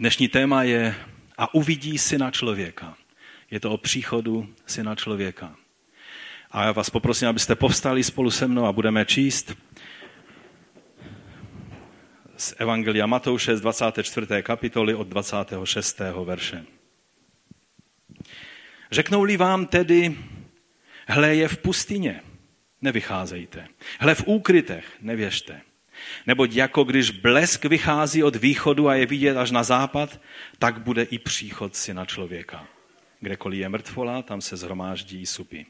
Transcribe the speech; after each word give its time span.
Dnešní 0.00 0.28
téma 0.28 0.62
je 0.62 0.94
a 1.38 1.54
uvidí 1.54 1.98
syna 1.98 2.30
člověka. 2.30 2.96
Je 3.50 3.60
to 3.60 3.70
o 3.72 3.76
příchodu 3.76 4.54
syna 4.66 4.94
člověka. 4.94 5.56
A 6.50 6.64
já 6.64 6.72
vás 6.72 6.90
poprosím, 6.90 7.28
abyste 7.28 7.54
povstali 7.54 8.04
spolu 8.04 8.30
se 8.30 8.48
mnou 8.48 8.64
a 8.64 8.72
budeme 8.72 9.04
číst 9.04 9.56
z 12.36 12.54
Evangelia 12.58 13.06
Matouše 13.06 13.56
z 13.56 13.60
24. 13.60 14.26
kapitoly 14.42 14.94
od 14.94 15.08
26. 15.08 16.00
verše. 16.24 16.64
Řeknou-li 18.90 19.36
vám 19.36 19.66
tedy, 19.66 20.16
hle 21.08 21.34
je 21.34 21.48
v 21.48 21.58
pustině, 21.58 22.22
nevycházejte. 22.80 23.68
Hle 23.98 24.14
v 24.14 24.22
úkrytech, 24.26 24.84
nevěřte. 25.00 25.60
Neboť 26.26 26.52
jako 26.54 26.84
když 26.84 27.10
blesk 27.10 27.64
vychází 27.64 28.22
od 28.22 28.36
východu 28.36 28.88
a 28.88 28.94
je 28.94 29.06
vidět 29.06 29.36
až 29.36 29.50
na 29.50 29.62
západ, 29.62 30.20
tak 30.58 30.80
bude 30.80 31.02
i 31.02 31.18
příchod 31.18 31.76
syna 31.76 32.04
člověka. 32.04 32.66
Kdekoliv 33.20 33.60
je 33.60 33.68
mrtvola, 33.68 34.22
tam 34.22 34.40
se 34.40 34.56
zhromáždí 34.56 35.26
supy. 35.26 35.66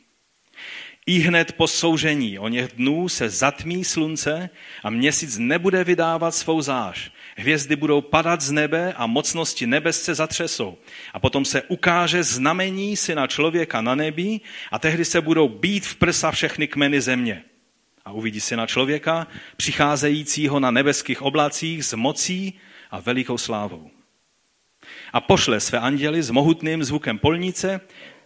I 1.07 1.19
hned 1.19 1.53
po 1.53 1.69
soužení 1.69 2.39
o 2.39 2.49
něch 2.49 2.73
dnů 2.73 3.09
se 3.09 3.29
zatmí 3.29 3.85
slunce 3.85 4.51
a 4.85 4.91
měsíc 4.91 5.39
nebude 5.39 5.85
vydávat 5.85 6.35
svou 6.35 6.63
zář. 6.63 7.13
Hvězdy 7.37 7.77
budou 7.77 8.01
padat 8.01 8.41
z 8.41 8.51
nebe 8.51 8.93
a 8.93 9.07
mocnosti 9.07 9.67
nebes 9.67 10.03
se 10.03 10.15
zatřesou. 10.15 10.79
A 11.13 11.19
potom 11.19 11.45
se 11.45 11.63
ukáže 11.63 12.23
znamení 12.23 12.97
syna 12.97 13.27
člověka 13.27 13.81
na 13.81 13.95
nebi 13.95 14.41
a 14.71 14.79
tehdy 14.79 15.05
se 15.05 15.21
budou 15.21 15.49
být 15.49 15.87
v 15.87 15.95
prsa 15.95 16.31
všechny 16.31 16.69
kmeny 16.69 17.01
země. 17.01 17.45
A 18.11 18.13
uvidí 18.13 18.41
syna 18.41 18.67
člověka, 18.67 19.27
přicházejícího 19.57 20.61
na 20.61 20.71
nebeských 20.71 21.23
oblacích 21.23 21.85
s 21.85 21.95
mocí 21.95 22.59
a 22.91 23.01
velikou 23.01 23.39
slávou. 23.39 23.91
A 25.13 25.21
pošle 25.21 25.61
své 25.61 25.79
anděly 25.79 26.23
s 26.23 26.31
mohutným 26.31 26.85
zvukem 26.85 27.19
polnice 27.19 27.81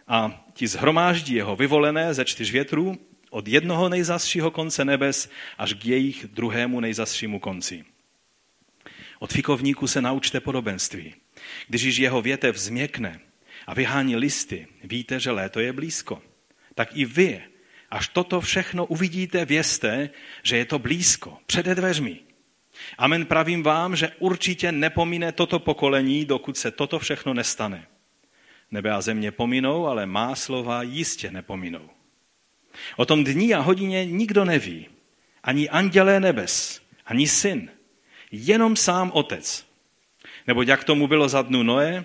a 0.08 0.44
ti 0.52 0.66
zhromáždí 0.66 1.34
jeho 1.34 1.56
vyvolené 1.56 2.14
ze 2.14 2.24
čtyř 2.24 2.50
větrů 2.50 2.98
od 3.30 3.48
jednoho 3.48 3.88
nejzasšího 3.88 4.50
konce 4.50 4.84
nebes 4.84 5.30
až 5.58 5.74
k 5.74 5.84
jejich 5.84 6.26
druhému 6.32 6.80
nejzasšímu 6.80 7.38
konci. 7.38 7.84
Od 9.18 9.32
fikovníku 9.32 9.86
se 9.86 10.02
naučte 10.02 10.40
podobenství. 10.40 11.14
Když 11.68 11.82
již 11.82 11.96
jeho 11.96 12.22
větev 12.22 12.56
změkne 12.56 13.20
a 13.66 13.74
vyhání 13.74 14.16
listy, 14.16 14.66
víte, 14.84 15.20
že 15.20 15.30
léto 15.30 15.60
je 15.60 15.72
blízko. 15.72 16.22
Tak 16.74 16.96
i 16.96 17.04
vy, 17.04 17.42
až 17.94 18.08
toto 18.08 18.40
všechno 18.40 18.86
uvidíte, 18.86 19.44
vězte, 19.44 20.10
že 20.42 20.56
je 20.56 20.64
to 20.64 20.78
blízko, 20.78 21.38
před 21.46 21.66
dveřmi. 21.66 22.18
Amen 22.98 23.26
pravím 23.26 23.62
vám, 23.62 23.96
že 23.96 24.12
určitě 24.18 24.72
nepomíne 24.72 25.32
toto 25.32 25.58
pokolení, 25.58 26.24
dokud 26.24 26.56
se 26.56 26.70
toto 26.70 26.98
všechno 26.98 27.34
nestane. 27.34 27.86
Nebe 28.70 28.90
a 28.90 29.00
země 29.00 29.30
pominou, 29.30 29.86
ale 29.86 30.06
má 30.06 30.34
slova 30.34 30.82
jistě 30.82 31.30
nepominou. 31.30 31.90
O 32.96 33.06
tom 33.06 33.24
dní 33.24 33.54
a 33.54 33.60
hodině 33.60 34.06
nikdo 34.06 34.44
neví. 34.44 34.86
Ani 35.42 35.68
andělé 35.68 36.20
nebes, 36.20 36.82
ani 37.06 37.28
syn. 37.28 37.70
Jenom 38.30 38.76
sám 38.76 39.10
otec. 39.14 39.66
Nebo 40.46 40.62
jak 40.62 40.84
tomu 40.84 41.06
bylo 41.06 41.28
za 41.28 41.42
dnu 41.42 41.62
Noé, 41.62 42.04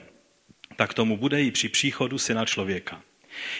tak 0.76 0.94
tomu 0.94 1.18
bude 1.18 1.44
i 1.44 1.52
při 1.52 1.70
příchodu 1.70 2.18
syna 2.18 2.46
člověka. 2.46 3.02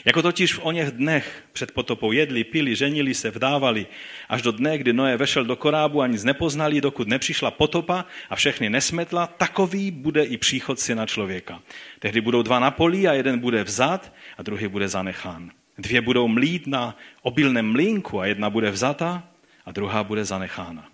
Jako 0.06 0.22
totiž 0.22 0.54
v 0.54 0.60
oněch 0.64 0.92
dnech 0.92 1.44
před 1.54 1.72
potopou 1.72 2.12
jedli, 2.12 2.44
pili, 2.44 2.76
ženili 2.76 3.14
se, 3.14 3.32
vdávali, 3.32 3.88
až 4.30 4.42
do 4.42 4.52
dne, 4.52 4.78
kdy 4.78 4.94
Noé 4.94 5.18
vešel 5.18 5.46
do 5.46 5.56
korábu 5.56 6.02
a 6.02 6.08
nic 6.08 6.24
nepoznali, 6.24 6.82
dokud 6.82 7.08
nepřišla 7.08 7.52
potopa 7.52 8.06
a 8.30 8.36
všechny 8.36 8.70
nesmetla, 8.70 9.28
takový 9.28 9.92
bude 9.92 10.24
i 10.24 10.38
příchod 10.38 10.80
syna 10.80 11.06
člověka. 11.06 11.62
Tehdy 12.00 12.22
budou 12.22 12.42
dva 12.42 12.60
na 12.60 12.72
poli 12.72 13.08
a 13.08 13.14
jeden 13.14 13.40
bude 13.40 13.64
vzat 13.64 14.14
a 14.38 14.44
druhý 14.44 14.68
bude 14.68 14.88
zanechán. 14.88 15.52
Dvě 15.78 16.02
budou 16.02 16.28
mlít 16.28 16.68
na 16.68 16.98
obilném 17.22 17.72
mlínku 17.72 18.20
a 18.20 18.26
jedna 18.26 18.50
bude 18.50 18.72
vzata 18.72 19.24
a 19.66 19.72
druhá 19.72 20.04
bude 20.04 20.26
zanechána. 20.26 20.88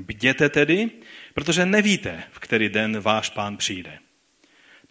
Bděte 0.00 0.48
tedy, 0.48 0.90
protože 1.34 1.66
nevíte, 1.66 2.22
v 2.30 2.38
který 2.38 2.68
den 2.68 3.00
váš 3.00 3.30
pán 3.30 3.56
přijde. 3.56 3.98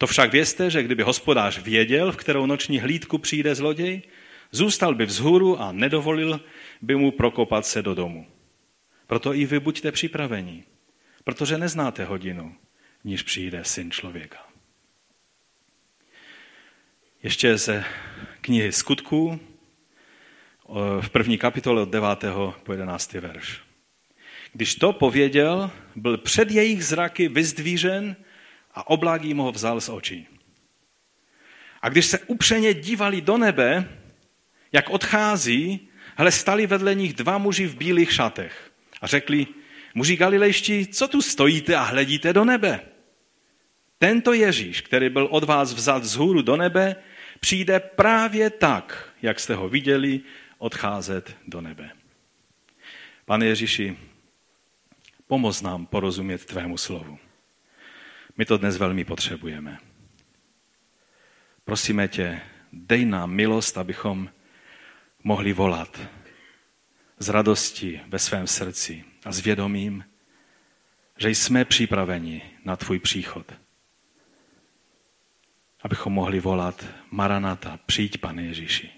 To 0.02 0.06
však 0.06 0.32
vězte, 0.32 0.70
že 0.70 0.82
kdyby 0.82 1.02
hospodář 1.02 1.58
věděl, 1.58 2.12
v 2.12 2.16
kterou 2.16 2.46
noční 2.46 2.80
hlídku 2.80 3.18
přijde 3.18 3.54
zloděj, 3.54 4.02
zůstal 4.50 4.94
by 4.94 5.06
vzhůru 5.06 5.60
a 5.60 5.72
nedovolil 5.72 6.40
by 6.80 6.96
mu 6.96 7.10
prokopat 7.10 7.66
se 7.66 7.82
do 7.82 7.94
domu. 7.94 8.26
Proto 9.06 9.34
i 9.34 9.46
vy 9.46 9.60
buďte 9.60 9.92
připraveni, 9.92 10.64
protože 11.24 11.58
neznáte 11.58 12.04
hodinu, 12.04 12.54
níž 13.04 13.22
přijde 13.22 13.64
syn 13.64 13.90
člověka. 13.90 14.46
Ještě 17.22 17.58
ze 17.58 17.84
knihy 18.40 18.72
skutků 18.72 19.40
v 21.00 21.10
první 21.10 21.38
kapitole 21.38 21.82
od 21.82 21.88
9. 21.88 22.24
po 22.62 22.72
11. 22.72 23.12
verš. 23.12 23.60
Když 24.52 24.74
to 24.74 24.92
pověděl, 24.92 25.70
byl 25.96 26.18
před 26.18 26.50
jejich 26.50 26.84
zraky 26.84 27.28
vyzdvížen 27.28 28.16
a 28.74 28.90
oblak 28.90 29.24
jim 29.24 29.38
ho 29.38 29.52
vzal 29.52 29.80
z 29.80 29.88
očí. 29.88 30.28
A 31.82 31.88
když 31.88 32.06
se 32.06 32.18
upřeně 32.18 32.74
dívali 32.74 33.20
do 33.20 33.36
nebe, 33.36 33.88
jak 34.72 34.90
odchází, 34.90 35.88
hele, 36.16 36.32
stali 36.32 36.66
vedle 36.66 36.94
nich 36.94 37.12
dva 37.12 37.38
muži 37.38 37.66
v 37.66 37.76
bílých 37.76 38.12
šatech 38.12 38.72
a 39.00 39.06
řekli, 39.06 39.46
muži 39.94 40.16
galilejští, 40.16 40.86
co 40.86 41.08
tu 41.08 41.22
stojíte 41.22 41.76
a 41.76 41.82
hledíte 41.82 42.32
do 42.32 42.44
nebe? 42.44 42.80
Tento 43.98 44.32
Ježíš, 44.32 44.80
který 44.80 45.08
byl 45.08 45.28
od 45.30 45.44
vás 45.44 45.74
vzat 45.74 46.04
z 46.04 46.16
hůru 46.16 46.42
do 46.42 46.56
nebe, 46.56 46.96
přijde 47.40 47.80
právě 47.80 48.50
tak, 48.50 49.14
jak 49.22 49.40
jste 49.40 49.54
ho 49.54 49.68
viděli 49.68 50.20
odcházet 50.58 51.36
do 51.46 51.60
nebe. 51.60 51.90
Pane 53.24 53.46
Ježíši, 53.46 53.96
pomoz 55.26 55.62
nám 55.62 55.86
porozumět 55.86 56.44
tvému 56.44 56.78
slovu. 56.78 57.18
My 58.36 58.44
to 58.44 58.58
dnes 58.58 58.76
velmi 58.76 59.04
potřebujeme. 59.04 59.78
Prosíme 61.64 62.08
tě, 62.08 62.40
dej 62.72 63.04
nám 63.04 63.30
milost, 63.30 63.78
abychom 63.78 64.30
mohli 65.24 65.52
volat 65.52 66.00
z 67.18 67.28
radosti 67.28 68.00
ve 68.08 68.18
svém 68.18 68.46
srdci 68.46 69.04
a 69.24 69.32
s 69.32 69.40
vědomím, 69.40 70.04
že 71.18 71.30
jsme 71.30 71.64
připraveni 71.64 72.42
na 72.64 72.76
tvůj 72.76 72.98
příchod. 72.98 73.52
Abychom 75.82 76.12
mohli 76.12 76.40
volat 76.40 76.86
Maranata, 77.10 77.78
přijď, 77.86 78.18
pane 78.18 78.42
Ježíši. 78.42 78.90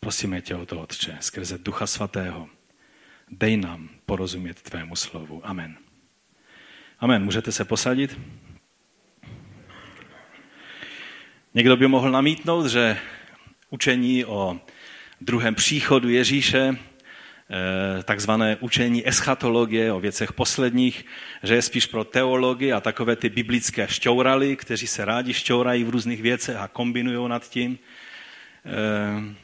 Prosíme 0.00 0.40
tě 0.40 0.56
o 0.56 0.66
to, 0.66 0.80
Otče, 0.80 1.18
skrze 1.20 1.58
Ducha 1.58 1.86
Svatého. 1.86 2.48
Dej 3.28 3.56
nám 3.56 3.88
porozumět 4.06 4.62
tvému 4.62 4.96
slovu. 4.96 5.46
Amen. 5.46 5.83
Amen. 7.00 7.24
Můžete 7.24 7.52
se 7.52 7.64
posadit? 7.64 8.20
Někdo 11.54 11.76
by 11.76 11.86
mohl 11.86 12.10
namítnout, 12.10 12.66
že 12.66 12.98
učení 13.70 14.24
o 14.24 14.60
druhém 15.20 15.54
příchodu 15.54 16.08
Ježíše, 16.08 16.76
eh, 16.76 18.02
takzvané 18.02 18.56
učení 18.60 19.08
eschatologie 19.08 19.92
o 19.92 20.00
věcech 20.00 20.32
posledních, 20.32 21.06
že 21.42 21.54
je 21.54 21.62
spíš 21.62 21.86
pro 21.86 22.04
teology 22.04 22.72
a 22.72 22.80
takové 22.80 23.16
ty 23.16 23.28
biblické 23.28 23.88
šťouraly, 23.88 24.56
kteří 24.56 24.86
se 24.86 25.04
rádi 25.04 25.34
šťourají 25.34 25.84
v 25.84 25.90
různých 25.90 26.22
věcech 26.22 26.56
a 26.56 26.68
kombinují 26.68 27.28
nad 27.28 27.48
tím. 27.48 27.78
Eh, 28.66 29.34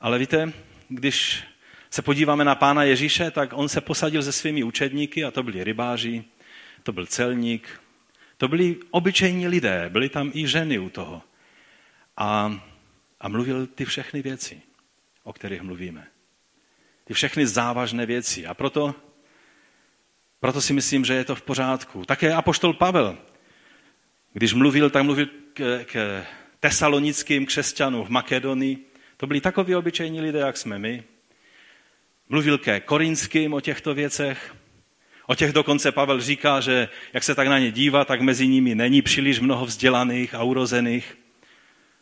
ale 0.00 0.18
víte, 0.18 0.52
když 0.88 1.44
se 1.90 2.02
podíváme 2.02 2.44
na 2.44 2.54
pána 2.54 2.82
Ježíše, 2.82 3.30
tak 3.30 3.50
on 3.52 3.68
se 3.68 3.80
posadil 3.80 4.22
se 4.22 4.32
svými 4.32 4.62
učedníky 4.62 5.24
a 5.24 5.30
to 5.30 5.42
byli 5.42 5.64
rybáři, 5.64 6.24
to 6.82 6.92
byl 6.92 7.06
celník, 7.06 7.80
to 8.36 8.48
byli 8.48 8.76
obyčejní 8.90 9.48
lidé, 9.48 9.88
byly 9.88 10.08
tam 10.08 10.30
i 10.34 10.48
ženy 10.48 10.78
u 10.78 10.88
toho. 10.88 11.22
A, 12.16 12.60
a 13.20 13.28
mluvil 13.28 13.66
ty 13.66 13.84
všechny 13.84 14.22
věci, 14.22 14.62
o 15.24 15.32
kterých 15.32 15.62
mluvíme. 15.62 16.06
Ty 17.04 17.14
všechny 17.14 17.46
závažné 17.46 18.06
věci. 18.06 18.46
A 18.46 18.54
proto, 18.54 18.94
proto 20.40 20.60
si 20.60 20.72
myslím, 20.72 21.04
že 21.04 21.14
je 21.14 21.24
to 21.24 21.34
v 21.34 21.42
pořádku. 21.42 22.04
Také 22.04 22.32
apoštol 22.32 22.72
Pavel, 22.72 23.18
když 24.32 24.52
mluvil, 24.54 24.90
tak 24.90 25.04
mluvil 25.04 25.26
k, 25.52 25.84
k 25.84 26.24
tesalonickým 26.60 27.46
křesťanům 27.46 28.04
v 28.04 28.10
Makedonii. 28.10 28.86
To 29.16 29.26
byli 29.26 29.40
takoví 29.40 29.74
obyčejní 29.74 30.20
lidé, 30.20 30.38
jak 30.38 30.56
jsme 30.56 30.78
my. 30.78 31.04
Mluvil 32.28 32.58
ke 32.58 32.80
korinským 32.80 33.52
o 33.52 33.60
těchto 33.60 33.94
věcech. 33.94 34.54
O 35.30 35.34
těch 35.34 35.52
dokonce 35.52 35.92
Pavel 35.92 36.20
říká, 36.20 36.60
že 36.60 36.88
jak 37.12 37.24
se 37.24 37.34
tak 37.34 37.48
na 37.48 37.58
ně 37.58 37.70
dívá, 37.70 38.04
tak 38.04 38.20
mezi 38.20 38.48
nimi 38.48 38.74
není 38.74 39.02
příliš 39.02 39.40
mnoho 39.40 39.66
vzdělaných 39.66 40.34
a 40.34 40.42
urozených. 40.42 41.18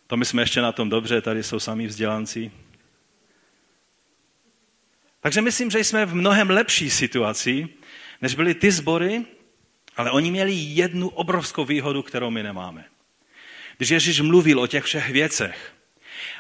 To 0.07 0.17
my 0.17 0.25
jsme 0.25 0.43
ještě 0.43 0.61
na 0.61 0.73
tom 0.73 0.89
dobře, 0.89 1.21
tady 1.21 1.43
jsou 1.43 1.61
sami 1.61 1.87
vzdělanci. 1.87 2.51
Takže 5.21 5.41
myslím, 5.41 5.71
že 5.71 5.79
jsme 5.79 6.07
v 6.07 6.15
mnohem 6.15 6.51
lepší 6.51 6.91
situaci, 6.91 7.69
než 8.23 8.35
byly 8.35 8.55
ty 8.55 8.73
sbory 8.73 9.25
Ale 9.97 10.11
oni 10.11 10.31
měli 10.31 10.53
jednu 10.53 11.09
obrovskou 11.09 11.65
výhodu, 11.65 12.03
kterou 12.03 12.31
my 12.31 12.43
nemáme. 12.43 12.85
Když 13.77 13.91
Ježíš 13.91 14.21
mluvil 14.21 14.61
o 14.61 14.67
těch 14.67 14.85
všech 14.85 15.11
věcech, 15.11 15.75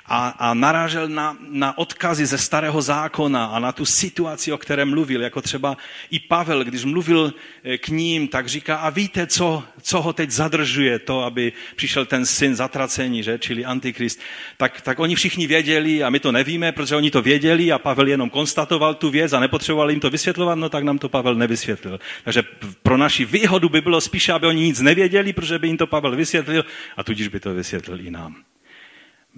a, 0.06 0.28
a 0.28 0.54
narážel 0.54 1.08
na, 1.08 1.36
na 1.48 1.78
odkazy 1.78 2.26
ze 2.26 2.38
starého 2.38 2.82
zákona 2.82 3.44
a 3.44 3.58
na 3.58 3.72
tu 3.72 3.84
situaci, 3.84 4.52
o 4.52 4.58
které 4.58 4.84
mluvil, 4.84 5.22
jako 5.22 5.42
třeba 5.42 5.76
i 6.10 6.18
Pavel, 6.18 6.64
když 6.64 6.84
mluvil 6.84 7.34
eh, 7.64 7.78
k 7.78 7.88
ním, 7.88 8.28
tak 8.28 8.48
říká, 8.48 8.76
a 8.76 8.90
víte, 8.90 9.26
co, 9.26 9.64
co 9.82 10.02
ho 10.02 10.12
teď 10.12 10.30
zadržuje, 10.30 10.98
to, 10.98 11.22
aby 11.22 11.52
přišel 11.76 12.06
ten 12.06 12.26
syn 12.26 12.56
zatracení, 12.56 13.22
že? 13.22 13.38
čili 13.38 13.64
antikrist. 13.64 14.20
Tak, 14.56 14.80
tak 14.80 14.98
oni 14.98 15.14
všichni 15.14 15.46
věděli 15.46 16.02
a 16.02 16.10
my 16.10 16.20
to 16.20 16.32
nevíme, 16.32 16.72
protože 16.72 16.96
oni 16.96 17.10
to 17.10 17.22
věděli 17.22 17.72
a 17.72 17.78
Pavel 17.78 18.08
jenom 18.08 18.30
konstatoval 18.30 18.94
tu 18.94 19.10
věc 19.10 19.32
a 19.32 19.40
nepotřeboval 19.40 19.90
jim 19.90 20.00
to 20.00 20.10
vysvětlovat, 20.10 20.54
no 20.54 20.68
tak 20.68 20.84
nám 20.84 20.98
to 20.98 21.08
Pavel 21.08 21.34
nevysvětlil. 21.34 22.00
Takže 22.24 22.42
pro 22.82 22.96
naši 22.96 23.24
výhodu 23.24 23.68
by 23.68 23.80
bylo 23.80 24.00
spíše, 24.00 24.32
aby 24.32 24.46
oni 24.46 24.62
nic 24.62 24.80
nevěděli, 24.80 25.32
protože 25.32 25.58
by 25.58 25.66
jim 25.66 25.76
to 25.76 25.86
Pavel 25.86 26.16
vysvětlil 26.16 26.64
a 26.96 27.04
tudíž 27.04 27.28
by 27.28 27.40
to 27.40 27.54
vysvětlil 27.54 28.00
i 28.00 28.10
nám. 28.10 28.36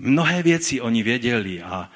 Mnohé 0.02 0.42
věci 0.42 0.80
oni 0.80 1.02
věděli 1.02 1.62
a, 1.62 1.90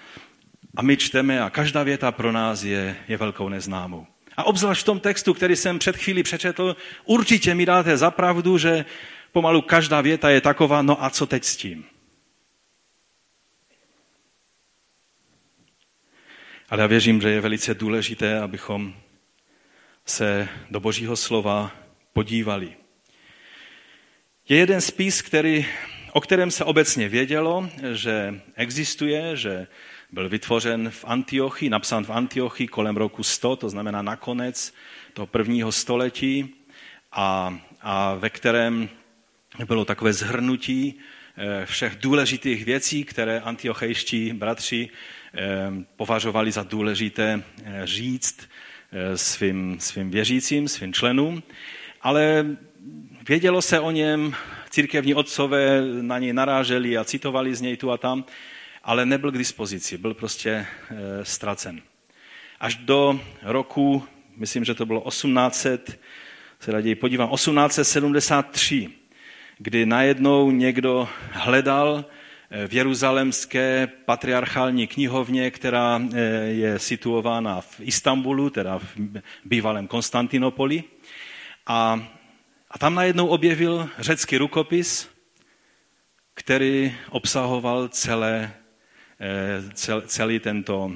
a 0.77 0.83
my 0.83 0.97
čteme 0.97 1.41
a 1.41 1.51
každá 1.51 1.83
věta 1.83 2.13
pro 2.13 2.33
nás 2.33 2.63
je, 2.63 2.97
je 3.09 3.17
velkou 3.17 3.49
neznámou. 3.49 4.07
A 4.37 4.45
obzvlášť 4.45 4.83
v 4.83 4.85
tom 4.85 5.01
textu, 5.01 5.35
který 5.35 5.57
jsem 5.57 5.79
před 5.79 5.97
chvílí 5.97 6.23
přečetl, 6.23 6.77
určitě 7.05 7.55
mi 7.55 7.67
dáte 7.67 7.97
za 7.97 8.11
pravdu, 8.11 8.59
že 8.59 8.85
pomalu 9.33 9.63
každá 9.63 10.01
věta 10.01 10.31
je 10.31 10.41
taková, 10.41 10.83
no 10.83 11.05
a 11.05 11.11
co 11.11 11.27
teď 11.27 11.45
s 11.45 11.57
tím? 11.57 11.85
Ale 16.69 16.81
já 16.83 16.87
věřím, 16.87 17.21
že 17.21 17.31
je 17.31 17.41
velice 17.41 17.75
důležité, 17.75 18.41
abychom 18.41 18.95
se 20.07 20.49
do 20.71 20.81
Božího 20.81 21.17
slova 21.17 21.73
podívali. 22.13 22.77
Je 24.49 24.57
jeden 24.57 24.81
spis, 24.81 25.23
který 25.23 25.67
o 26.15 26.21
kterém 26.21 26.51
se 26.51 26.65
obecně 26.65 27.09
vědělo, 27.09 27.71
že 27.93 28.41
existuje, 28.57 29.37
že 29.37 29.67
byl 30.13 30.29
vytvořen 30.29 30.91
v 30.91 31.05
Antiochii, 31.09 31.71
napsán 31.71 32.05
v 32.05 32.11
Antiochii 32.11 32.69
kolem 32.69 32.97
roku 32.97 33.23
100, 33.23 33.57
to 33.57 33.69
znamená 33.69 34.03
nakonec 34.03 34.75
toho 35.13 35.27
prvního 35.27 35.73
století, 35.73 36.55
a, 37.13 37.59
a 37.81 38.15
ve 38.15 38.31
kterém 38.31 38.89
bylo 39.67 39.85
takové 39.85 40.13
zhrnutí 40.13 40.95
eh, 41.37 41.67
všech 41.67 41.97
důležitých 41.97 42.65
věcí, 42.65 43.05
které 43.05 43.41
antiochejští 43.41 44.33
bratři 44.33 44.89
eh, 45.35 45.41
považovali 45.97 46.53
za 46.53 46.63
důležité 46.63 47.43
eh, 47.65 47.81
říct 47.85 48.49
svým, 49.15 49.77
svým 49.81 50.11
věřícím, 50.11 50.69
svým 50.69 50.93
členům. 50.93 51.43
Ale 52.01 52.47
vědělo 53.29 53.63
se 53.63 53.81
o 53.81 53.91
něm 53.91 54.35
církevní 54.75 55.15
otcové 55.15 55.83
na 56.01 56.19
něj 56.19 56.33
naráželi 56.33 56.99
a 56.99 57.05
citovali 57.05 57.55
z 57.55 57.61
něj 57.61 57.77
tu 57.77 57.91
a 57.91 57.99
tam, 57.99 58.25
ale 58.85 59.07
nebyl 59.07 59.31
k 59.31 59.39
dispozici, 59.39 59.99
byl 59.99 60.15
prostě 60.15 60.51
e, 60.51 60.67
ztracen. 61.25 61.81
Až 62.61 62.75
do 62.75 63.21
roku, 63.43 64.05
myslím, 64.37 64.65
že 64.65 64.75
to 64.75 64.87
bylo 64.87 65.01
1800, 65.01 66.01
se 66.61 66.73
raději 66.73 66.95
podívám, 66.95 67.31
1873, 67.31 68.91
kdy 69.59 69.87
najednou 69.87 70.51
někdo 70.51 71.09
hledal 71.31 72.05
e, 72.51 72.69
v 72.69 72.73
jeruzalemské 72.75 73.89
patriarchální 74.05 74.87
knihovně, 74.87 75.51
která 75.51 76.03
e, 76.03 76.21
je 76.51 76.79
situována 76.79 77.61
v 77.61 77.81
Istanbulu, 77.81 78.51
teda 78.51 78.79
v 78.79 78.97
bývalém 79.45 79.87
Konstantinopoli. 79.87 80.85
A 81.67 82.09
a 82.75 82.79
tam 82.79 82.95
najednou 82.95 83.27
objevil 83.27 83.89
řecký 83.99 84.39
rukopis, 84.39 85.11
který 86.35 86.95
obsahoval 87.11 87.89
celé, 87.89 88.53
eh, 89.21 90.03
celý 90.07 90.39
tento, 90.39 90.93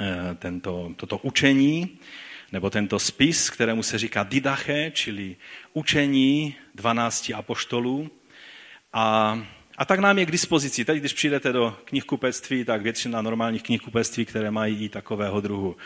eh, 0.00 0.34
tento, 0.34 0.92
toto 0.96 1.18
učení, 1.18 1.98
nebo 2.52 2.70
tento 2.70 2.98
spis, 2.98 3.50
kterému 3.50 3.82
se 3.82 3.98
říká 3.98 4.22
didache, 4.24 4.90
čili 4.94 5.36
učení 5.72 6.54
12 6.74 7.34
apoštolů. 7.34 8.10
A, 8.92 9.38
a 9.78 9.84
tak 9.84 10.00
nám 10.00 10.18
je 10.18 10.26
k 10.26 10.30
dispozici. 10.30 10.84
Teď, 10.84 10.98
když 10.98 11.12
přijdete 11.12 11.52
do 11.52 11.76
knihkupectví, 11.84 12.64
tak 12.64 12.82
většina 12.82 13.22
normálních 13.22 13.62
knihkupectví, 13.62 14.24
které 14.24 14.50
mají 14.50 14.84
i 14.84 14.88
takového 14.88 15.40
druhu 15.40 15.76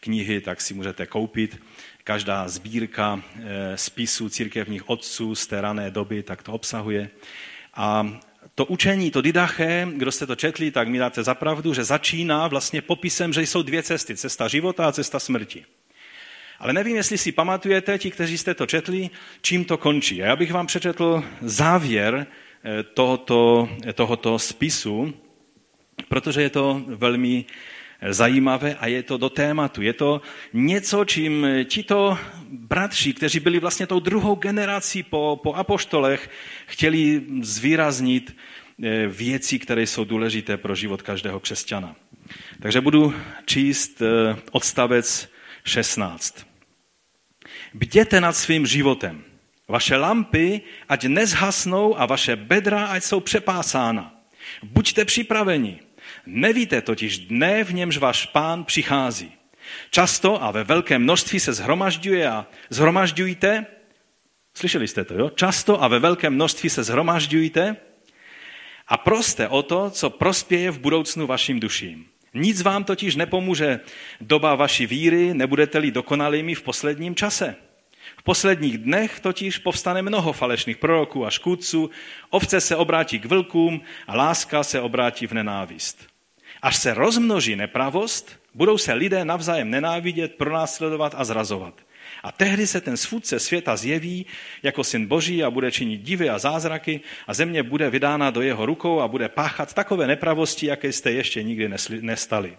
knihy, 0.00 0.40
tak 0.40 0.60
si 0.60 0.74
můžete 0.74 1.06
koupit 1.06 1.60
každá 2.04 2.48
sbírka 2.48 3.22
eh, 3.36 3.76
spisů 3.76 4.28
církevních 4.28 4.90
otců 4.90 5.34
z 5.34 5.46
té 5.46 5.60
rané 5.60 5.90
doby, 5.90 6.22
tak 6.22 6.42
to 6.42 6.52
obsahuje. 6.52 7.10
A 7.74 8.18
to 8.54 8.64
učení, 8.66 9.10
to 9.10 9.22
didache, 9.22 9.88
kdo 9.94 10.12
jste 10.12 10.26
to 10.26 10.36
četli, 10.36 10.70
tak 10.70 10.88
mi 10.88 10.98
dáte 10.98 11.22
zapravdu, 11.22 11.74
že 11.74 11.84
začíná 11.84 12.48
vlastně 12.48 12.82
popisem, 12.82 13.32
že 13.32 13.42
jsou 13.42 13.62
dvě 13.62 13.82
cesty. 13.82 14.16
Cesta 14.16 14.48
života 14.48 14.88
a 14.88 14.92
cesta 14.92 15.20
smrti. 15.20 15.64
Ale 16.58 16.72
nevím, 16.72 16.96
jestli 16.96 17.18
si 17.18 17.32
pamatujete, 17.32 17.98
ti, 17.98 18.10
kteří 18.10 18.38
jste 18.38 18.54
to 18.54 18.66
četli, 18.66 19.10
čím 19.42 19.64
to 19.64 19.76
končí. 19.76 20.22
A 20.22 20.26
já 20.26 20.36
bych 20.36 20.52
vám 20.52 20.66
přečetl 20.66 21.24
závěr 21.40 22.26
tohoto, 22.94 23.68
tohoto 23.94 24.38
spisu, 24.38 25.14
protože 26.08 26.42
je 26.42 26.50
to 26.50 26.82
velmi 26.86 27.44
zajímavé 28.08 28.74
a 28.74 28.86
je 28.86 29.02
to 29.02 29.18
do 29.18 29.28
tématu. 29.28 29.82
Je 29.82 29.92
to 29.92 30.20
něco, 30.52 31.04
čím 31.04 31.46
tito 31.64 32.18
bratři, 32.50 33.12
kteří 33.12 33.40
byli 33.40 33.58
vlastně 33.58 33.86
tou 33.86 34.00
druhou 34.00 34.34
generací 34.34 35.02
po, 35.02 35.40
po 35.42 35.54
apoštolech, 35.54 36.30
chtěli 36.66 37.22
zvýraznit 37.40 38.36
eh, 38.82 39.06
věci, 39.06 39.58
které 39.58 39.82
jsou 39.82 40.04
důležité 40.04 40.56
pro 40.56 40.74
život 40.74 41.02
každého 41.02 41.40
křesťana. 41.40 41.96
Takže 42.62 42.80
budu 42.80 43.14
číst 43.46 44.02
eh, 44.02 44.36
odstavec 44.50 45.28
16. 45.64 46.46
Bděte 47.74 48.20
nad 48.20 48.32
svým 48.32 48.66
životem. 48.66 49.29
Vaše 49.70 49.96
lampy 49.96 50.60
ať 50.88 51.04
nezhasnou 51.04 52.00
a 52.00 52.06
vaše 52.06 52.36
bedra 52.36 52.86
ať 52.86 53.02
jsou 53.02 53.20
přepásána. 53.20 54.14
Buďte 54.62 55.04
připraveni. 55.04 55.78
Nevíte 56.26 56.80
totiž 56.80 57.18
dne, 57.18 57.64
v 57.64 57.74
němž 57.74 57.96
váš 57.96 58.26
pán 58.26 58.64
přichází. 58.64 59.32
Často 59.90 60.42
a 60.42 60.50
ve 60.50 60.64
velkém 60.64 61.02
množství 61.02 61.40
se 61.40 61.52
zhromažďuje 61.52 62.28
a 62.28 62.46
zhromažďujte. 62.70 63.66
Slyšeli 64.54 64.88
jste 64.88 65.04
to, 65.04 65.14
jo? 65.14 65.30
Často 65.30 65.82
a 65.82 65.88
ve 65.88 65.98
velkém 65.98 66.34
množství 66.34 66.70
se 66.70 66.82
zhromažďujte 66.82 67.76
a 68.88 68.96
proste 68.96 69.48
o 69.48 69.62
to, 69.62 69.90
co 69.90 70.10
prospěje 70.10 70.70
v 70.70 70.78
budoucnu 70.78 71.26
vašim 71.26 71.60
duším. 71.60 72.06
Nic 72.34 72.62
vám 72.62 72.84
totiž 72.84 73.16
nepomůže 73.16 73.80
doba 74.20 74.54
vaší 74.54 74.86
víry, 74.86 75.34
nebudete-li 75.34 75.90
dokonalými 75.90 76.54
v 76.54 76.62
posledním 76.62 77.14
čase. 77.14 77.69
V 78.16 78.22
posledních 78.22 78.78
dnech 78.78 79.20
totiž 79.20 79.58
povstane 79.58 80.02
mnoho 80.02 80.32
falešných 80.32 80.76
proroků 80.76 81.26
a 81.26 81.30
škůdců, 81.30 81.90
ovce 82.30 82.60
se 82.60 82.76
obrátí 82.76 83.18
k 83.18 83.24
vlkům 83.24 83.80
a 84.06 84.16
láska 84.16 84.62
se 84.62 84.80
obrátí 84.80 85.26
v 85.26 85.32
nenávist. 85.32 86.06
Až 86.62 86.76
se 86.76 86.94
rozmnoží 86.94 87.56
nepravost, 87.56 88.40
budou 88.54 88.78
se 88.78 88.92
lidé 88.92 89.24
navzájem 89.24 89.70
nenávidět, 89.70 90.34
pronásledovat 90.34 91.14
a 91.16 91.24
zrazovat. 91.24 91.74
A 92.22 92.32
tehdy 92.32 92.66
se 92.66 92.80
ten 92.80 92.96
svůdce 92.96 93.40
světa 93.40 93.76
zjeví 93.76 94.26
jako 94.62 94.84
syn 94.84 95.06
boží 95.06 95.44
a 95.44 95.50
bude 95.50 95.70
činit 95.70 96.00
divy 96.00 96.30
a 96.30 96.38
zázraky 96.38 97.00
a 97.26 97.34
země 97.34 97.62
bude 97.62 97.90
vydána 97.90 98.30
do 98.30 98.42
jeho 98.42 98.66
rukou 98.66 99.00
a 99.00 99.08
bude 99.08 99.28
páchat 99.28 99.74
takové 99.74 100.06
nepravosti, 100.06 100.66
jaké 100.66 100.92
jste 100.92 101.12
ještě 101.12 101.42
nikdy 101.42 101.70
nestali. 102.00 102.56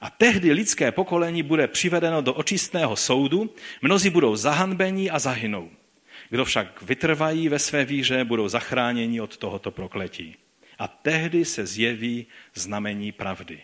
A 0.00 0.10
tehdy 0.10 0.52
lidské 0.52 0.92
pokolení 0.92 1.42
bude 1.42 1.68
přivedeno 1.68 2.22
do 2.22 2.34
očistného 2.34 2.96
soudu, 2.96 3.54
mnozí 3.82 4.10
budou 4.10 4.36
zahanbení 4.36 5.10
a 5.10 5.18
zahynou. 5.18 5.70
Kdo 6.30 6.44
však 6.44 6.82
vytrvají 6.82 7.48
ve 7.48 7.58
své 7.58 7.84
víře, 7.84 8.24
budou 8.24 8.48
zachráněni 8.48 9.20
od 9.20 9.36
tohoto 9.36 9.70
prokletí. 9.70 10.36
A 10.78 10.88
tehdy 10.88 11.44
se 11.44 11.66
zjeví 11.66 12.26
znamení 12.54 13.12
pravdy. 13.12 13.62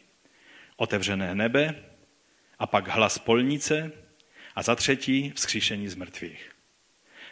Otevřené 0.76 1.34
nebe 1.34 1.74
a 2.58 2.66
pak 2.66 2.88
hlas 2.88 3.18
polnice 3.18 3.92
a 4.54 4.62
za 4.62 4.76
třetí 4.76 5.32
vzkříšení 5.36 5.88
z 5.88 5.94
mrtvých. 5.94 6.50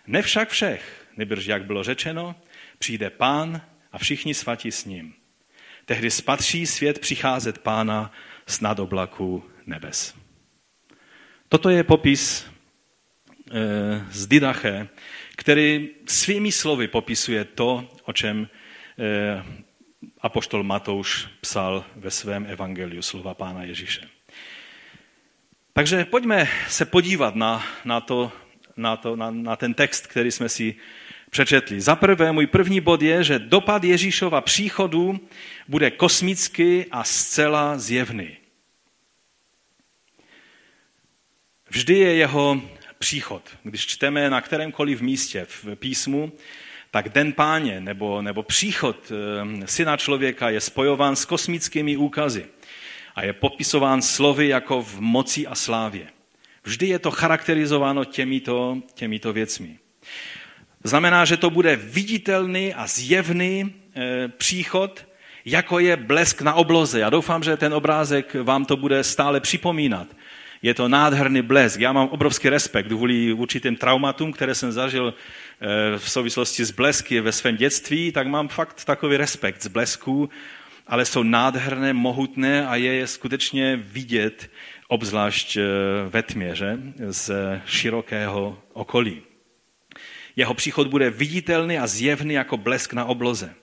Nevšak 0.07 0.49
všech, 0.49 1.07
nebrž 1.17 1.47
jak 1.47 1.65
bylo 1.65 1.83
řečeno, 1.83 2.35
přijde 2.79 3.11
pán 3.11 3.61
a 3.93 3.99
všichni 3.99 4.35
svatí 4.35 4.73
s 4.73 4.85
ním. 4.85 5.15
Tehdy 5.85 6.11
spatří 6.11 6.67
svět 6.67 6.99
přicházet 6.99 7.59
pána 7.59 8.13
snad 8.47 8.79
oblaku 8.79 9.45
nebes. 9.67 10.15
Toto 11.49 11.71
je 11.71 11.85
popis 11.85 12.47
eh, 13.51 14.07
z 14.11 14.27
Didache, 14.27 14.89
který 15.37 15.89
svými 16.07 16.53
slovy 16.53 16.89
popisuje 16.89 17.45
to, 17.45 17.89
o 18.05 18.13
čem 18.13 18.49
eh, 18.99 19.45
apoštol 20.21 20.63
Matouš 20.63 21.29
psal 21.41 21.85
ve 21.97 22.11
svém 22.11 22.47
evangeliu 22.47 23.03
slova 23.03 23.35
Pána 23.35 23.63
Ježíše. 23.65 24.09
Takže 25.73 26.05
pojďme 26.05 26.49
se 26.69 26.85
podívat 26.85 27.35
na, 27.35 27.65
na 27.85 28.01
to 28.01 28.33
na, 28.77 28.97
to, 28.97 29.17
na, 29.17 29.31
na 29.31 29.57
ten 29.57 29.75
text, 29.75 30.07
který 30.07 30.31
jsme 30.31 30.49
si 30.49 30.75
přečetli. 31.35 31.81
Za 31.81 31.97
prvé, 31.97 32.33
můj 32.33 32.47
první 32.47 32.81
bod 32.81 33.03
je, 33.03 33.25
že 33.25 33.39
dopad 33.39 33.85
Ježíšova 33.85 34.41
příchodu 34.41 35.21
bude 35.69 35.91
kosmický 35.91 36.87
a 36.91 37.05
zcela 37.05 37.79
zjevný. 37.79 38.37
Vždy 41.71 41.95
je 41.99 42.15
jeho 42.15 42.63
příchod. 42.99 43.43
Když 43.63 43.87
čteme 43.87 44.31
na 44.31 44.41
kterémkoliv 44.41 45.01
místě 45.01 45.47
v 45.49 45.77
písmu, 45.77 46.33
tak 46.91 47.09
den 47.09 47.33
páně 47.33 47.81
nebo, 47.81 48.23
nebo 48.23 48.43
příchod 48.43 49.13
eh, 49.13 49.67
syna 49.67 49.97
člověka 49.97 50.51
je 50.51 50.61
spojován 50.61 51.17
s 51.17 51.25
kosmickými 51.25 51.97
úkazy 51.97 52.47
a 53.15 53.25
je 53.25 53.33
popisován 53.33 54.03
slovy 54.03 54.49
jako 54.49 54.83
v 54.83 55.01
moci 55.01 55.47
a 55.47 55.55
slávě. 55.55 56.07
Vždy 56.65 56.87
je 56.87 56.99
to 56.99 57.11
charakterizováno 57.11 58.05
těmito, 58.05 58.83
těmito 58.95 59.33
věcmi. 59.33 59.84
Znamená, 60.85 61.25
že 61.25 61.37
to 61.37 61.51
bude 61.51 61.77
viditelný 61.77 62.75
a 62.75 62.87
zjevný 62.87 63.75
e, 63.97 64.29
příchod, 64.29 65.07
jako 65.45 65.79
je 65.79 65.97
blesk 65.97 66.43
na 66.43 66.55
obloze. 66.55 67.01
Já 67.01 67.11
doufám, 67.11 67.43
že 67.43 67.57
ten 67.57 67.75
obrázek 67.75 68.37
vám 68.43 68.65
to 68.65 68.77
bude 68.77 69.05
stále 69.05 69.41
připomínat. 69.41 70.09
Je 70.63 70.75
to 70.75 70.89
nádherný 70.89 71.43
blesk. 71.43 71.81
Já 71.81 71.93
mám 71.93 72.09
obrovský 72.09 72.49
respekt 72.49 72.87
kvůli 72.87 73.33
určitým 73.33 73.77
traumatům, 73.77 74.33
které 74.33 74.55
jsem 74.55 74.73
zažil 74.73 75.15
e, 75.15 75.99
v 75.99 76.11
souvislosti 76.11 76.65
s 76.65 76.71
blesky 76.71 77.21
ve 77.21 77.33
svém 77.33 77.57
dětství, 77.57 78.13
tak 78.13 78.27
mám 78.27 78.49
fakt 78.49 78.85
takový 78.85 79.17
respekt 79.17 79.63
z 79.63 79.67
blesků, 79.67 80.31
ale 80.87 81.05
jsou 81.05 81.23
nádherné, 81.23 81.93
mohutné 81.93 82.67
a 82.67 82.77
je 82.77 83.07
skutečně 83.07 83.77
vidět, 83.77 84.51
obzvlášť 84.89 85.57
e, 85.57 85.63
ve 86.09 86.23
tmě, 86.23 86.55
že? 86.55 86.79
z 87.09 87.33
širokého 87.67 88.59
okolí. 88.73 89.23
Jeho 90.37 90.55
příchod 90.55 90.87
bude 90.87 91.11
viditelný 91.11 91.79
a 91.79 91.87
zjevný 91.87 92.35
jako 92.35 92.57
blesk 92.57 92.93
na 92.93 93.05
obloze. 93.05 93.55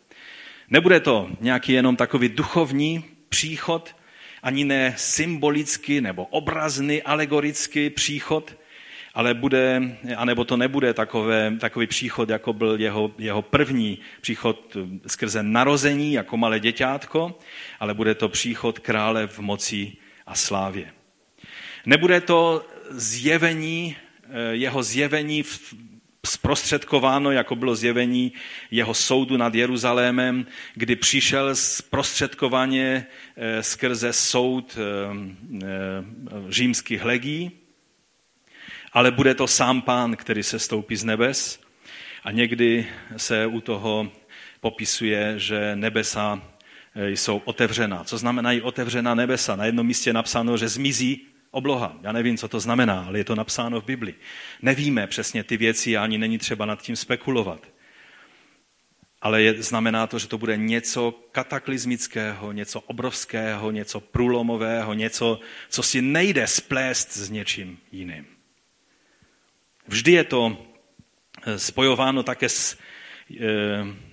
Nebude 0.70 1.00
to 1.00 1.30
nějaký 1.40 1.72
jenom 1.72 1.96
takový 1.96 2.30
duchovní 2.30 3.04
příchod, 3.30 3.96
ani 4.44 4.66
ne 4.66 4.94
symbolický 4.98 6.02
nebo 6.02 6.26
obrazný, 6.26 7.04
alegorický 7.04 7.90
příchod, 7.90 8.58
ale 9.14 9.34
bude, 9.34 9.82
anebo 10.18 10.46
to 10.46 10.58
nebude 10.58 10.94
takové, 10.94 11.58
takový 11.60 11.88
příchod, 11.88 12.30
jako 12.30 12.54
byl 12.54 12.80
jeho, 12.80 13.12
jeho 13.18 13.42
první 13.42 14.00
příchod 14.22 14.78
skrze 15.08 15.44
narození 15.44 16.14
jako 16.14 16.38
malé 16.38 16.60
děťátko, 16.60 17.40
ale 17.80 17.94
bude 17.94 18.16
to 18.16 18.30
příchod 18.30 18.80
krále 18.80 19.28
v 19.28 19.40
moci 19.40 19.92
a 20.26 20.36
slávě. 20.36 20.94
Nebude 21.86 22.22
to 22.22 22.66
zjevení, 22.90 23.96
eh, 24.24 24.56
jeho 24.56 24.84
zjevení 24.84 25.44
v 25.44 25.74
zprostředkováno, 26.26 27.32
jako 27.32 27.56
bylo 27.56 27.76
zjevení 27.76 28.34
jeho 28.72 28.94
soudu 28.94 29.38
nad 29.38 29.56
Jeruzalémem, 29.56 30.46
kdy 30.74 30.96
přišel 30.96 31.56
zprostředkovaně 31.56 33.06
eh, 33.36 33.64
skrze 33.64 34.14
soud 34.14 34.78
eh, 34.78 35.64
eh, 35.64 35.68
římských 36.50 37.04
legí, 37.04 37.52
ale 38.94 39.12
bude 39.12 39.36
to 39.36 39.48
sám 39.48 39.82
pán, 39.82 40.16
který 40.16 40.44
se 40.44 40.60
stoupí 40.60 40.96
z 40.96 41.04
nebes 41.04 41.60
a 42.24 42.32
někdy 42.32 42.88
se 43.18 43.46
u 43.46 43.62
toho 43.62 44.12
popisuje, 44.60 45.34
že 45.40 45.76
nebesa 45.76 46.42
jsou 46.96 47.42
otevřená. 47.46 48.04
Co 48.04 48.18
znamená 48.18 48.52
i 48.52 48.62
otevřená 48.62 49.16
nebesa? 49.16 49.56
Na 49.56 49.66
jednom 49.66 49.88
místě 49.88 50.10
je 50.10 50.14
napsáno, 50.14 50.58
že 50.58 50.70
zmizí 50.70 51.31
obloha. 51.52 51.98
Já 52.02 52.12
nevím, 52.12 52.38
co 52.38 52.48
to 52.48 52.60
znamená, 52.60 53.04
ale 53.08 53.18
je 53.18 53.24
to 53.24 53.36
napsáno 53.36 53.82
v 53.82 53.86
Bibli. 53.86 54.16
Nevíme 54.62 55.08
přesně 55.08 55.44
ty 55.44 55.58
věci 55.58 55.98
a 55.98 56.04
ani 56.04 56.18
není 56.18 56.38
třeba 56.38 56.66
nad 56.66 56.82
tím 56.82 56.96
spekulovat. 56.96 57.68
Ale 59.22 59.42
je, 59.42 59.64
znamená 59.64 60.08
to, 60.08 60.20
že 60.20 60.28
to 60.28 60.38
bude 60.38 60.58
něco 60.58 61.12
kataklizmického, 61.32 62.52
něco 62.52 62.82
obrovského, 62.82 63.72
něco 63.72 64.00
průlomového, 64.00 64.94
něco, 64.94 65.40
co 65.70 65.84
si 65.84 66.02
nejde 66.02 66.48
splést 66.48 67.12
s 67.12 67.30
něčím 67.30 67.78
jiným. 67.92 68.26
Vždy 69.88 70.12
je 70.12 70.24
to 70.24 70.58
eh, 71.46 71.60
spojováno 71.60 72.24
také 72.24 72.50
s 72.50 72.78
eh, 72.78 73.38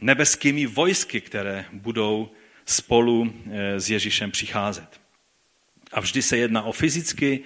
nebeskými 0.01 0.67
vojsky, 0.67 1.21
které 1.21 1.65
budou 1.73 2.31
spolu 2.65 3.33
eh, 3.51 3.81
s 3.81 3.91
Ježíšem 3.91 4.31
přicházet. 4.31 5.08
A 5.93 6.01
vždy 6.01 6.23
se 6.23 6.37
jedná 6.37 6.63
o 6.63 6.73
fyzicky 6.73 7.41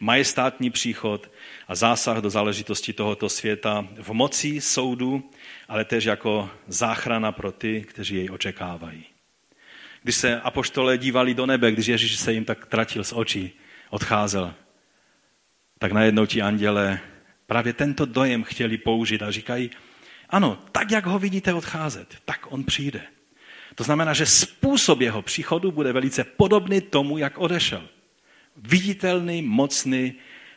majestátní 0.00 0.70
příchod 0.70 1.30
a 1.68 1.74
zásah 1.74 2.18
do 2.18 2.30
záležitosti 2.30 2.92
tohoto 2.92 3.28
světa 3.28 3.88
v 4.02 4.10
moci 4.10 4.60
soudu, 4.60 5.30
ale 5.68 5.84
tež 5.84 6.04
jako 6.04 6.50
záchrana 6.66 7.32
pro 7.32 7.52
ty, 7.52 7.84
kteří 7.88 8.14
jej 8.14 8.30
očekávají. 8.30 9.04
Když 10.02 10.16
se 10.16 10.40
apoštole 10.40 10.98
dívali 10.98 11.34
do 11.34 11.46
nebe, 11.46 11.72
když 11.72 11.86
Ježíš 11.86 12.16
se 12.16 12.32
jim 12.32 12.44
tak 12.44 12.66
tratil 12.66 13.04
z 13.04 13.12
očí, 13.12 13.52
odcházel, 13.90 14.54
tak 15.78 15.92
najednou 15.92 16.26
ti 16.26 16.42
anděle 16.42 17.00
právě 17.46 17.72
tento 17.72 18.06
dojem 18.06 18.44
chtěli 18.44 18.78
použít 18.78 19.22
a 19.22 19.30
říkají, 19.30 19.70
ano, 20.28 20.62
tak 20.72 20.90
jak 20.90 21.06
ho 21.06 21.18
vidíte 21.18 21.54
odcházet, 21.54 22.16
tak 22.24 22.52
on 22.52 22.64
přijde. 22.64 23.00
To 23.74 23.84
znamená, 23.84 24.12
že 24.12 24.26
způsob 24.26 25.00
jeho 25.00 25.22
příchodu 25.22 25.72
bude 25.72 25.92
velice 25.92 26.24
podobný 26.24 26.80
tomu, 26.80 27.18
jak 27.18 27.38
odešel. 27.38 27.88
Viditelný, 28.56 29.42
mocný 29.42 30.14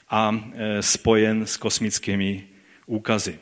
a 0.09 0.35
e, 0.53 0.81
spojen 0.81 1.45
s 1.45 1.57
kosmickými 1.57 2.47
úkazy. 2.85 3.39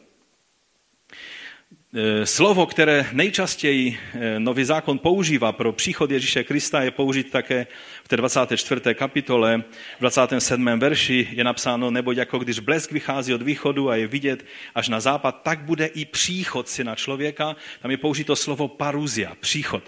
E, 1.93 2.25
slovo, 2.25 2.65
které 2.65 3.05
nejčastěji 3.12 3.98
e, 4.13 4.39
Nový 4.39 4.63
zákon 4.63 5.00
používá 5.00 5.51
pro 5.51 5.74
příchod 5.74 6.12
Ježíše 6.12 6.43
Krista, 6.43 6.81
je 6.81 6.91
použít 6.91 7.31
také 7.31 7.67
v 8.03 8.08
té 8.08 8.17
24. 8.17 8.81
kapitole, 8.93 9.63
v 9.98 10.00
27. 10.00 10.79
verši 10.79 11.27
je 11.31 11.43
napsáno, 11.43 11.91
nebo 11.91 12.12
jako 12.12 12.39
když 12.39 12.60
blesk 12.60 12.91
vychází 12.91 13.34
od 13.34 13.41
východu 13.41 13.89
a 13.89 13.96
je 13.96 14.08
vidět 14.08 14.46
až 14.75 14.89
na 14.89 15.00
západ, 15.00 15.41
tak 15.43 15.60
bude 15.60 15.86
i 15.86 16.05
příchod 16.05 16.69
syna 16.69 16.96
člověka. 16.96 17.55
Tam 17.81 17.91
je 17.91 17.98
použito 17.98 18.36
slovo 18.36 18.67
paruzia, 18.67 19.36
příchod. 19.39 19.84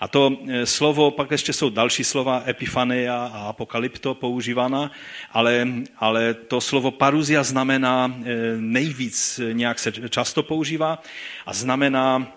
A 0.00 0.08
to 0.08 0.38
e, 0.48 0.66
slovo, 0.66 1.10
pak 1.10 1.30
ještě 1.30 1.52
jsou 1.52 1.70
další 1.70 2.04
slova, 2.04 2.42
epifania 2.46 3.16
a 3.16 3.48
apokalypto 3.48 4.14
používána, 4.14 4.90
ale, 5.32 5.66
ale 5.96 6.34
to 6.34 6.60
slovo 6.60 6.90
paruzia 6.90 7.42
znamená 7.42 8.14
nejvíc, 8.56 9.40
nějak 9.52 9.78
se 9.78 9.92
často 10.08 10.42
používá 10.42 11.02
a 11.46 11.52
znamená 11.52 12.32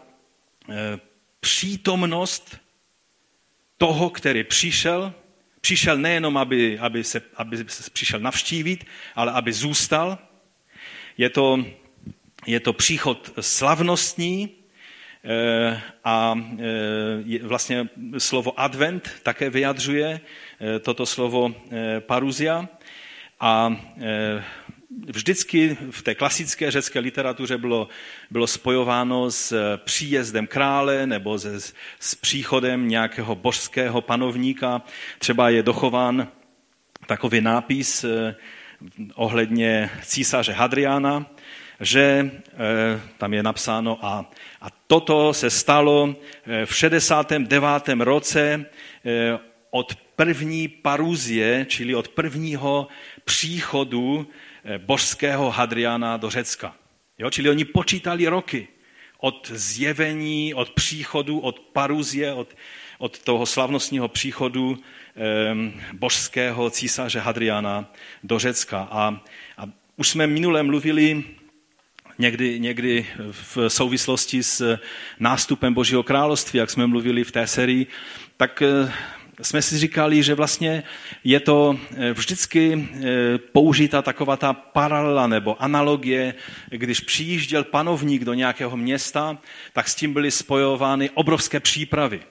přítomnost 1.39 2.57
toho, 3.77 4.09
který 4.09 4.43
přišel, 4.43 5.13
přišel 5.61 5.97
nejenom, 5.97 6.37
aby, 6.37 6.79
aby, 6.79 7.03
se, 7.03 7.21
aby 7.35 7.57
se 7.67 7.89
přišel 7.89 8.19
navštívit, 8.19 8.85
ale 9.15 9.31
aby 9.31 9.53
zůstal. 9.53 10.17
Je 11.17 11.29
to, 11.29 11.65
je 12.45 12.59
to 12.59 12.73
příchod 12.73 13.33
slavnostní 13.39 14.60
a 16.03 16.35
eh, 16.59 17.39
vlastně 17.43 17.89
slovo 18.17 18.59
advent 18.59 19.09
také 19.23 19.49
vyjadřuje 19.49 20.21
toto 20.81 21.05
slovo 21.05 21.55
paruzia. 21.99 22.67
A 23.39 23.75
vždycky 25.05 25.77
v 25.91 26.01
té 26.01 26.15
klasické 26.15 26.71
řecké 26.71 26.99
literatuře 26.99 27.57
bylo, 27.57 27.87
bylo 28.31 28.47
spojováno 28.47 29.31
s 29.31 29.77
příjezdem 29.77 30.47
krále 30.47 31.07
nebo 31.07 31.39
se, 31.39 31.59
s 31.99 32.15
příchodem 32.15 32.87
nějakého 32.87 33.35
božského 33.35 34.01
panovníka. 34.01 34.81
Třeba 35.19 35.49
je 35.49 35.63
dochován 35.63 36.27
takový 37.05 37.41
nápis 37.41 38.03
eh, 38.03 38.35
ohledně 39.15 39.89
císaře 40.03 40.51
Hadriana, 40.51 41.25
že 41.81 42.31
eh, 42.47 43.01
tam 43.17 43.33
je 43.33 43.43
napsáno 43.43 44.05
a, 44.05 44.29
a 44.61 44.67
toto 44.87 45.33
se 45.33 45.49
stalo 45.49 46.15
eh, 46.45 46.65
v 46.65 46.75
69. 46.75 47.89
roce 47.99 48.65
od 49.71 49.95
první 50.15 50.67
paruzie, 50.67 51.65
čili 51.69 51.95
od 51.95 52.07
prvního 52.07 52.87
příchodu 53.25 54.27
Eh, 54.63 54.77
božského 54.77 55.51
Hadriana 55.51 56.17
do 56.17 56.29
Řecka. 56.29 56.75
Jo? 57.17 57.29
Čili 57.29 57.49
oni 57.49 57.65
počítali 57.65 58.27
roky 58.27 58.67
od 59.17 59.51
zjevení, 59.53 60.53
od 60.53 60.69
příchodu, 60.69 61.39
od 61.39 61.59
paruzie, 61.59 62.33
od, 62.33 62.55
od 62.97 63.19
toho 63.19 63.45
slavnostního 63.45 64.07
příchodu 64.07 64.77
eh, 64.77 65.55
božského 65.93 66.69
císaře 66.69 67.19
Hadriana 67.19 67.93
do 68.23 68.39
Řecka. 68.39 68.87
A, 68.91 69.21
a 69.57 69.63
už 69.97 70.09
jsme 70.09 70.27
minule 70.27 70.63
mluvili 70.63 71.23
někdy, 72.21 72.59
někdy 72.59 73.05
v 73.31 73.69
souvislosti 73.69 74.43
s 74.43 74.77
nástupem 75.19 75.73
Božího 75.73 76.03
království, 76.03 76.59
jak 76.59 76.69
jsme 76.69 76.87
mluvili 76.87 77.23
v 77.23 77.31
té 77.31 77.47
sérii, 77.47 77.87
tak 78.37 78.61
eh, 78.61 78.91
jsme 79.41 79.61
si 79.61 79.77
říkali, 79.77 80.23
že 80.23 80.33
vlastně 80.35 80.83
je 81.23 81.39
to 81.39 81.79
eh, 81.97 82.13
vždycky 82.13 82.89
eh, 82.93 83.37
použita 83.37 84.01
taková 84.01 84.37
ta 84.37 84.53
paralela 84.53 85.27
nebo 85.27 85.61
analogie, 85.61 86.33
když 86.69 86.99
přijížděl 86.99 87.63
panovník 87.63 88.23
do 88.25 88.33
nějakého 88.33 88.77
města, 88.77 89.37
tak 89.73 89.87
s 89.87 89.95
tím 89.95 90.13
byly 90.13 90.31
spojovány 90.31 91.09
obrovské 91.09 91.59
přípravy. 91.59 92.21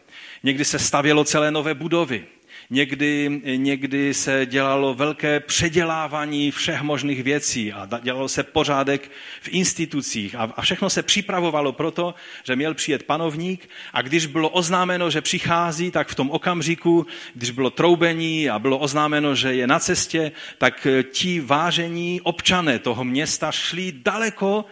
Někdy 0.43 0.65
se 0.65 0.79
stavělo 0.79 1.25
celé 1.25 1.51
nové 1.51 1.75
budovy. 1.75 2.25
Někdy, 2.73 3.41
někdy 3.57 4.15
se 4.15 4.47
dělalo 4.47 4.95
velké 4.95 5.41
předělávání 5.41 6.51
všech 6.51 6.83
možných 6.83 7.23
věcí 7.23 7.73
a 7.73 7.89
dělalo 8.03 8.29
se 8.29 8.43
pořádek 8.43 9.11
v 9.41 9.49
institucích 9.49 10.35
a, 10.35 10.53
a 10.57 10.63
všechno 10.63 10.91
se 10.91 11.03
připravovalo 11.03 11.73
proto, 11.73 12.15
že 12.45 12.57
měl 12.57 12.75
přijet 12.75 13.03
panovník 13.03 13.69
a 13.93 14.03
když 14.03 14.27
bylo 14.27 14.49
oznámeno, 14.49 15.11
že 15.11 15.21
přichází, 15.21 15.91
tak 15.91 16.09
v 16.09 16.15
tom 16.15 16.31
okamžiku, 16.31 17.07
když 17.35 17.51
bylo 17.51 17.71
troubení 17.71 18.51
a 18.51 18.59
bylo 18.59 18.79
oznámeno, 18.79 19.35
že 19.35 19.55
je 19.55 19.67
na 19.67 19.79
cestě, 19.79 20.33
tak 20.59 20.87
ti 21.13 21.41
vážení 21.41 22.21
občané 22.21 22.79
toho 22.79 23.05
města 23.05 23.53
šli 23.53 23.93
daleko 23.93 24.65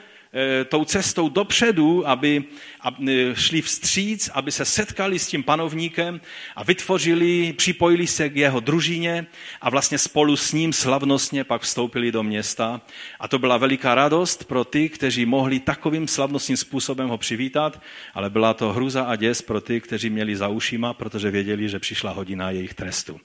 tou 0.69 0.85
cestou 0.85 1.29
dopředu, 1.29 2.09
aby, 2.09 2.45
aby 2.81 3.33
šli 3.35 3.63
vstříc, 3.63 4.31
aby 4.35 4.53
se 4.53 4.65
setkali 4.65 5.19
s 5.19 5.27
tím 5.27 5.43
panovníkem 5.43 6.21
a 6.57 6.65
vytvořili, 6.65 7.53
připojili 7.53 8.07
se 8.07 8.29
k 8.29 8.37
jeho 8.37 8.61
družině 8.61 9.27
a 9.61 9.71
vlastně 9.71 9.99
spolu 9.99 10.37
s 10.37 10.53
ním 10.53 10.73
slavnostně 10.73 11.45
pak 11.45 11.63
vstoupili 11.63 12.13
do 12.13 12.23
města. 12.23 12.81
A 13.21 13.29
to 13.29 13.39
byla 13.39 13.57
veliká 13.57 13.95
radost 13.95 14.45
pro 14.45 14.65
ty, 14.65 14.89
kteří 14.89 15.27
mohli 15.27 15.61
takovým 15.61 16.09
slavnostním 16.09 16.57
způsobem 16.57 17.09
ho 17.09 17.19
přivítat, 17.19 17.83
ale 18.15 18.31
byla 18.31 18.55
to 18.55 18.73
hruza 18.73 19.03
a 19.03 19.17
děs 19.17 19.43
pro 19.43 19.61
ty, 19.61 19.81
kteří 19.81 20.11
měli 20.11 20.37
za 20.37 20.49
ušima, 20.49 20.95
protože 20.95 21.31
věděli, 21.31 21.69
že 21.69 21.79
přišla 21.79 22.11
hodina 22.11 22.51
jejich 22.51 22.75
trestu. 22.75 23.21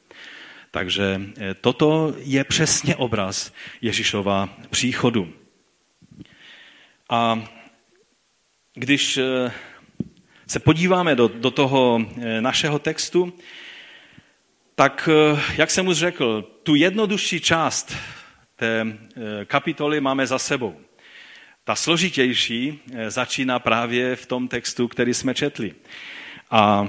Takže 0.72 1.22
eh, 1.38 1.54
toto 1.54 2.14
je 2.18 2.44
přesně 2.44 2.96
obraz 2.96 3.54
Ježíšova 3.82 4.50
příchodu. 4.70 5.43
A 7.10 7.44
když 8.74 9.18
eh, 9.18 9.52
se 10.48 10.60
podíváme 10.60 11.16
do, 11.16 11.28
do 11.28 11.52
toho 11.52 12.06
eh, 12.22 12.42
našeho 12.42 12.80
textu, 12.80 13.34
tak, 14.76 15.10
eh, 15.12 15.42
jak 15.58 15.72
jsem 15.72 15.88
už 15.88 15.98
řekl, 15.98 16.42
tu 16.64 16.76
jednodušší 16.76 17.40
část 17.40 17.96
té 18.56 18.86
kapitoly 19.46 20.02
máme 20.02 20.28
za 20.28 20.40
sebou. 20.40 20.80
Ta 21.64 21.76
složitější 21.76 22.80
začíná 23.08 23.60
právě 23.60 24.16
v 24.16 24.26
tom 24.26 24.48
textu, 24.48 24.88
který 24.88 25.14
jsme 25.14 25.34
četli. 25.34 25.74
A 26.52 26.88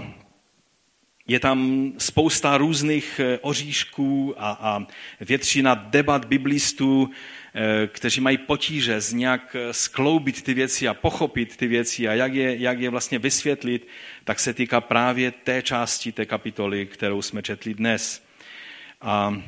je 1.27 1.41
tam 1.41 1.93
spousta 1.99 2.57
různých 2.57 3.21
oříšků 3.41 4.35
a, 4.39 4.51
a 4.51 4.87
většina 5.21 5.75
debat 5.75 6.25
biblistů 6.25 7.11
kteří 7.87 8.21
mají 8.21 8.39
potíže 8.39 9.01
z 9.01 9.13
nějak 9.13 9.57
eh, 9.59 9.73
skloubit 9.73 10.43
ty 10.43 10.55
věci 10.55 10.89
a 10.89 10.95
pochopit 10.95 11.57
ty 11.57 11.67
věci 11.67 12.09
a 12.09 12.15
jak 12.15 12.35
je, 12.35 12.57
jak 12.57 12.81
je 12.81 12.91
vlastně 12.91 13.19
vysvětlit, 13.19 13.89
tak 14.25 14.41
se 14.41 14.55
týká 14.55 14.81
právě 14.81 15.31
té 15.31 15.63
části 15.63 16.13
té 16.13 16.27
kapitoly, 16.27 16.87
kterou 16.87 17.23
jsme 17.23 17.43
četli 17.43 17.75
dnes. 17.75 18.25
A 19.01 19.43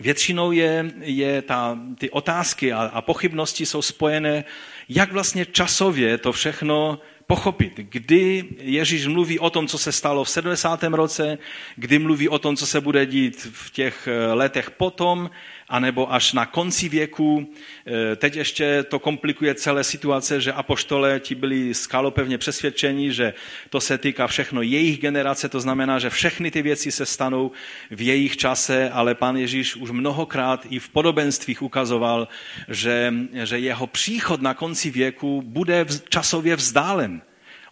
většinou 0.00 0.52
je, 0.52 0.92
je 1.00 1.42
ta, 1.42 1.78
ty 1.98 2.10
otázky 2.10 2.72
a, 2.72 2.78
a 2.78 3.02
pochybnosti 3.02 3.66
jsou 3.66 3.82
spojené, 3.82 4.44
jak 4.88 5.12
vlastně 5.12 5.46
časově 5.46 6.18
to 6.18 6.32
všechno 6.32 6.98
pochopit, 7.30 7.72
kdy 7.76 8.44
Ježíš 8.58 9.06
mluví 9.06 9.38
o 9.38 9.50
tom, 9.50 9.66
co 9.66 9.78
se 9.78 9.92
stalo 9.92 10.24
v 10.24 10.30
70. 10.30 10.82
roce, 10.82 11.38
kdy 11.76 11.98
mluví 11.98 12.28
o 12.28 12.38
tom, 12.38 12.56
co 12.56 12.66
se 12.66 12.80
bude 12.80 13.06
dít 13.06 13.48
v 13.52 13.70
těch 13.70 14.08
eh, 14.08 14.32
letech 14.32 14.70
potom, 14.70 15.30
anebo 15.70 16.12
až 16.12 16.32
na 16.32 16.46
konci 16.46 16.88
věku. 16.88 17.54
Eh, 17.86 18.16
teď 18.16 18.36
ještě 18.36 18.82
to 18.82 18.98
komplikuje 18.98 19.54
celé 19.54 19.84
situace, 19.84 20.40
že 20.40 20.52
apoštole 20.52 21.20
ti 21.20 21.34
byli 21.34 21.74
skalopevně 21.74 22.38
přesvědčeni, 22.38 23.12
že 23.12 23.34
to 23.70 23.80
se 23.80 23.98
týká 23.98 24.26
všechno 24.26 24.62
jejich 24.62 24.98
generace, 24.98 25.48
to 25.48 25.60
znamená, 25.60 25.98
že 25.98 26.10
všechny 26.10 26.50
ty 26.50 26.62
věci 26.62 26.92
se 26.92 27.06
stanou 27.06 27.50
v 27.90 28.02
jejich 28.02 28.36
čase, 28.36 28.90
ale 28.90 29.14
pan 29.14 29.36
Ježíš 29.36 29.76
už 29.76 29.90
mnohokrát 29.90 30.66
i 30.70 30.78
v 30.78 30.88
podobenstvích 30.88 31.62
ukazoval, 31.62 32.28
že, 32.68 33.14
že 33.32 33.58
jeho 33.58 33.86
příchod 33.86 34.42
na 34.42 34.54
konci 34.54 34.90
věku 34.90 35.42
bude 35.42 35.86
časově 36.08 36.56
vzdálen 36.56 37.22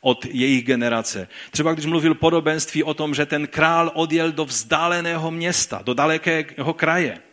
od 0.01 0.25
jejich 0.25 0.65
generace. 0.65 1.29
Třeba 1.51 1.73
když 1.73 1.87
mluvil 1.87 2.15
podobenství 2.15 2.85
o 2.85 2.95
tom, 2.95 3.15
že 3.15 3.27
ten 3.27 3.47
král 3.47 3.91
odjel 3.95 4.33
do 4.33 4.45
vzdáleného 4.45 5.31
města, 5.31 5.83
do 5.85 5.95
dalekého 5.95 6.75
kraje. 6.75 7.28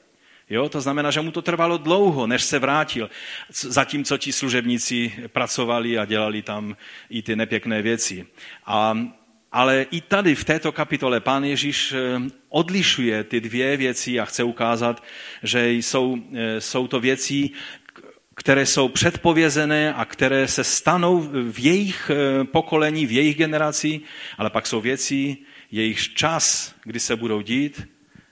Jo, 0.50 0.70
to 0.70 0.82
znamená, 0.82 1.12
že 1.12 1.22
mu 1.22 1.32
to 1.32 1.42
trvalo 1.42 1.78
dlouho, 1.78 2.28
než 2.28 2.44
se 2.44 2.60
vrátil, 2.60 3.10
zatímco 3.50 4.18
ti 4.18 4.34
služebníci 4.34 5.14
pracovali 5.28 5.98
a 5.98 6.06
dělali 6.06 6.42
tam 6.42 6.78
i 7.10 7.22
ty 7.22 7.36
nepěkné 7.36 7.82
věci. 7.82 8.26
A, 8.66 8.98
ale 9.52 9.86
i 9.92 10.02
tady 10.02 10.36
v 10.36 10.44
této 10.44 10.72
kapitole 10.72 11.20
pán 11.20 11.44
Ježíš 11.44 11.94
eh, 11.94 11.98
odlišuje 12.50 13.24
ty 13.24 13.42
dvě 13.42 13.78
věci 13.78 14.20
a 14.20 14.26
chce 14.26 14.44
ukázat, 14.44 15.04
že 15.44 15.72
jsou, 15.72 16.18
eh, 16.34 16.62
jsou 16.62 16.88
to 16.88 17.00
věci, 17.00 17.50
které 18.36 18.66
jsou 18.66 18.88
předpovězené 18.88 19.94
a 19.94 20.06
které 20.06 20.48
se 20.48 20.64
stanou 20.64 21.20
v 21.52 21.60
jejich 21.60 22.12
eh, 22.14 22.44
pokolení, 22.44 23.06
v 23.06 23.12
jejich 23.12 23.38
generaci, 23.38 24.02
ale 24.38 24.50
pak 24.50 24.68
jsou 24.68 24.82
věci, 24.82 25.38
jejich 25.72 26.14
čas, 26.14 26.76
kdy 26.84 27.00
se 27.00 27.16
budou 27.16 27.42
dít, 27.42 27.88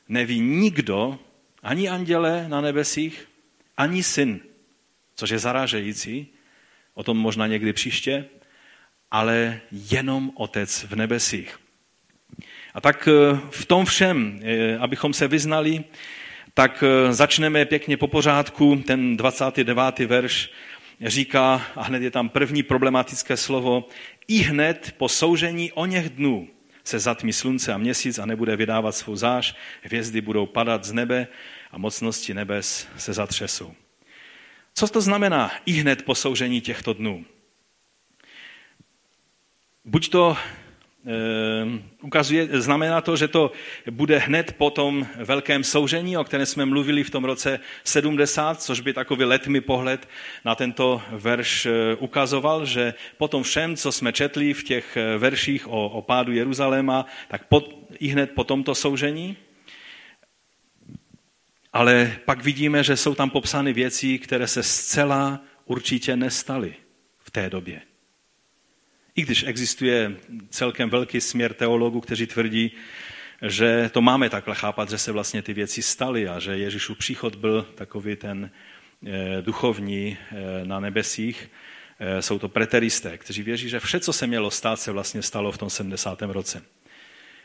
neví 0.10 0.40
nikdo, 0.40 1.20
ani 1.64 1.90
anděle 1.90 2.46
na 2.48 2.62
nebesích, 2.62 3.28
ani 3.78 4.04
syn, 4.04 4.40
což 5.16 5.30
je 5.30 5.40
zarážející, 5.40 6.28
o 6.94 7.04
tom 7.04 7.18
možná 7.18 7.48
někdy 7.48 7.74
příště, 7.74 8.26
ale 9.12 9.62
jenom 9.72 10.32
otec 10.36 10.84
v 10.84 10.96
nebesích. 10.96 11.60
A 12.74 12.82
tak 12.82 13.08
eh, 13.08 13.40
v 13.50 13.66
tom 13.66 13.86
všem, 13.86 14.40
eh, 14.44 14.78
abychom 14.78 15.14
se 15.14 15.28
vyznali, 15.28 15.84
tak 16.54 16.84
eh, 16.84 17.14
začneme 17.14 17.66
pěkně 17.66 17.98
po 17.98 18.08
pořádku. 18.08 18.76
Ten 18.88 19.18
29. 19.18 20.00
verš 20.00 20.52
říká, 21.02 21.62
a 21.76 21.84
hned 21.84 22.04
je 22.04 22.12
tam 22.12 22.30
první 22.30 22.64
problematické 22.64 23.38
slovo, 23.38 23.88
i 24.28 24.38
hned 24.38 24.96
po 24.98 25.10
soužení 25.10 25.72
o 25.72 25.86
něch 25.86 26.10
dnů 26.10 26.48
se 26.84 27.00
zatmí 27.00 27.34
slunce 27.34 27.74
a 27.74 27.78
měsíc 27.78 28.20
a 28.20 28.26
nebude 28.26 28.56
vydávat 28.56 28.96
svou 28.96 29.16
zář, 29.16 29.56
hvězdy 29.82 30.22
budou 30.22 30.46
padat 30.46 30.84
z 30.84 30.92
nebe 30.92 31.28
a 31.72 31.78
mocnosti 31.78 32.34
nebes 32.34 32.88
se 32.98 33.14
zatřesou. 33.14 33.74
Co 34.74 34.88
to 34.88 35.02
znamená 35.02 35.52
i 35.66 35.72
hned 35.72 36.06
po 36.06 36.16
těchto 36.62 36.94
dnů? 36.94 37.26
Buď 39.86 40.10
to 40.10 40.38
ukazuje, 42.02 42.48
znamená 42.52 43.02
to, 43.02 43.16
že 43.16 43.28
to 43.28 43.52
bude 43.92 44.18
hned 44.18 44.56
po 44.58 44.70
tom 44.70 45.08
velkém 45.16 45.64
soužení, 45.64 46.18
o 46.18 46.24
kterém 46.24 46.46
jsme 46.46 46.66
mluvili 46.66 47.04
v 47.04 47.10
tom 47.10 47.24
roce 47.24 47.60
70, 47.84 48.62
což 48.62 48.80
by 48.80 48.94
takový 48.94 49.24
letmi 49.24 49.62
pohled 49.62 50.10
na 50.46 50.56
tento 50.56 51.02
verš 51.12 51.66
eh, 51.66 51.96
ukazoval, 51.96 52.66
že 52.66 52.94
po 53.18 53.28
tom 53.28 53.44
všem, 53.44 53.76
co 53.76 53.92
jsme 53.92 54.14
četli 54.14 54.54
v 54.54 54.64
těch 54.64 54.98
eh, 54.98 55.18
verších 55.18 55.68
o, 55.68 55.90
o 55.90 56.02
pádu 56.02 56.32
Jeruzaléma, 56.32 57.06
tak 57.28 57.48
po, 57.48 57.64
i 58.00 58.08
hned 58.08 58.32
po 58.32 58.44
tomto 58.44 58.76
soužení. 58.76 59.38
Ale 61.74 62.16
pak 62.26 62.44
vidíme, 62.44 62.84
že 62.84 62.98
jsou 62.98 63.16
tam 63.16 63.30
popsány 63.30 63.74
věci, 63.74 64.20
které 64.20 64.48
se 64.48 64.64
zcela 64.64 65.42
určitě 65.66 66.16
nestaly 66.16 66.76
v 67.20 67.32
té 67.32 67.50
době. 67.50 67.93
I 69.16 69.22
když 69.22 69.44
existuje 69.44 70.16
celkem 70.50 70.90
velký 70.90 71.22
směr 71.22 71.54
teologů, 71.54 72.02
kteří 72.02 72.28
tvrdí, 72.28 72.72
že 73.42 73.90
to 73.94 74.02
máme 74.02 74.30
takhle 74.30 74.56
chápat, 74.56 74.90
že 74.90 74.98
se 74.98 75.12
vlastně 75.12 75.42
ty 75.42 75.54
věci 75.54 75.82
staly 75.82 76.28
a 76.28 76.40
že 76.40 76.58
Ježíšův 76.58 76.98
příchod 76.98 77.36
byl 77.36 77.62
takový 77.76 78.16
ten 78.16 78.52
eh, 79.06 79.42
duchovní 79.42 80.18
eh, 80.18 80.36
na 80.66 80.80
nebesích. 80.80 81.50
Eh, 82.00 82.22
jsou 82.22 82.40
to 82.40 82.50
preteristé, 82.50 83.18
kteří 83.18 83.44
věří, 83.44 83.70
že 83.70 83.80
vše, 83.80 84.00
co 84.00 84.14
se 84.14 84.28
mělo 84.28 84.52
stát, 84.52 84.80
se 84.80 84.92
vlastně 84.92 85.22
stalo 85.22 85.52
v 85.52 85.58
tom 85.58 85.70
70. 85.70 86.22
roce. 86.22 86.64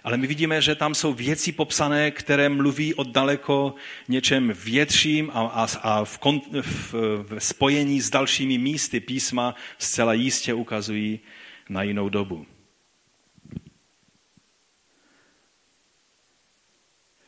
Ale 0.04 0.16
my 0.16 0.26
vidíme, 0.26 0.62
že 0.62 0.74
tam 0.74 0.94
jsou 0.94 1.12
věci 1.12 1.52
popsané, 1.52 2.10
které 2.10 2.48
mluví 2.48 2.94
o 2.94 3.04
daleko 3.04 3.74
něčem 4.08 4.52
větším 4.64 5.30
a, 5.34 5.40
a, 5.40 5.66
a 5.82 6.04
v, 6.04 6.18
kon, 6.18 6.40
v, 6.62 6.94
v 7.22 7.38
spojení 7.38 8.00
s 8.00 8.10
dalšími 8.10 8.58
místy 8.58 9.00
písma 9.00 9.54
zcela 9.78 10.12
jistě 10.12 10.54
ukazují, 10.54 11.20
na 11.68 11.82
jinou 11.82 12.08
dobu. 12.08 12.46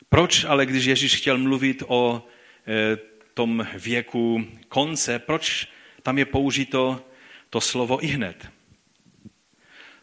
Proč 0.09 0.43
ale, 0.43 0.65
když 0.65 0.85
Ježíš 0.85 1.15
chtěl 1.15 1.37
mluvit 1.37 1.83
o 1.87 2.27
e, 2.67 2.97
tom 3.33 3.67
věku 3.73 4.45
konce, 4.67 5.19
proč 5.19 5.67
tam 6.03 6.17
je 6.17 6.25
použito 6.25 7.01
to 7.49 7.61
slovo 7.61 8.03
i 8.05 8.07
hned? 8.07 8.49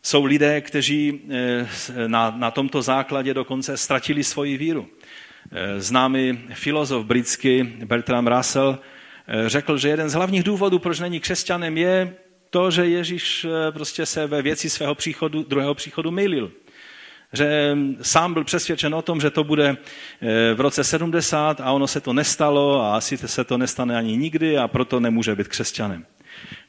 Jsou 0.02 0.24
lidé, 0.24 0.60
kteří 0.60 1.20
eh, 1.30 2.08
na, 2.08 2.30
na 2.30 2.50
tomto 2.50 2.82
základě 2.82 3.34
dokonce 3.34 3.76
ztratili 3.76 4.24
svoji 4.24 4.56
víru. 4.56 4.88
Eh, 5.52 5.80
známý 5.80 6.38
filozof 6.54 7.06
britský 7.06 7.62
Bertram 7.62 8.26
Russell 8.26 8.78
řekl, 9.46 9.78
že 9.78 9.88
jeden 9.88 10.08
z 10.08 10.14
hlavních 10.14 10.42
důvodů, 10.42 10.78
proč 10.78 11.00
není 11.00 11.20
křesťanem, 11.20 11.78
je 11.78 12.16
to, 12.50 12.70
že 12.70 12.86
Ježíš 12.86 13.46
prostě 13.70 14.06
se 14.06 14.26
ve 14.26 14.42
věci 14.42 14.70
svého 14.70 14.94
příchodu, 14.94 15.42
druhého 15.42 15.74
příchodu 15.74 16.10
mylil. 16.10 16.52
Že 17.32 17.76
sám 18.02 18.34
byl 18.34 18.44
přesvědčen 18.44 18.94
o 18.94 19.02
tom, 19.02 19.20
že 19.20 19.30
to 19.30 19.44
bude 19.44 19.76
v 20.54 20.60
roce 20.60 20.84
70 20.84 21.60
a 21.60 21.72
ono 21.72 21.86
se 21.86 22.00
to 22.00 22.12
nestalo 22.12 22.82
a 22.82 22.96
asi 22.96 23.18
se 23.18 23.44
to 23.44 23.58
nestane 23.58 23.96
ani 23.96 24.16
nikdy 24.16 24.58
a 24.58 24.68
proto 24.68 25.00
nemůže 25.00 25.34
být 25.34 25.48
křesťanem. 25.48 26.06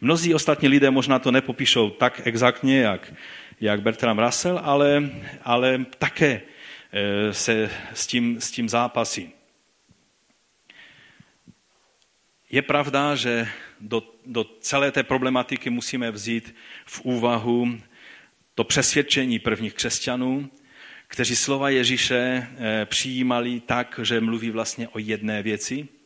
Mnozí 0.01 0.33
ostatní 0.33 0.67
lidé 0.67 0.91
možná 0.91 1.19
to 1.19 1.31
nepopíšou 1.31 1.89
tak 1.89 2.21
exaktně, 2.27 2.81
jak, 2.81 3.13
jak 3.61 3.81
Bertram 3.81 4.19
Russell, 4.19 4.59
ale, 4.63 5.09
ale 5.43 5.85
také 5.97 6.41
eh, 6.91 7.33
se 7.33 7.69
s 7.93 8.07
tím, 8.07 8.41
s 8.41 8.51
tím 8.51 8.69
zápasí. 8.69 9.31
Je 12.51 12.61
pravda, 12.61 13.15
že 13.15 13.47
do, 13.79 14.03
do 14.29 14.43
celé 14.43 14.91
té 14.91 15.03
problematiky 15.03 15.69
musíme 15.69 16.11
vzít 16.11 16.55
v 16.85 17.01
úvahu 17.01 17.79
to 18.55 18.63
přesvědčení 18.63 19.39
prvních 19.39 19.73
křesťanů, 19.73 20.49
kteří 21.07 21.35
slova 21.35 21.69
Ježíše 21.69 22.47
eh, 22.57 22.85
přijímali 22.85 23.59
tak, 23.59 23.99
že 24.03 24.21
mluví 24.21 24.51
vlastně 24.51 24.87
o 24.87 24.99
jedné 24.99 25.43
věci– 25.43 25.87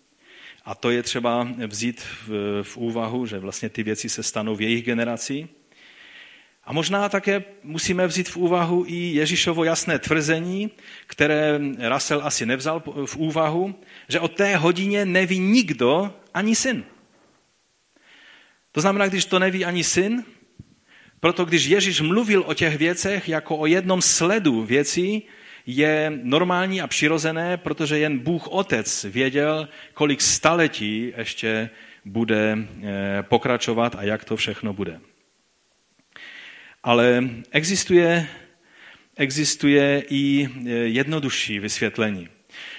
a 0.66 0.76
to 0.76 0.90
je 0.90 1.04
třeba 1.04 1.48
vzít 1.68 2.02
v, 2.28 2.64
v 2.64 2.78
úvahu, 2.78 3.26
že 3.26 3.40
vlastně 3.40 3.70
ty 3.70 3.84
věci 3.84 4.10
se 4.10 4.24
stanou 4.24 4.56
v 4.56 4.62
jejich 4.62 4.84
generaci. 4.84 5.48
A 6.66 6.74
možná 6.74 7.10
také 7.10 7.44
musíme 7.64 8.08
vzít 8.08 8.30
v 8.30 8.38
úvahu 8.38 8.86
i 8.88 8.96
Ježíšovo 8.96 9.64
jasné 9.64 10.00
tvrzení, 10.00 10.72
které 11.08 11.60
Russell 11.90 12.22
asi 12.24 12.46
nevzal 12.46 12.84
v 13.06 13.16
úvahu, 13.16 13.76
že 14.08 14.20
o 14.20 14.28
té 14.28 14.56
hodině 14.56 15.06
neví 15.06 15.40
nikdo, 15.40 16.14
ani 16.34 16.56
syn. 16.56 16.84
To 18.74 18.82
znamená, 18.82 19.08
když 19.08 19.26
to 19.26 19.40
neví 19.40 19.66
ani 19.66 19.84
syn, 19.84 20.24
proto 21.20 21.46
když 21.46 21.66
Ježíš 21.66 22.02
mluvil 22.02 22.44
o 22.48 22.54
těch 22.54 22.78
věcech 22.78 23.30
jako 23.30 23.58
o 23.58 23.66
jednom 23.66 24.02
sledu 24.02 24.64
věcí, 24.64 25.24
je 25.66 26.20
normální 26.24 26.82
a 26.82 26.88
přirozené, 26.88 27.58
protože 27.58 28.00
jen 28.00 28.20
Bůh 28.20 28.48
Otec 28.48 29.04
věděl, 29.04 29.70
kolik 29.94 30.22
staletí 30.22 31.14
ještě 31.18 31.70
bude 32.06 32.58
eh, 32.58 33.24
pokračovat 33.24 33.96
a 33.96 34.04
jak 34.04 34.26
to 34.26 34.36
všechno 34.36 34.74
bude. 34.74 35.00
Ale 36.84 37.30
existuje, 37.52 38.28
existuje 39.16 40.04
i 40.10 40.50
eh, 40.50 40.70
jednodušší 40.70 41.60
vysvětlení. 41.60 42.33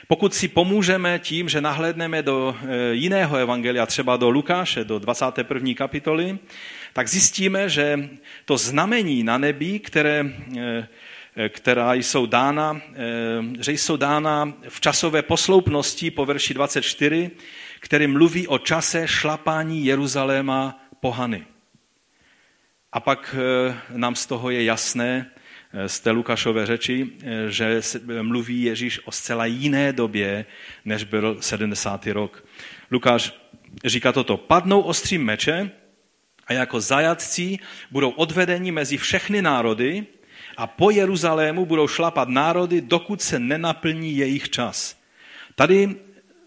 Pokud 0.08 0.34
si 0.34 0.48
pomůžeme 0.48 1.18
tím, 1.18 1.48
že 1.48 1.60
nahlédneme 1.60 2.22
do 2.22 2.56
eh, 2.56 2.94
jiného 2.94 3.36
evangelia, 3.36 3.86
třeba 3.86 4.16
do 4.16 4.30
Lukáše, 4.30 4.84
do 4.84 4.98
21. 4.98 5.74
kapitoly, 5.74 6.38
tak 6.92 7.08
zjistíme, 7.08 7.68
že 7.68 8.08
to 8.44 8.56
znamení 8.56 9.22
na 9.22 9.38
nebi, 9.38 9.78
které 9.78 10.30
Eh, 11.36 11.48
která 11.48 11.94
jsou 11.94 12.26
dána, 12.26 12.80
eh, 12.92 13.62
že 13.62 13.72
jsou 13.72 13.96
dána 13.96 14.52
v 14.68 14.80
časové 14.80 15.22
posloupnosti 15.22 16.10
po 16.10 16.24
verši 16.24 16.54
24, 16.54 17.30
který 17.80 18.06
mluví 18.06 18.48
o 18.48 18.58
čase 18.58 19.08
šlapání 19.08 19.84
Jeruzaléma 19.84 20.86
pohany. 21.00 21.46
A 22.92 23.00
pak 23.00 23.36
eh, 23.38 23.76
nám 23.90 24.14
z 24.14 24.26
toho 24.26 24.50
je 24.50 24.64
jasné, 24.64 25.30
z 25.86 26.00
té 26.00 26.10
Lukášové 26.10 26.66
řeči, 26.66 27.10
že 27.48 27.80
mluví 28.22 28.62
Ježíš 28.62 29.06
o 29.06 29.12
zcela 29.12 29.46
jiné 29.46 29.92
době, 29.92 30.44
než 30.84 31.04
byl 31.04 31.36
70. 31.40 32.06
rok. 32.06 32.44
Lukáš 32.90 33.40
říká 33.84 34.12
toto, 34.12 34.36
padnou 34.36 34.80
ostří 34.80 35.18
meče 35.18 35.70
a 36.46 36.52
jako 36.52 36.80
zajatci 36.80 37.58
budou 37.90 38.10
odvedeni 38.10 38.72
mezi 38.72 38.96
všechny 38.96 39.42
národy 39.42 40.06
a 40.56 40.66
po 40.66 40.90
Jeruzalému 40.90 41.66
budou 41.66 41.88
šlapat 41.88 42.28
národy, 42.28 42.80
dokud 42.80 43.22
se 43.22 43.38
nenaplní 43.38 44.16
jejich 44.16 44.50
čas. 44.50 45.00
Tady 45.54 45.96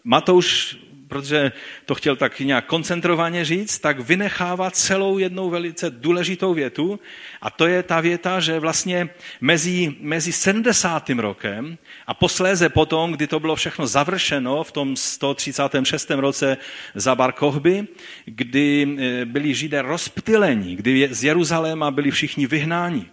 Matouš, 0.03 0.77
protože 1.07 1.51
to 1.85 1.95
chtěl 1.95 2.15
tak 2.15 2.39
nějak 2.39 2.65
koncentrovaně 2.65 3.45
říct, 3.45 3.79
tak 3.79 3.99
vynechává 3.99 4.71
celou 4.71 5.17
jednou 5.17 5.49
velice 5.49 5.89
důležitou 5.89 6.53
větu 6.53 6.99
a 7.41 7.49
to 7.49 7.67
je 7.67 7.83
ta 7.83 8.01
věta, 8.01 8.39
že 8.39 8.59
vlastně 8.59 9.09
mezi, 9.41 9.95
mezi 9.99 10.31
70. 10.31 11.09
rokem 11.09 11.77
a 12.07 12.13
posléze 12.13 12.69
potom, 12.69 13.11
kdy 13.11 13.27
to 13.27 13.39
bylo 13.39 13.55
všechno 13.55 13.87
završeno 13.87 14.63
v 14.63 14.71
tom 14.71 14.95
136. 14.95 16.09
roce 16.09 16.57
za 16.95 17.15
Bar 17.15 17.31
Kochby, 17.31 17.87
kdy 18.25 18.87
eh, 18.99 19.25
byli 19.25 19.53
židé 19.53 19.81
rozptylení, 19.81 20.75
kdy 20.75 21.09
z 21.11 21.23
Jeruzaléma 21.23 21.91
byli 21.91 22.11
všichni 22.11 22.47
vyhnáni 22.47 23.05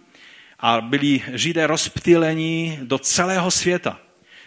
a 0.59 0.81
byli 0.81 1.21
židé 1.33 1.67
rozptylení 1.67 2.79
do 2.83 2.97
celého 2.97 3.51
světa. 3.51 3.99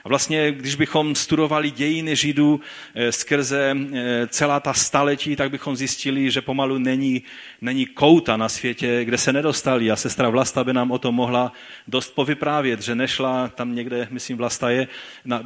Vlastně, 0.09 0.53
když 0.53 0.75
bychom 0.75 1.15
studovali 1.15 1.71
dějiny 1.71 2.17
Židů 2.17 2.61
eh, 2.95 3.13
skrze 3.13 3.77
eh, 3.77 4.27
celá 4.27 4.61
ta 4.61 4.73
staletí, 4.73 5.37
tak 5.37 5.51
bychom 5.51 5.77
zjistili, 5.77 6.31
že 6.31 6.41
pomalu 6.41 6.79
není, 6.79 7.23
není 7.61 7.87
kouta 7.87 8.37
na 8.37 8.49
světě, 8.49 9.05
kde 9.05 9.19
se 9.19 9.33
nedostali. 9.33 9.91
A 9.91 9.97
sestra 9.97 10.29
Vlasta 10.29 10.65
by 10.65 10.73
nám 10.73 10.91
o 10.91 10.99
tom 10.99 11.15
mohla 11.15 11.53
dost 11.89 12.15
povyprávět, 12.15 12.83
že 12.83 12.95
nešla 12.95 13.49
tam 13.49 13.75
někde, 13.75 14.09
myslím 14.11 14.37
Vlasta 14.37 14.71
je, 14.71 14.89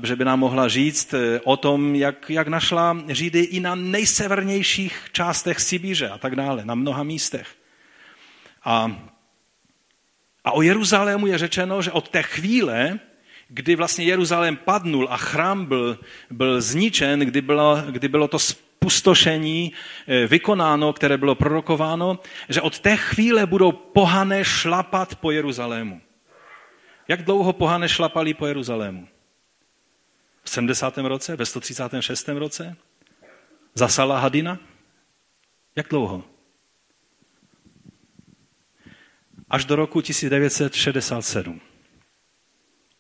že 0.03 0.17
by 0.17 0.25
nám 0.25 0.39
mohla 0.39 0.69
říct 0.69 1.15
eh, 1.15 1.41
o 1.45 1.57
tom, 1.57 1.95
jak, 1.95 2.31
jak 2.31 2.49
našla 2.49 2.97
Židy 3.09 3.41
i 3.41 3.61
na 3.61 3.75
nejsevernějších 3.75 5.09
částech 5.13 5.61
Sibíře 5.61 6.09
a 6.09 6.19
tak 6.19 6.37
dále, 6.37 6.65
na 6.65 6.75
mnoha 6.75 7.03
místech. 7.03 7.47
A 8.65 8.97
a 10.45 10.53
o 10.53 10.63
Jeruzalému 10.63 11.27
je 11.27 11.39
řečeno, 11.39 11.83
že 11.83 11.93
od 11.93 12.09
té 12.09 12.23
chvíle, 12.23 12.99
kdy 13.55 13.77
vlastně 13.77 14.05
Jeruzalém 14.05 14.57
padnul 14.57 15.09
a 15.11 15.17
chrám 15.17 15.67
byl, 15.67 15.99
byl 16.31 16.61
zničen, 16.61 17.21
kdy 17.21 17.41
bylo, 17.41 17.83
kdy 17.91 18.09
bylo 18.09 18.29
to 18.29 18.39
spustošení 18.39 19.73
eh, 20.07 20.27
vykonáno, 20.27 20.93
které 20.93 21.17
bylo 21.17 21.35
prorokováno, 21.35 22.19
že 22.49 22.61
od 22.61 22.79
té 22.79 22.97
chvíle 22.97 23.47
budou 23.47 23.73
pohané 23.73 24.45
šlapat 24.45 25.15
po 25.15 25.31
Jeruzalému. 25.31 26.01
Jak 27.09 27.23
dlouho 27.23 27.53
pohané 27.53 27.89
šlapali 27.89 28.35
po 28.35 28.47
Jeruzalému? 28.47 29.09
V 30.45 30.51
70. 30.51 30.99
roce? 30.99 31.37
Ve 31.37 31.47
136. 31.47 32.29
roce? 32.29 32.77
Za 33.75 33.89
Salahadina? 33.89 34.59
Jak 35.77 35.89
dlouho? 35.89 36.25
až 39.53 39.65
do 39.65 39.77
roku 39.77 40.01
1967. 40.01 41.61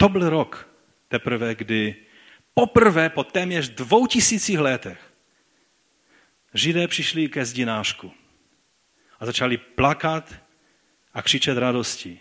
To 0.02 0.08
byl 0.08 0.30
rok 0.30 0.68
teprve, 1.08 1.54
kdy 1.54 1.96
poprvé 2.54 3.10
po 3.10 3.24
téměř 3.24 3.68
dvou 3.68 4.06
tisících 4.06 4.58
letech 4.58 4.98
Židé 6.54 6.88
přišli 6.88 7.28
ke 7.28 7.44
zdinášku 7.44 8.12
a 9.20 9.26
začali 9.26 9.56
plakat 9.56 10.34
a 11.14 11.22
křičet 11.22 11.58
radosti. 11.58 12.18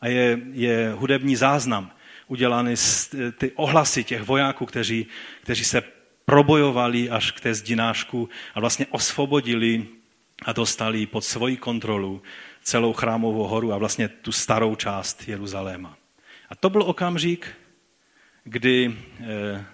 A 0.00 0.08
je, 0.08 0.38
je 0.52 0.92
hudební 0.92 1.36
záznam 1.36 1.90
udělaný 2.26 2.76
z 2.76 3.14
ty 3.38 3.52
ohlasy 3.52 4.04
těch 4.04 4.22
vojáků, 4.22 4.66
kteří, 4.66 5.06
kteří 5.42 5.64
se 5.64 5.82
probojovali 6.24 7.10
až 7.10 7.30
k 7.30 7.40
té 7.40 7.54
zdinášku 7.54 8.28
a 8.54 8.60
vlastně 8.60 8.86
osvobodili 8.90 9.86
a 10.44 10.52
dostali 10.52 11.06
pod 11.06 11.24
svoji 11.24 11.56
kontrolu 11.56 12.22
celou 12.62 12.92
chrámovou 12.92 13.46
horu 13.46 13.72
a 13.72 13.78
vlastně 13.78 14.08
tu 14.08 14.32
starou 14.32 14.74
část 14.74 15.28
Jeruzaléma. 15.28 15.96
A 16.48 16.54
to 16.54 16.70
byl 16.70 16.82
okamžik, 16.82 17.48
kdy 18.44 18.96
eh, 19.20 19.64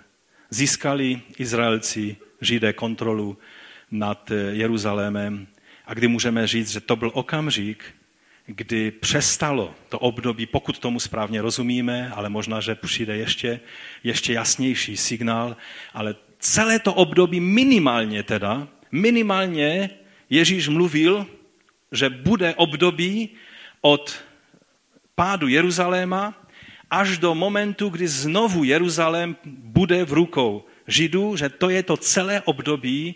získali 0.51 1.21
Izraelci, 1.39 2.17
Židé, 2.41 2.73
kontrolu 2.73 3.39
nad 3.91 4.31
eh, 4.31 4.35
Jeruzalémem 4.35 5.47
a 5.87 5.95
kdy 5.95 6.09
můžeme 6.09 6.47
říct, 6.47 6.71
že 6.71 6.81
to 6.81 6.97
byl 6.97 7.11
okamžik, 7.15 7.85
kdy 8.47 8.91
přestalo 8.91 9.75
to 9.89 9.99
období, 9.99 10.47
pokud 10.47 10.79
tomu 10.79 11.01
správně 11.01 11.43
rozumíme, 11.43 12.11
ale 12.11 12.29
možná, 12.29 12.61
že 12.61 12.75
přijde 12.75 13.17
ještě, 13.17 13.61
ještě 14.05 14.33
jasnější 14.33 14.97
signál, 14.97 15.57
ale 15.93 16.15
celé 16.39 16.79
to 16.79 16.95
období 16.95 17.41
minimálně 17.41 18.23
teda, 18.23 18.69
minimálně 18.93 19.91
Ježíš 20.31 20.69
mluvil 20.69 21.27
že 21.93 22.11
bude 22.11 22.55
období 22.55 23.29
od 23.81 24.17
pádu 25.15 25.49
Jeruzaléma 25.49 26.35
až 26.93 27.19
do 27.19 27.35
momentu, 27.35 27.89
kdy 27.89 28.09
znovu 28.09 28.65
Jeruzalém 28.65 29.37
bude 29.45 30.05
v 30.05 30.13
rukou 30.13 30.65
Židů, 30.87 31.37
že 31.37 31.49
to 31.49 31.71
je 31.71 31.83
to 31.83 31.97
celé 31.97 32.41
období 32.41 33.15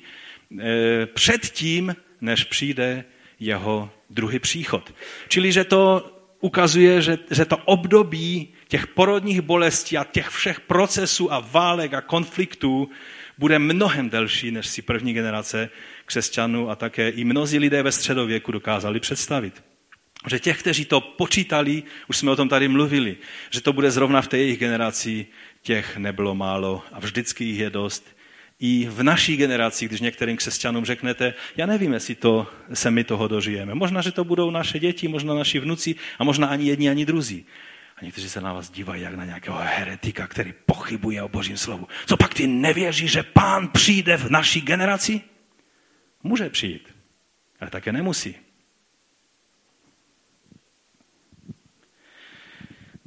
před 1.14 1.42
tím, 1.42 1.96
než 2.20 2.44
přijde 2.44 3.04
jeho 3.40 3.90
druhý 4.10 4.38
příchod. 4.38 4.94
Čili, 5.28 5.52
že 5.52 5.64
to 5.64 6.10
ukazuje, 6.40 7.02
že, 7.02 7.18
že 7.30 7.44
to 7.44 7.56
období 7.56 8.48
těch 8.68 8.86
porodních 8.86 9.40
bolestí 9.40 9.98
a 9.98 10.04
těch 10.04 10.28
všech 10.28 10.60
procesů 10.60 11.32
a 11.32 11.38
válek 11.40 11.94
a 11.94 12.00
konfliktů 12.00 12.88
bude 13.38 13.58
mnohem 13.58 14.10
delší, 14.10 14.50
než 14.50 14.66
si 14.66 14.82
první 14.82 15.12
generace 15.12 15.70
křesťanů 16.06 16.70
a 16.70 16.76
také 16.76 17.08
i 17.08 17.24
mnozí 17.24 17.58
lidé 17.58 17.82
ve 17.82 17.92
středověku 17.92 18.52
dokázali 18.52 19.00
představit. 19.00 19.62
Že 20.26 20.40
těch, 20.40 20.58
kteří 20.58 20.84
to 20.84 21.00
počítali, 21.00 21.82
už 22.08 22.16
jsme 22.16 22.30
o 22.30 22.36
tom 22.36 22.48
tady 22.48 22.68
mluvili, 22.68 23.16
že 23.50 23.60
to 23.60 23.72
bude 23.72 23.90
zrovna 23.90 24.22
v 24.22 24.28
té 24.28 24.38
jejich 24.38 24.58
generaci, 24.58 25.26
těch 25.62 25.96
nebylo 25.96 26.34
málo 26.34 26.82
a 26.92 27.00
vždycky 27.00 27.44
jich 27.44 27.58
je 27.58 27.70
dost. 27.70 28.16
I 28.60 28.88
v 28.90 29.02
naší 29.02 29.36
generaci, 29.36 29.86
když 29.86 30.00
některým 30.00 30.36
křesťanům 30.36 30.84
řeknete, 30.84 31.34
já 31.56 31.66
nevím, 31.66 31.92
jestli 31.92 32.14
to, 32.14 32.46
se 32.72 32.90
my 32.90 33.04
toho 33.04 33.28
dožijeme. 33.28 33.74
Možná, 33.74 34.00
že 34.02 34.12
to 34.12 34.24
budou 34.24 34.50
naše 34.50 34.78
děti, 34.78 35.08
možná 35.08 35.34
naši 35.34 35.58
vnuci 35.58 35.94
a 36.18 36.24
možná 36.24 36.46
ani 36.46 36.68
jedni, 36.68 36.90
ani 36.90 37.06
druzí. 37.06 37.46
A 37.96 38.04
někteří 38.04 38.28
se 38.28 38.40
na 38.40 38.52
vás 38.52 38.70
dívají 38.70 39.02
jak 39.02 39.14
na 39.14 39.24
nějakého 39.24 39.58
heretika, 39.62 40.26
který 40.26 40.54
pochybuje 40.66 41.22
o 41.22 41.28
božím 41.28 41.56
slovu. 41.56 41.88
Co 42.06 42.16
pak 42.16 42.34
ty 42.34 42.46
nevěříš, 42.46 43.10
že 43.10 43.22
pán 43.22 43.68
přijde 43.68 44.16
v 44.16 44.30
naší 44.30 44.60
generaci? 44.60 45.20
Může 46.22 46.50
přijít, 46.50 46.94
ale 47.60 47.70
také 47.70 47.92
nemusí. 47.92 48.45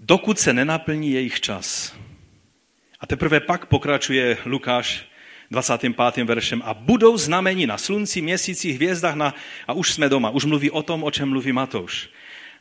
Dokud 0.10 0.40
se 0.40 0.54
nenaplní 0.54 1.12
jejich 1.12 1.42
čas. 1.42 1.96
A 3.00 3.08
teprve 3.08 3.40
pak 3.40 3.66
pokračuje 3.66 4.38
Lukáš 4.46 5.06
25. 5.52 6.24
veršem 6.24 6.62
a 6.66 6.74
budou 6.74 7.18
znamení 7.18 7.68
na 7.68 7.78
slunci, 7.78 8.22
měsíci, 8.22 8.72
hvězdách 8.72 9.16
na, 9.16 9.34
a 9.68 9.74
už 9.74 9.94
jsme 9.94 10.10
doma. 10.10 10.30
Už 10.30 10.46
mluví 10.46 10.72
o 10.72 10.84
tom, 10.84 11.04
o 11.04 11.12
čem 11.12 11.30
mluví 11.30 11.52
Matouš. 11.52 12.10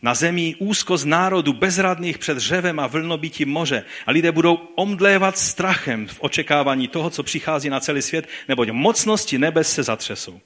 Na 0.03 0.15
zemi 0.15 0.55
úzkost 0.59 1.07
národu 1.07 1.53
bezradných 1.53 2.19
před 2.19 2.39
řevem 2.39 2.81
a 2.81 2.87
vlnobytí 2.87 3.45
moře. 3.45 3.85
A 4.07 4.11
lidé 4.11 4.33
budou 4.33 4.55
omdlévat 4.55 5.39
strachem 5.39 6.07
v 6.07 6.17
očekávání 6.21 6.89
toho, 6.89 7.11
co 7.11 7.23
přichází 7.23 7.71
na 7.71 7.81
celý 7.81 8.03
svět, 8.03 8.29
neboť 8.49 8.69
mocnosti 8.71 9.39
nebes 9.39 9.73
se 9.73 9.83
zatřesou. 9.83 10.41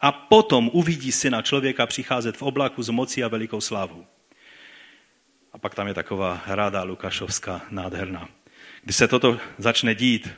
A 0.00 0.12
potom 0.12 0.70
uvidí 0.72 1.12
syna 1.12 1.42
člověka 1.42 1.86
přicházet 1.86 2.36
v 2.36 2.42
oblaku 2.42 2.82
z 2.82 2.88
mocí 2.88 3.24
a 3.24 3.28
velikou 3.28 3.60
slávou. 3.60 4.06
A 5.58 5.60
pak 5.60 5.74
tam 5.74 5.88
je 5.88 5.94
taková 5.94 6.42
ráda 6.46 6.82
Lukášovská 6.82 7.60
nádherná. 7.70 8.28
Když 8.82 8.96
se 8.96 9.08
toto 9.08 9.40
začne 9.58 9.94
dít, 9.94 10.30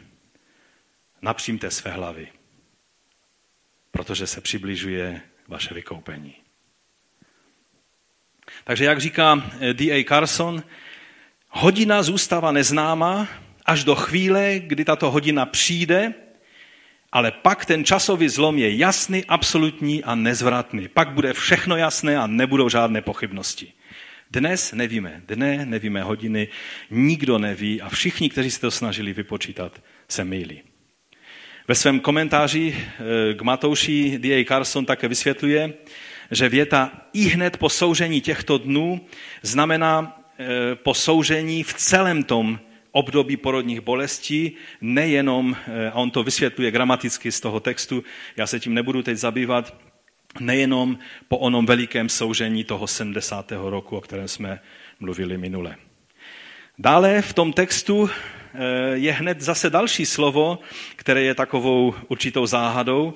napřímte 1.22 1.70
své 1.70 1.90
hlavy, 1.90 2.28
protože 3.90 4.26
se 4.26 4.40
přibližuje 4.40 5.20
vaše 5.48 5.74
vykoupení. 5.74 6.34
Takže 8.64 8.84
jak 8.84 9.00
říká 9.00 9.44
eh, 9.60 9.74
D.A. 9.74 10.04
Carson, 10.04 10.62
hodina 11.48 12.02
zůstává 12.02 12.52
neznámá 12.52 13.28
až 13.66 13.84
do 13.84 13.94
chvíle, 13.94 14.58
kdy 14.58 14.84
tato 14.84 15.10
hodina 15.10 15.46
přijde, 15.46 16.14
ale 17.12 17.30
pak 17.32 17.64
ten 17.64 17.84
časový 17.84 18.28
zlom 18.28 18.58
je 18.58 18.76
jasný, 18.76 19.24
absolutní 19.24 20.04
a 20.04 20.14
nezvratný. 20.14 20.88
Pak 20.88 21.10
bude 21.10 21.32
všechno 21.32 21.76
jasné 21.76 22.18
a 22.18 22.26
nebudou 22.26 22.68
žádné 22.68 23.02
pochybnosti. 23.02 23.72
Dnes 24.32 24.72
nevíme 24.72 25.22
dne, 25.26 25.66
nevíme 25.66 26.02
hodiny, 26.02 26.48
nikdo 26.90 27.38
neví 27.38 27.82
a 27.82 27.88
všichni, 27.88 28.30
kteří 28.30 28.50
se 28.50 28.60
to 28.60 28.70
snažili 28.70 29.12
vypočítat, 29.12 29.82
se 30.08 30.24
mýlí. 30.24 30.62
Ve 31.68 31.74
svém 31.74 32.00
komentáři 32.00 32.76
eh, 32.76 33.34
k 33.34 33.42
Matouši 33.42 34.18
D.A. 34.18 34.44
Carson 34.44 34.86
také 34.86 35.08
vysvětluje, 35.08 35.72
že 36.30 36.48
věta 36.48 36.92
i 37.12 37.28
hned 37.28 37.56
po 37.56 37.68
soužení 37.68 38.20
těchto 38.20 38.58
dnů 38.58 39.00
znamená 39.42 40.22
eh, 40.38 40.74
posoužení 40.74 41.62
v 41.62 41.74
celém 41.74 42.22
tom 42.24 42.60
období 42.92 43.36
porodních 43.36 43.80
bolestí, 43.80 44.56
nejenom, 44.80 45.56
eh, 45.66 45.90
a 45.90 45.94
on 45.94 46.10
to 46.10 46.22
vysvětluje 46.22 46.70
gramaticky 46.70 47.32
z 47.32 47.40
toho 47.40 47.60
textu, 47.60 48.04
já 48.36 48.46
se 48.46 48.60
tím 48.60 48.74
nebudu 48.74 49.02
teď 49.02 49.16
zabývat, 49.16 49.89
nejenom 50.40 50.98
po 51.28 51.38
onom 51.38 51.66
velikém 51.66 52.08
soužení 52.08 52.64
toho 52.64 52.86
70. 52.86 53.52
roku, 53.52 53.96
o 53.96 54.00
kterém 54.00 54.28
jsme 54.28 54.60
mluvili 55.00 55.38
minule. 55.38 55.76
Dále 56.78 57.22
v 57.22 57.32
tom 57.32 57.52
textu 57.52 58.10
eh, 58.10 58.58
je 58.92 59.12
hned 59.12 59.40
zase 59.40 59.70
další 59.70 60.06
slovo, 60.06 60.58
které 60.96 61.22
je 61.22 61.34
takovou 61.34 61.94
určitou 62.08 62.46
záhadou. 62.46 63.14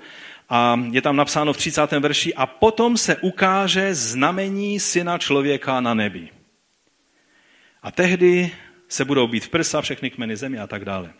A 0.48 0.81
je 0.90 1.03
tam 1.03 1.16
napsáno 1.16 1.53
v 1.53 1.57
30. 1.57 1.92
verši, 1.92 2.35
a 2.35 2.46
potom 2.46 2.96
se 2.96 3.16
ukáže 3.16 3.94
znamení 3.94 4.81
syna 4.81 5.18
člověka 5.18 5.81
na 5.81 5.94
nebi. 5.94 6.29
A 7.83 7.90
tehdy 7.90 8.53
se 8.88 9.05
budou 9.05 9.27
být 9.27 9.44
v 9.44 9.48
prsa 9.48 9.81
všechny 9.81 10.11
kmeny 10.11 10.37
země 10.37 10.61
a 10.61 10.66
tak 10.66 10.85
dále. 10.85 11.12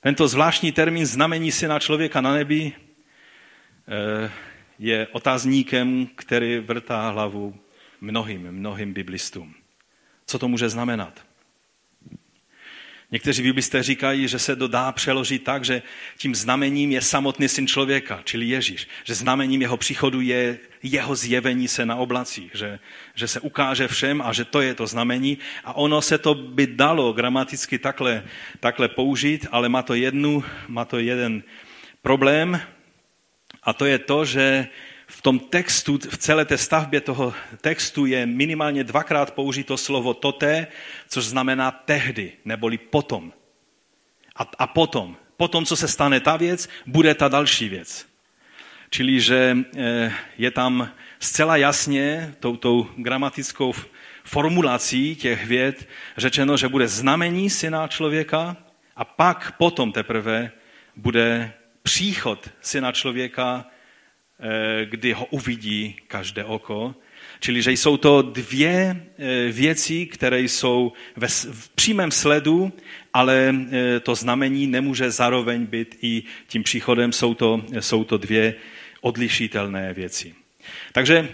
Tento 0.00 0.28
zvláštní 0.28 0.72
termín 0.72 1.06
znamení 1.06 1.52
syna 1.52 1.78
člověka 1.78 2.20
na 2.20 2.32
nebi 2.32 2.72
je 4.78 5.06
otazníkem, 5.12 6.08
který 6.14 6.58
vrtá 6.58 7.10
hlavu 7.10 7.56
mnohým, 8.00 8.52
mnohým 8.52 8.92
biblistům. 8.92 9.54
Co 10.26 10.38
to 10.38 10.48
může 10.48 10.68
znamenat? 10.68 11.22
Někteří 13.12 13.42
biblisté 13.42 13.82
říkají, 13.82 14.28
že 14.28 14.38
se 14.38 14.56
to 14.56 14.68
dá 14.68 14.92
přeložit 14.92 15.44
tak, 15.44 15.64
že 15.64 15.82
tím 16.16 16.34
znamením 16.34 16.92
je 16.92 17.02
samotný 17.02 17.48
syn 17.48 17.66
člověka, 17.66 18.20
čili 18.24 18.46
Ježíš. 18.46 18.88
Že 19.04 19.14
znamením 19.14 19.62
jeho 19.62 19.76
příchodu 19.76 20.20
je 20.20 20.58
jeho 20.82 21.16
zjevení 21.16 21.68
se 21.68 21.86
na 21.86 21.96
oblacích, 21.96 22.50
že, 22.54 22.78
že 23.14 23.28
se 23.28 23.40
ukáže 23.40 23.88
všem 23.88 24.22
a 24.22 24.32
že 24.32 24.44
to 24.44 24.60
je 24.60 24.74
to 24.74 24.86
znamení. 24.86 25.38
A 25.64 25.72
ono 25.72 26.02
se 26.02 26.18
to 26.18 26.34
by 26.34 26.66
dalo 26.66 27.12
gramaticky 27.12 27.78
takhle, 27.78 28.24
takhle 28.60 28.88
použít, 28.88 29.46
ale 29.50 29.68
má 29.68 29.82
to, 29.82 29.94
jednu, 29.94 30.44
má 30.68 30.84
to 30.84 30.98
jeden 30.98 31.42
problém 32.02 32.60
a 33.62 33.72
to 33.72 33.86
je 33.86 33.98
to, 33.98 34.24
že 34.24 34.68
v 35.06 35.22
tom 35.22 35.38
textu, 35.38 35.98
v 36.10 36.18
celé 36.18 36.44
té 36.44 36.58
stavbě 36.58 37.00
toho 37.00 37.34
textu 37.60 38.06
je 38.06 38.26
minimálně 38.26 38.84
dvakrát 38.84 39.34
použito 39.34 39.76
slovo 39.76 40.14
toté, 40.14 40.66
což 41.08 41.24
znamená 41.24 41.70
tehdy, 41.70 42.32
neboli 42.44 42.78
potom. 42.78 43.32
A, 44.36 44.46
a 44.58 44.66
potom, 44.66 45.16
potom, 45.36 45.64
co 45.64 45.76
se 45.76 45.88
stane 45.88 46.20
ta 46.20 46.36
věc, 46.36 46.68
bude 46.86 47.14
ta 47.14 47.28
další 47.28 47.68
věc. 47.68 48.06
Čili, 48.90 49.20
že 49.20 49.56
eh, 49.76 50.12
je 50.38 50.50
tam 50.50 50.90
zcela 51.18 51.56
jasně 51.56 52.34
touto 52.40 52.88
gramatickou 52.96 53.72
formulací 54.24 55.16
těch 55.16 55.46
věd 55.46 55.88
řečeno, 56.16 56.56
že 56.56 56.68
bude 56.68 56.88
znamení 56.88 57.50
syna 57.50 57.88
člověka 57.88 58.56
a 58.96 59.04
pak 59.04 59.56
potom 59.56 59.92
teprve 59.92 60.50
bude 60.96 61.52
příchod 61.82 62.50
syna 62.60 62.92
člověka 62.92 63.66
Eh, 64.44 64.86
kdy 64.86 65.12
ho 65.12 65.24
uvidí 65.24 65.96
každé 66.08 66.44
oko. 66.44 66.94
Čili, 67.40 67.62
že 67.62 67.72
jsou 67.72 67.96
to 67.96 68.22
dvě 68.22 69.06
eh, 69.18 69.52
věci, 69.52 70.06
které 70.06 70.40
jsou 70.40 70.92
v 71.52 71.68
přímém 71.68 72.10
sledu, 72.10 72.72
ale 73.14 73.54
eh, 73.54 74.00
to 74.00 74.14
znamení 74.14 74.66
nemůže 74.66 75.10
zároveň 75.10 75.66
být 75.66 75.98
i 76.02 76.22
tím 76.46 76.62
příchodem. 76.62 77.12
Jsou 77.12 77.34
to, 77.34 77.64
jsou 77.80 78.04
to 78.04 78.18
dvě 78.18 78.54
odlišitelné 79.00 79.94
věci. 79.94 80.34
Takže 80.92 81.28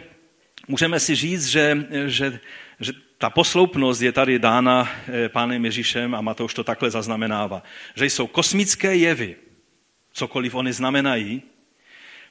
můžeme 0.68 1.00
si 1.00 1.14
říct, 1.14 1.46
že, 1.46 1.86
že, 2.06 2.40
že 2.80 2.92
ta 3.18 3.30
posloupnost 3.30 4.02
je 4.02 4.12
tady 4.12 4.38
dána 4.38 4.88
pánem 5.32 5.64
Ježíšem 5.64 6.14
a 6.14 6.20
Matouš 6.20 6.54
to 6.54 6.64
takhle 6.64 6.90
zaznamenává. 6.90 7.62
Že 7.94 8.04
jsou 8.04 8.26
kosmické 8.26 8.96
jevy, 8.96 9.36
cokoliv 10.12 10.54
oni 10.54 10.72
znamenají, 10.72 11.42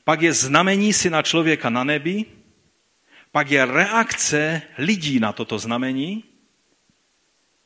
pak 0.04 0.22
je 0.22 0.34
znamení 0.34 0.94
syna 0.94 1.22
člověka 1.22 1.70
na 1.70 1.84
nebi, 1.84 2.26
pak 3.32 3.52
je 3.52 3.66
reakce 3.66 4.62
lidí 4.78 5.20
na 5.20 5.34
toto 5.34 5.60
znamení 5.60 6.24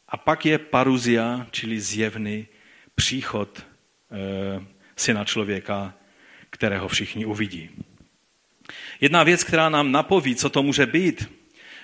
a 0.08 0.18
pak 0.18 0.46
je 0.46 0.58
paruzia, 0.58 1.48
čili 1.52 1.82
zjevný 1.82 2.48
příchod 2.96 3.60
e, 3.60 3.66
syna 4.96 5.26
člověka, 5.26 5.94
kterého 6.50 6.88
všichni 6.88 7.26
uvidí. 7.26 7.70
Jedna 9.02 9.24
věc, 9.24 9.44
která 9.44 9.70
nám 9.70 9.92
napoví, 9.92 10.36
co 10.36 10.50
to 10.50 10.64
může 10.64 10.86
být, 10.86 11.32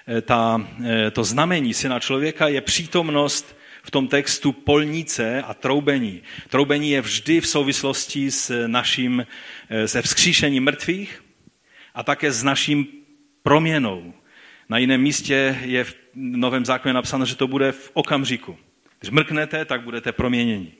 e, 0.07 0.21
ta, 0.21 0.67
e, 0.85 1.11
to 1.11 1.23
znamení 1.23 1.73
syna 1.73 1.99
člověka, 1.99 2.47
je 2.47 2.61
přítomnost 2.61 3.57
v 3.83 3.91
tom 3.91 4.07
textu 4.07 4.51
polnice 4.51 5.41
a 5.41 5.53
troubení. 5.53 6.21
Troubení 6.49 6.91
je 6.91 7.01
vždy 7.01 7.41
v 7.41 7.47
souvislosti 7.47 8.31
s 8.31 8.67
naším, 8.67 9.25
eh, 9.69 9.87
se 9.87 10.01
vzkříšením 10.01 10.63
mrtvých 10.63 11.23
a 11.95 12.03
také 12.03 12.31
s 12.31 12.43
naším 12.43 12.87
proměnou. 13.43 14.13
Na 14.69 14.77
jiném 14.77 15.01
místě 15.01 15.57
je 15.61 15.83
v 15.83 15.95
Novém 16.15 16.65
zákoně 16.65 16.93
napsáno, 16.93 17.25
že 17.25 17.35
to 17.35 17.47
bude 17.47 17.71
v 17.71 17.91
okamžiku. 17.93 18.57
Když 18.99 19.11
mrknete, 19.11 19.65
tak 19.65 19.81
budete 19.81 20.11
proměněni. 20.11 20.73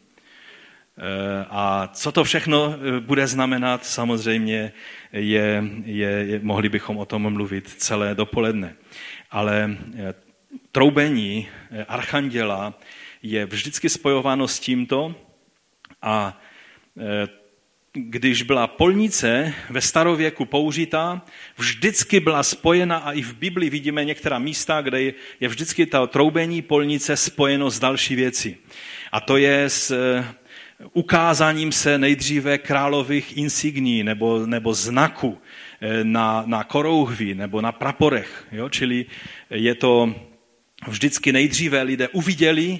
A 1.49 1.89
co 1.93 2.11
to 2.11 2.23
všechno 2.23 2.75
bude 2.99 3.27
znamenat, 3.27 3.85
samozřejmě 3.85 4.73
je, 5.11 5.63
je, 5.85 6.09
je, 6.09 6.39
mohli 6.43 6.69
bychom 6.69 6.97
o 6.97 7.05
tom 7.05 7.33
mluvit 7.33 7.69
celé 7.69 8.15
dopoledne. 8.15 8.75
Ale 9.31 9.77
troubení 10.77 11.47
archanděla 11.87 12.73
je 13.23 13.45
vždycky 13.45 13.89
spojováno 13.89 14.47
s 14.47 14.59
tímto 14.59 15.15
a 16.01 16.41
když 17.93 18.43
byla 18.43 18.67
polnice 18.67 19.53
ve 19.69 19.81
starověku 19.81 20.45
použitá, 20.45 21.21
vždycky 21.57 22.19
byla 22.19 22.43
spojena 22.43 22.97
a 22.97 23.11
i 23.11 23.21
v 23.21 23.33
Bibli 23.33 23.69
vidíme 23.69 24.05
některá 24.05 24.39
místa, 24.39 24.81
kde 24.81 25.01
je 25.39 25.47
vždycky 25.47 25.85
ta 25.85 26.07
troubení 26.07 26.61
polnice 26.61 27.17
spojeno 27.17 27.69
s 27.69 27.79
další 27.79 28.15
věci. 28.15 28.57
A 29.11 29.19
to 29.19 29.37
je 29.37 29.63
s 29.69 29.91
eh, 29.91 30.25
ukázáním 30.93 31.71
se 31.71 31.97
nejdříve 31.97 32.57
králových 32.57 33.37
insigní 33.37 34.03
nebo, 34.03 34.45
nebo 34.45 34.73
znaku 34.73 35.37
eh, 35.81 36.03
na, 36.03 36.43
na 36.45 36.63
korouhvi 36.63 37.35
nebo 37.35 37.61
na 37.61 37.71
praporech. 37.71 38.47
Jo? 38.51 38.69
Čili 38.69 39.05
je 39.49 39.75
to 39.75 40.13
vždycky 40.87 41.31
nejdříve 41.31 41.81
lidé 41.81 42.07
uviděli 42.07 42.79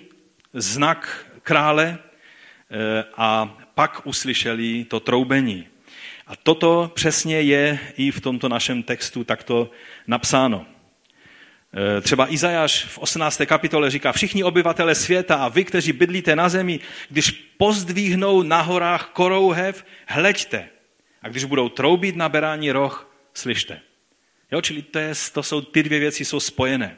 znak 0.54 1.26
krále 1.42 1.98
eh, 1.98 3.04
a 3.18 3.58
pak 3.76 4.02
uslyšeli 4.08 4.86
to 4.86 5.00
troubení. 5.00 5.68
A 6.28 6.36
toto 6.36 6.92
přesně 6.96 7.42
je 7.42 7.80
i 7.98 8.12
v 8.12 8.22
tomto 8.22 8.50
našem 8.50 8.84
textu 8.84 9.24
takto 9.24 9.72
napsáno. 10.08 10.66
E, 11.98 12.02
třeba 12.02 12.34
Izajáš 12.34 12.86
v 12.86 12.98
18. 12.98 13.42
kapitole 13.46 13.90
říká, 13.90 14.12
všichni 14.12 14.44
obyvatele 14.44 14.96
světa 14.96 15.36
a 15.36 15.48
vy, 15.48 15.64
kteří 15.64 15.94
bydlíte 15.94 16.36
na 16.36 16.50
zemi, 16.50 16.80
když 17.10 17.32
pozdvíhnou 17.58 18.44
na 18.44 18.62
horách 18.62 19.10
korouhev, 19.14 19.86
hleďte. 20.08 20.70
A 21.22 21.30
když 21.30 21.44
budou 21.44 21.70
troubit 21.70 22.16
na 22.16 22.30
berání 22.30 22.72
roh, 22.72 23.16
slyšte. 23.34 23.80
Jo, 24.52 24.62
čili 24.62 24.82
to, 24.82 25.00
je, 25.00 25.14
to 25.34 25.44
jsou, 25.44 25.62
ty 25.62 25.84
dvě 25.84 26.00
věci 26.00 26.26
jsou 26.26 26.40
spojené. 26.40 26.98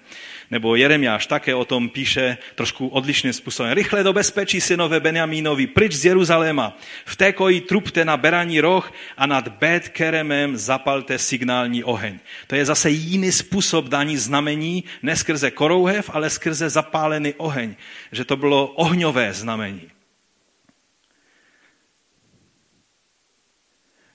Nebo 0.52 0.76
Jeremiáš 0.76 1.28
také 1.28 1.56
o 1.56 1.66
tom 1.66 1.90
píše 1.90 2.38
trošku 2.56 2.88
odlišným 2.88 3.34
způsobem. 3.34 3.72
Rychle 3.72 4.04
do 4.04 4.14
bezpečí, 4.14 4.62
synové 4.62 5.00
Benjamínovi, 5.00 5.68
pryč 5.68 5.94
z 5.94 6.06
Jeruzaléma. 6.06 6.78
V 7.06 7.16
té 7.16 7.34
koji 7.34 7.62
trupte 7.62 8.06
na 8.06 8.18
beraní 8.18 8.62
roh 8.62 8.94
a 9.18 9.26
nad 9.26 9.48
Bet 9.48 9.90
Keremem 9.90 10.58
zapalte 10.58 11.18
signální 11.18 11.84
oheň. 11.84 12.20
To 12.48 12.56
je 12.56 12.66
zase 12.66 12.90
jiný 12.90 13.32
způsob 13.32 13.86
dání 13.86 14.18
znamení, 14.18 14.84
ne 15.04 15.16
skrze 15.16 15.52
korouhev, 15.52 16.10
ale 16.14 16.30
skrze 16.30 16.70
zapálený 16.70 17.34
oheň. 17.38 17.76
Že 18.12 18.26
to 18.26 18.38
bylo 18.38 18.68
ohňové 18.68 19.34
znamení. 19.34 19.90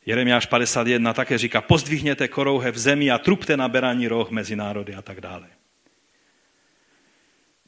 Jeremiáš 0.07 0.47
51 0.47 1.13
také 1.13 1.39
říká, 1.39 1.61
pozdvihněte 1.61 2.29
korouhe 2.29 2.71
v 2.71 2.79
zemi 2.79 3.11
a 3.11 3.19
trupte 3.19 3.57
na 3.57 3.69
beraní 3.69 4.09
roh 4.09 4.31
mezi 4.31 4.57
národy 4.57 4.95
a 4.95 5.03
tak 5.03 5.21
dále. 5.21 5.54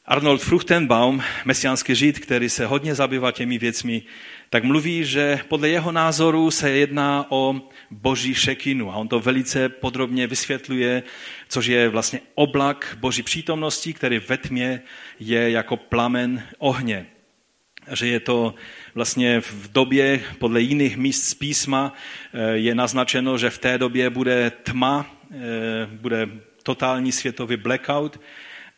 Arnold 0.09 0.42
Fruchtenbaum, 0.42 1.23
mesiánský 1.45 1.95
žid, 1.95 2.19
který 2.19 2.49
se 2.49 2.66
hodně 2.66 2.95
zabývá 2.95 3.33
těmi 3.33 3.59
věcmi, 3.59 4.03
tak 4.51 4.64
mluví, 4.64 5.05
že 5.05 5.38
podle 5.49 5.69
jeho 5.69 5.92
názoru 5.92 6.51
se 6.51 6.71
jedná 6.71 7.27
o 7.29 7.61
boží 7.90 8.35
šekinu. 8.35 8.92
A 8.92 8.97
on 8.97 9.09
to 9.09 9.21
velice 9.21 9.69
podrobně 9.69 10.27
vysvětluje, 10.27 11.03
což 11.49 11.66
je 11.66 11.88
vlastně 11.88 12.21
oblak 12.35 12.97
boží 13.01 13.23
přítomnosti, 13.23 13.92
který 13.92 14.19
ve 14.19 14.37
tmě 14.37 14.83
je 15.19 15.51
jako 15.51 15.77
plamen 15.77 16.42
ohně. 16.59 17.07
Že 17.92 18.07
je 18.07 18.21
to 18.21 18.55
vlastně 18.95 19.40
v 19.40 19.73
době, 19.73 20.21
podle 20.38 20.61
jiných 20.61 20.97
míst 20.97 21.23
z 21.23 21.35
písma, 21.35 21.92
eh, 22.33 22.57
je 22.57 22.75
naznačeno, 22.75 23.38
že 23.38 23.51
v 23.51 23.59
té 23.59 23.79
době 23.79 24.11
bude 24.11 24.51
tma, 24.51 25.07
eh, 25.31 25.37
bude 25.87 26.29
totální 26.62 27.12
světový 27.12 27.57
blackout, 27.57 28.21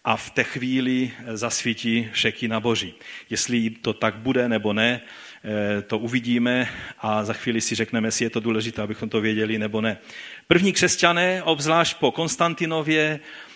a 0.04 0.16
v 0.16 0.30
té 0.30 0.44
chvíli 0.44 1.10
zasvítí 1.32 2.08
na 2.48 2.60
boží. 2.60 2.94
Jestli 3.30 3.70
to 3.70 3.92
tak 3.92 4.14
bude 4.14 4.48
nebo 4.48 4.72
ne, 4.72 5.00
eh, 5.44 5.82
to 5.82 5.98
uvidíme 5.98 6.68
a 6.98 7.24
za 7.24 7.32
chvíli 7.32 7.60
si 7.60 7.74
řekneme, 7.74 8.08
jestli 8.08 8.24
je 8.24 8.30
to 8.30 8.40
důležité, 8.40 8.82
abychom 8.82 9.08
to 9.08 9.20
věděli 9.20 9.58
nebo 9.58 9.80
ne. 9.80 9.98
První 10.46 10.72
křesťané, 10.72 11.42
obzvlášť 11.42 11.96
po 11.96 12.12
Konstantinově, 12.12 13.20
Eh, 13.20 13.47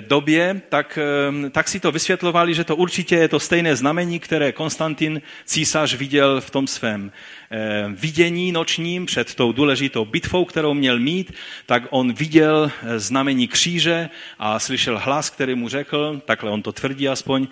době, 0.00 0.60
tak, 0.68 0.98
eh, 1.46 1.50
tak 1.50 1.68
si 1.68 1.80
to 1.80 1.92
vysvětlovali, 1.92 2.54
že 2.54 2.64
to 2.64 2.76
určitě 2.76 3.16
je 3.16 3.28
to 3.28 3.40
stejné 3.40 3.76
znamení, 3.76 4.18
které 4.18 4.52
Konstantin 4.52 5.22
císař 5.44 5.94
viděl 5.94 6.40
v 6.40 6.50
tom 6.50 6.66
svém 6.66 7.12
eh, 7.50 7.84
vidění 7.88 8.52
nočním 8.52 9.06
před 9.06 9.34
tou 9.34 9.52
důležitou 9.52 10.04
bitvou, 10.04 10.44
kterou 10.44 10.74
měl 10.74 10.98
mít, 10.98 11.32
tak 11.66 11.82
on 11.90 12.12
viděl 12.12 12.70
znamení 12.96 13.48
kříže 13.48 14.08
a 14.38 14.58
slyšel 14.58 14.98
hlas, 14.98 15.30
který 15.30 15.54
mu 15.54 15.68
řekl, 15.68 16.22
takhle 16.24 16.50
on 16.50 16.62
to 16.62 16.72
tvrdí 16.72 17.08
aspoň, 17.08 17.46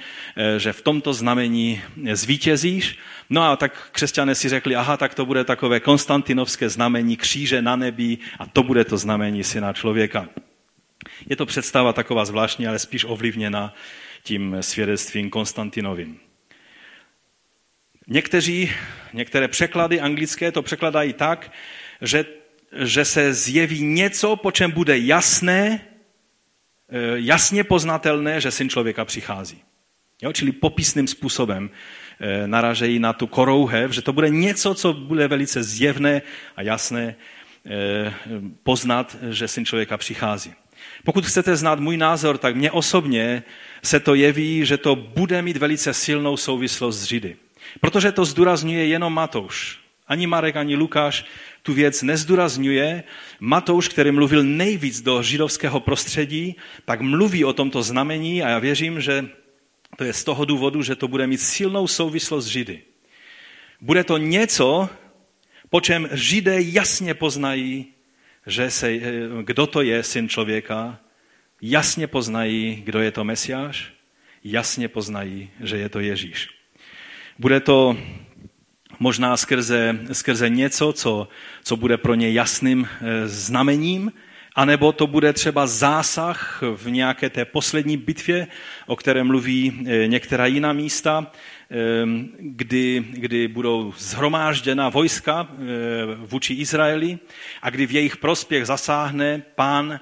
že 0.59 0.73
v 0.73 0.83
tomto 0.83 1.15
znamení 1.15 1.83
zvítězíš. 2.13 2.99
No 3.31 3.43
a 3.43 3.57
tak 3.57 3.89
křesťané 3.93 4.35
si 4.35 4.49
řekli, 4.49 4.77
aha, 4.77 4.97
tak 4.97 5.15
to 5.15 5.27
bude 5.27 5.45
takové 5.45 5.81
konstantinovské 5.81 6.69
znamení 6.69 7.17
kříže 7.17 7.63
na 7.63 7.77
nebi 7.77 8.19
a 8.39 8.47
to 8.47 8.63
bude 8.63 8.85
to 8.85 8.99
znamení 8.99 9.45
syna 9.45 9.73
člověka. 9.73 10.29
Je 11.31 11.37
to 11.37 11.47
představa 11.47 11.93
taková 11.93 12.25
zvláštní, 12.25 12.67
ale 12.67 12.79
spíš 12.79 13.05
ovlivněna 13.05 13.75
tím 14.23 14.57
svědectvím 14.61 15.31
Konstantinovým. 15.31 16.21
Někteří, 18.07 18.71
některé 19.13 19.49
překlady 19.49 20.01
anglické 20.01 20.53
to 20.53 20.63
překladají 20.63 21.13
tak, 21.13 21.53
že, 22.01 22.25
že 22.83 23.05
se 23.05 23.35
zjeví 23.35 23.83
něco, 23.83 24.37
po 24.37 24.51
čem 24.51 24.71
bude 24.71 24.99
jasné, 24.99 25.81
eh, 25.81 26.99
jasně 27.15 27.65
poznatelné, 27.65 28.41
že 28.41 28.51
syn 28.51 28.69
člověka 28.69 29.05
přichází. 29.05 29.63
Jo, 30.23 30.33
čili 30.33 30.53
popisným 30.53 31.07
způsobem 31.07 31.71
eh, 32.21 32.47
naražejí 32.47 32.99
na 32.99 33.13
tu 33.13 33.27
korouhev, 33.27 33.91
že 33.91 34.03
to 34.03 34.13
bude 34.13 34.31
něco, 34.31 34.75
co 34.75 34.93
bude 34.93 35.29
velice 35.29 35.63
zjevné 35.63 36.23
a 36.57 36.63
jasné 36.63 37.17
eh, 37.67 38.15
poznat, 38.63 39.17
že 39.31 39.49
syn 39.49 39.65
člověka 39.65 39.97
přichází. 39.97 40.55
Pokud 41.05 41.27
chcete 41.27 41.57
znát 41.57 41.81
můj 41.81 41.97
názor, 41.97 42.39
tak 42.39 42.57
mně 42.57 42.71
osobně 42.71 43.43
se 43.83 44.01
to 44.01 44.15
jeví, 44.15 44.67
že 44.67 44.77
to 44.77 44.97
bude 44.97 45.43
mít 45.43 45.57
velice 45.57 45.95
silnou 45.95 46.37
souvislost 46.37 46.99
s 46.99 47.05
Židy. 47.05 47.37
Protože 47.81 48.13
to 48.13 48.25
zdůrazňuje 48.25 48.87
jenom 48.87 49.15
Matouš. 49.15 49.79
Ani 50.07 50.27
Marek, 50.27 50.57
ani 50.57 50.77
Lukáš 50.77 51.25
tu 51.63 51.73
věc 51.73 52.03
nezdůrazňuje. 52.03 53.05
Matouš, 53.41 53.89
který 53.89 54.11
mluvil 54.11 54.43
nejvíc 54.43 55.01
do 55.01 55.23
židovského 55.23 55.81
prostředí, 55.81 56.57
tak 56.85 57.01
mluví 57.01 57.45
o 57.45 57.53
tomto 57.53 57.83
znamení 57.83 58.43
a 58.43 58.49
já 58.49 58.59
věřím, 58.59 59.01
že 59.01 59.29
to 59.97 60.05
je 60.05 60.13
z 60.13 60.25
toho 60.25 60.45
důvodu, 60.45 60.83
že 60.83 60.97
to 60.97 61.09
bude 61.09 61.27
mít 61.27 61.41
silnou 61.41 61.87
souvislost 61.87 62.45
s 62.45 62.49
Židy. 62.49 62.83
Bude 63.81 64.05
to 64.05 64.19
něco, 64.19 64.89
po 65.71 65.81
čem 65.81 66.09
Židé 66.13 66.57
jasně 66.61 67.15
poznají, 67.15 67.94
že 68.47 68.71
se, 68.71 68.91
eh, 68.91 69.03
kdo 69.43 69.67
to 69.67 69.83
je 69.83 70.03
syn 70.03 70.29
člověka, 70.29 70.99
jasně 71.63 72.07
poznají, 72.07 72.83
kdo 72.85 73.01
je 73.01 73.11
to 73.11 73.25
Mesiáš, 73.25 73.93
jasně 74.45 74.89
poznají, 74.89 75.51
že 75.61 75.77
je 75.77 75.89
to 75.89 76.01
Ježíš. 76.01 76.49
Bude 77.39 77.61
to 77.61 77.97
možná 78.99 79.37
skrze, 79.37 79.99
skrze 80.13 80.49
něco, 80.49 80.93
co, 80.93 81.29
co 81.65 81.77
bude 81.77 81.97
pro 81.97 82.15
ně 82.15 82.31
jasným 82.31 82.89
eh, 82.89 83.29
znamením, 83.29 84.13
anebo 84.55 84.93
to 84.93 85.07
bude 85.07 85.33
třeba 85.33 85.67
zásah 85.67 86.63
v 86.77 86.91
nějaké 86.91 87.31
té 87.31 87.45
poslední 87.45 87.97
bitvě, 87.97 88.47
o 88.87 88.97
které 88.97 89.25
mluví 89.25 89.87
eh, 89.87 90.07
některá 90.07 90.47
jiná 90.47 90.73
místa, 90.73 91.33
kdy, 92.39 93.05
kdy 93.11 93.49
budou 93.49 93.93
zhromážděna 93.99 94.89
vojska 94.89 95.49
eh, 95.51 95.57
vůči 96.15 96.55
Izraeli 96.55 97.19
a 97.63 97.71
kdy 97.71 97.87
v 97.87 97.93
jejich 97.93 98.17
prospěch 98.17 98.67
zasáhne 98.67 99.43
pán 99.55 100.01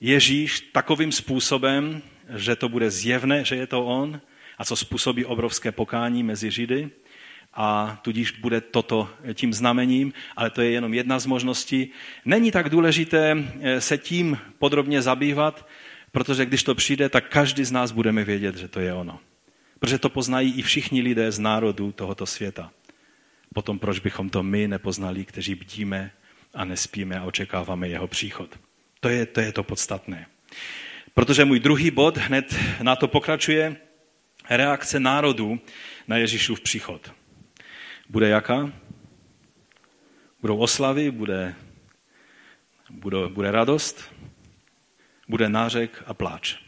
Ježíš 0.00 0.60
takovým 0.60 1.12
způsobem, 1.12 2.02
že 2.36 2.56
to 2.56 2.68
bude 2.68 2.90
zjevné, 2.90 3.44
že 3.44 3.56
je 3.56 3.66
to 3.66 3.84
on 3.84 4.20
a 4.58 4.64
co 4.64 4.76
způsobí 4.76 5.24
obrovské 5.24 5.72
pokání 5.72 6.22
mezi 6.22 6.50
Židy 6.50 6.90
a 7.54 7.98
tudíž 8.02 8.30
bude 8.30 8.60
toto 8.60 9.10
tím 9.34 9.52
znamením, 9.52 10.12
ale 10.36 10.50
to 10.50 10.62
je 10.62 10.70
jenom 10.70 10.94
jedna 10.94 11.18
z 11.18 11.26
možností. 11.26 11.90
Není 12.24 12.50
tak 12.50 12.68
důležité 12.68 13.36
eh, 13.60 13.80
se 13.80 13.98
tím 13.98 14.38
podrobně 14.58 15.02
zabývat, 15.02 15.68
protože 16.12 16.46
když 16.46 16.62
to 16.62 16.74
přijde, 16.74 17.08
tak 17.08 17.28
každý 17.28 17.64
z 17.64 17.72
nás 17.72 17.92
budeme 17.92 18.24
vědět, 18.24 18.56
že 18.56 18.68
to 18.68 18.80
je 18.80 18.94
ono. 18.94 19.20
Protože 19.78 19.98
to 19.98 20.08
poznají 20.08 20.54
i 20.58 20.62
všichni 20.62 21.02
lidé 21.02 21.32
z 21.32 21.38
národů 21.38 21.92
tohoto 21.92 22.26
světa. 22.26 22.72
Potom 23.54 23.78
proč 23.78 23.98
bychom 23.98 24.30
to 24.30 24.42
my 24.42 24.68
nepoznali, 24.68 25.24
kteří 25.24 25.54
bdíme 25.54 26.10
a 26.54 26.64
nespíme 26.64 27.18
a 27.18 27.24
očekáváme 27.24 27.88
jeho 27.88 28.08
příchod. 28.08 28.58
To 29.00 29.08
je 29.08 29.26
to, 29.26 29.40
je 29.40 29.52
to 29.52 29.62
podstatné. 29.62 30.26
Protože 31.14 31.44
můj 31.44 31.60
druhý 31.60 31.90
bod 31.90 32.16
hned 32.16 32.56
na 32.82 32.96
to 32.96 33.08
pokračuje 33.08 33.76
reakce 34.50 35.00
národů 35.00 35.60
na 36.08 36.16
Ježíšův 36.16 36.60
příchod. 36.60 37.12
Bude 38.08 38.28
jaká? 38.28 38.72
Budou 40.40 40.58
oslavy, 40.58 41.10
bude, 41.10 41.54
bude, 42.90 43.28
bude 43.28 43.50
radost, 43.50 44.14
bude 45.28 45.48
nářek 45.48 46.02
a 46.06 46.14
pláč. 46.14 46.67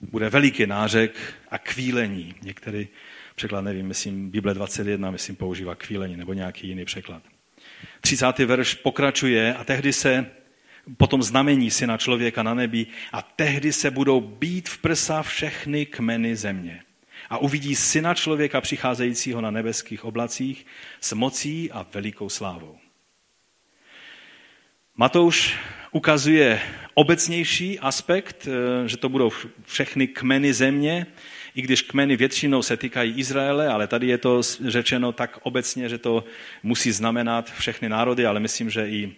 Bude 0.00 0.30
veliký 0.30 0.66
nářek 0.66 1.34
a 1.50 1.58
kvílení. 1.58 2.34
Některý 2.42 2.88
překlad, 3.34 3.60
nevím, 3.60 3.86
myslím, 3.86 4.30
Bible 4.30 4.54
21, 4.54 5.10
myslím, 5.10 5.36
používá 5.36 5.74
kvílení 5.74 6.16
nebo 6.16 6.32
nějaký 6.32 6.68
jiný 6.68 6.84
překlad. 6.84 7.22
30. 8.00 8.38
verš 8.38 8.74
pokračuje 8.74 9.54
a 9.54 9.64
tehdy 9.64 9.92
se 9.92 10.30
potom 10.96 11.22
znamení 11.22 11.70
syna 11.70 11.96
člověka 11.96 12.42
na 12.42 12.54
nebi 12.54 12.86
a 13.12 13.22
tehdy 13.22 13.72
se 13.72 13.90
budou 13.90 14.20
být 14.20 14.68
v 14.68 14.78
prsa 14.78 15.22
všechny 15.22 15.86
kmeny 15.86 16.36
země. 16.36 16.82
A 17.30 17.38
uvidí 17.38 17.76
syna 17.76 18.14
člověka 18.14 18.60
přicházejícího 18.60 19.40
na 19.40 19.50
nebeských 19.50 20.04
oblacích 20.04 20.66
s 21.00 21.12
mocí 21.12 21.72
a 21.72 21.86
velikou 21.94 22.28
slávou. 22.28 22.78
Matouš 24.96 25.56
ukazuje 25.96 26.60
obecnější 26.94 27.78
aspekt, 27.80 28.48
eh, 28.48 28.88
že 28.88 28.96
to 28.96 29.08
budou 29.08 29.32
všechny 29.64 30.06
kmeny 30.06 30.52
země, 30.52 31.06
i 31.54 31.62
když 31.62 31.82
kmeny 31.82 32.16
většinou 32.16 32.62
se 32.62 32.76
týkají 32.76 33.16
Izraele, 33.16 33.68
ale 33.68 33.86
tady 33.86 34.06
je 34.06 34.18
to 34.18 34.42
řečeno 34.68 35.12
tak 35.12 35.38
obecně, 35.42 35.88
že 35.88 35.98
to 35.98 36.24
musí 36.62 36.92
znamenat 36.92 37.52
všechny 37.52 37.88
národy, 37.88 38.26
ale 38.26 38.40
myslím, 38.40 38.70
že 38.70 38.88
i 38.88 39.12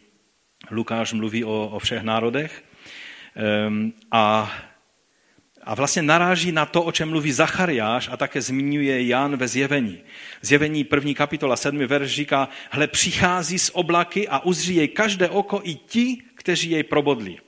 Lukáš 0.70 1.12
mluví 1.12 1.44
o, 1.44 1.70
o 1.72 1.78
všech 1.78 2.02
národech. 2.02 2.64
Um, 3.66 3.92
a, 4.10 4.52
a 5.62 5.74
vlastně 5.74 6.02
naráží 6.02 6.52
na 6.52 6.66
to, 6.66 6.82
o 6.82 6.92
čem 6.92 7.10
mluví 7.10 7.32
Zachariáš 7.32 8.08
a 8.12 8.16
také 8.16 8.42
zmiňuje 8.42 9.06
Jan 9.06 9.36
ve 9.36 9.48
zjevení. 9.48 9.98
Zjevení 10.42 10.84
první 10.84 11.14
kapitola, 11.14 11.56
sedmi 11.56 11.86
verš 11.86 12.10
říká, 12.10 12.48
hle 12.70 12.86
přichází 12.86 13.58
z 13.58 13.70
oblaky 13.74 14.28
a 14.28 14.38
uzří 14.38 14.74
jej 14.74 14.88
každé 14.88 15.28
oko 15.28 15.60
i 15.64 15.74
ti, 15.74 16.22
kteří 16.48 16.70
jej 16.70 16.82
probodli. 16.82 17.38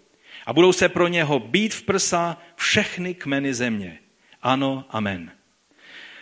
A 0.46 0.52
budou 0.52 0.72
se 0.72 0.88
pro 0.88 1.08
něho 1.08 1.38
být 1.40 1.74
v 1.74 1.82
prsa 1.82 2.36
všechny 2.56 3.14
kmeny 3.14 3.54
země. 3.54 3.98
Ano, 4.42 4.84
amen. 4.90 5.32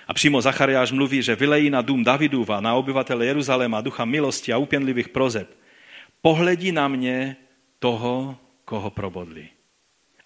A 0.06 0.14
přímo 0.14 0.40
Zachariáš 0.40 0.92
mluví, 0.92 1.22
že 1.22 1.34
vylejí 1.34 1.70
na 1.70 1.82
dům 1.82 2.04
Davidův 2.04 2.50
a 2.50 2.60
na 2.60 2.74
obyvatele 2.74 3.26
Jeruzaléma 3.26 3.80
ducha 3.80 4.04
milosti 4.04 4.52
a 4.52 4.58
upěnlivých 4.58 5.08
prozeb. 5.08 5.58
Pohledí 6.22 6.72
na 6.72 6.88
mě 6.88 7.36
toho, 7.78 8.38
koho 8.64 8.90
probodli. 8.90 9.48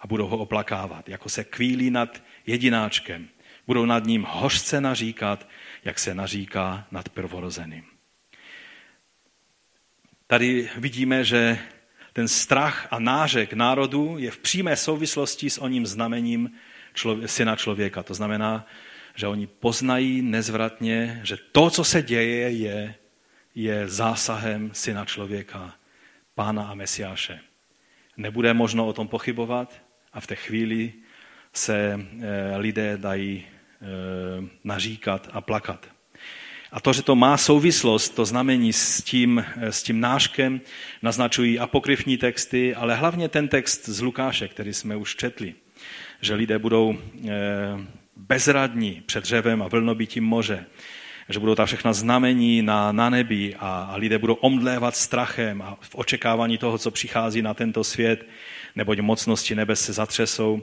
A 0.01 0.07
budou 0.07 0.27
ho 0.27 0.39
oplakávat, 0.39 1.09
jako 1.09 1.29
se 1.29 1.45
kvílí 1.45 1.91
nad 1.91 2.23
jedináčkem. 2.47 3.29
Budou 3.67 3.85
nad 3.85 4.05
ním 4.05 4.27
hořce 4.29 4.81
naříkat, 4.81 5.49
jak 5.85 5.99
se 5.99 6.15
naříká 6.15 6.87
nad 6.91 7.09
prvorozeným. 7.09 7.85
Tady 10.27 10.71
vidíme, 10.77 11.25
že 11.25 11.59
ten 12.13 12.29
strach 12.29 12.89
a 12.91 12.99
nářek 12.99 13.53
národu 13.53 14.19
je 14.19 14.31
v 14.31 14.39
přímé 14.39 14.77
souvislosti 14.77 15.51
s 15.51 15.59
oním 15.59 15.87
znamením 15.87 16.51
člově- 16.95 17.29
syna 17.29 17.57
člověka. 17.57 18.03
To 18.03 18.15
znamená, 18.15 18.67
že 19.15 19.27
oni 19.27 19.47
poznají 19.47 20.23
nezvratně, 20.23 21.21
že 21.25 21.37
to, 21.53 21.71
co 21.71 21.85
se 21.85 22.03
děje, 22.03 22.51
je, 22.51 22.95
je 23.55 23.89
zásahem 23.89 24.71
syna 24.73 25.05
člověka, 25.05 25.75
pána 26.35 26.65
a 26.67 26.75
mesiáše. 26.75 27.41
Nebude 28.17 28.55
možno 28.55 28.87
o 28.87 28.93
tom 28.93 29.09
pochybovat 29.09 29.83
a 30.13 30.21
v 30.21 30.27
té 30.27 30.37
chvíli 30.37 30.93
se 31.53 32.01
e, 32.21 32.57
lidé 32.57 32.97
dají 32.97 33.45
e, 33.45 33.47
naříkat 34.65 35.29
a 35.33 35.41
plakat. 35.41 35.87
A 36.73 36.81
to, 36.81 36.93
že 36.93 37.03
to 37.03 37.17
má 37.17 37.37
souvislost, 37.37 38.09
to 38.09 38.25
znamení 38.25 38.73
s 38.73 39.03
tím, 39.03 39.45
eh, 39.57 39.73
s 39.73 39.83
tím 39.83 40.01
náškem, 40.01 40.61
naznačují 41.03 41.59
apokryfní 41.59 42.19
texty, 42.19 42.75
ale 42.75 42.95
hlavně 42.95 43.29
ten 43.29 43.49
text 43.49 43.89
z 43.89 44.01
Lukáše, 44.01 44.49
který 44.49 44.75
jsme 44.75 44.97
už 44.97 45.17
četli 45.17 45.55
že 46.23 46.35
lidé 46.35 46.59
budou 46.59 46.99
eh, 46.99 47.31
bezradní 48.17 49.03
před 49.07 49.25
dřevem 49.25 49.63
a 49.63 49.69
vlnobitím 49.69 50.25
moře, 50.25 50.67
že 51.29 51.39
budou 51.39 51.55
ta 51.55 51.67
všechna 51.67 51.93
znamení 51.93 52.63
na, 52.63 52.93
na 52.93 53.11
nebi 53.11 53.55
a, 53.59 53.89
a 53.93 53.97
lidé 53.97 54.19
budou 54.19 54.35
omdlévat 54.35 54.97
strachem 54.97 55.63
a 55.63 55.79
v 55.81 55.95
očekávání 55.95 56.59
toho, 56.59 56.79
co 56.79 56.91
přichází 56.91 57.43
na 57.43 57.55
tento 57.55 57.85
svět, 57.85 58.27
neboť 58.77 58.99
mocnosti 58.99 59.55
nebe 59.55 59.77
se 59.77 59.93
zatřesou 59.93 60.63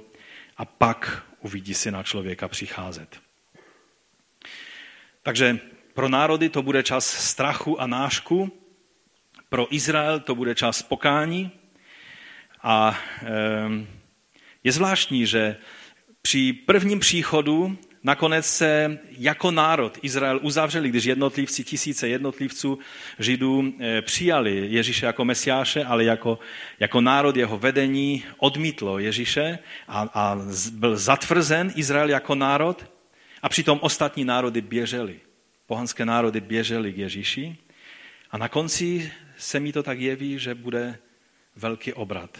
a 0.57 0.65
pak 0.65 1.23
uvidí 1.41 1.73
si 1.73 1.91
na 1.91 2.03
člověka 2.03 2.47
přicházet. 2.47 3.19
Takže 5.23 5.59
pro 5.93 6.09
národy 6.09 6.49
to 6.49 6.61
bude 6.61 6.83
čas 6.83 7.05
strachu 7.05 7.81
a 7.81 7.87
nášku, 7.87 8.51
pro 9.49 9.73
Izrael 9.73 10.19
to 10.19 10.35
bude 10.35 10.55
čas 10.55 10.81
pokání 10.81 11.51
a 12.63 12.99
e, 13.23 13.99
je 14.63 14.71
zvláštní, 14.71 15.25
že 15.25 15.57
při 16.21 16.53
prvním 16.53 16.99
příchodu 16.99 17.77
nakonec 18.03 18.45
se 18.45 18.99
jako 19.09 19.51
národ 19.51 19.97
Izrael 20.01 20.39
uzavřeli, 20.43 20.89
když 20.89 21.03
jednotlivci, 21.03 21.63
tisíce 21.63 22.07
jednotlivců 22.07 22.79
Židů 23.19 23.73
eh, 23.79 24.01
přijali 24.01 24.67
Ježíše 24.69 25.05
jako 25.05 25.25
mesiáše, 25.25 25.83
ale 25.83 26.03
jako, 26.03 26.39
jako 26.79 27.01
národ 27.01 27.35
jeho 27.35 27.57
vedení 27.57 28.23
odmítlo 28.37 28.99
Ježíše 28.99 29.59
a, 29.87 30.09
a 30.13 30.37
byl 30.71 30.97
zatvrzen 30.97 31.71
Izrael 31.75 32.09
jako 32.09 32.35
národ 32.35 32.85
a 33.41 33.49
přitom 33.49 33.79
ostatní 33.81 34.25
národy 34.25 34.61
běžely. 34.61 35.19
Pohanské 35.69 36.05
národy 36.05 36.41
běžely 36.41 36.93
k 36.93 36.97
Ježíši 36.97 37.57
a 38.31 38.37
na 38.37 38.49
konci 38.49 39.11
se 39.37 39.59
mi 39.59 39.73
to 39.73 39.83
tak 39.83 39.99
jeví, 39.99 40.39
že 40.39 40.55
bude 40.55 40.97
velký 41.55 41.93
obrat 41.93 42.39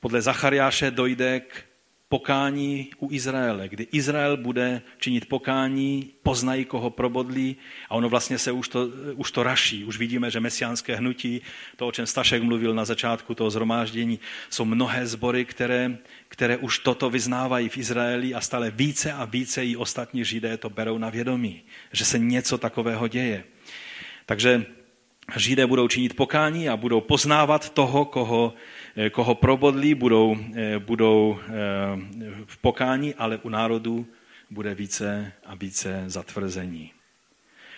podle 0.00 0.22
Zachariáše 0.22 0.90
dojde 0.90 1.40
k 1.40 1.64
pokání 2.08 2.90
u 2.98 3.12
Izraele, 3.12 3.68
kdy 3.68 3.86
Izrael 3.92 4.36
bude 4.36 4.82
činit 4.98 5.28
pokání, 5.28 6.10
poznají, 6.22 6.64
koho 6.64 6.90
probodlí 6.90 7.56
a 7.88 7.94
ono 7.94 8.08
vlastně 8.08 8.38
se 8.38 8.52
už 8.52 8.68
to, 8.68 8.88
už 9.14 9.32
to 9.32 9.42
raší. 9.42 9.84
Už 9.84 9.98
vidíme, 9.98 10.30
že 10.30 10.40
mesiánské 10.40 10.96
hnutí, 10.96 11.40
to, 11.76 11.86
o 11.86 11.92
čem 11.92 12.06
Stašek 12.06 12.42
mluvil 12.42 12.74
na 12.74 12.84
začátku 12.84 13.34
toho 13.34 13.50
zhromáždění, 13.50 14.20
jsou 14.50 14.64
mnohé 14.64 15.06
sbory, 15.06 15.44
které, 15.44 15.98
které 16.30 16.56
už 16.56 16.78
toto 16.78 17.10
vyznávají 17.10 17.68
v 17.68 17.76
Izraeli 17.76 18.34
a 18.34 18.40
stále 18.40 18.70
více 18.70 19.12
a 19.12 19.24
více 19.24 19.66
i 19.66 19.76
ostatní 19.76 20.24
židé 20.24 20.56
to 20.56 20.70
berou 20.70 20.98
na 20.98 21.10
vědomí, 21.10 21.62
že 21.92 22.04
se 22.04 22.18
něco 22.18 22.58
takového 22.58 23.08
děje. 23.08 23.44
Takže 24.26 24.66
Židé 25.36 25.66
budou 25.66 25.88
činit 25.88 26.16
pokání 26.16 26.68
a 26.68 26.76
budou 26.76 27.00
poznávat 27.00 27.70
toho, 27.70 28.04
koho, 28.04 28.54
eh, 28.96 29.10
koho 29.10 29.34
probodlí, 29.34 29.94
budou, 29.94 30.36
eh, 30.54 30.78
budou 30.78 31.38
eh, 31.38 31.50
v 32.46 32.58
pokání, 32.58 33.14
ale 33.14 33.38
u 33.42 33.48
národů 33.48 34.06
bude 34.50 34.74
více 34.74 35.32
a 35.46 35.54
více 35.54 36.04
zatvrzení. 36.06 36.90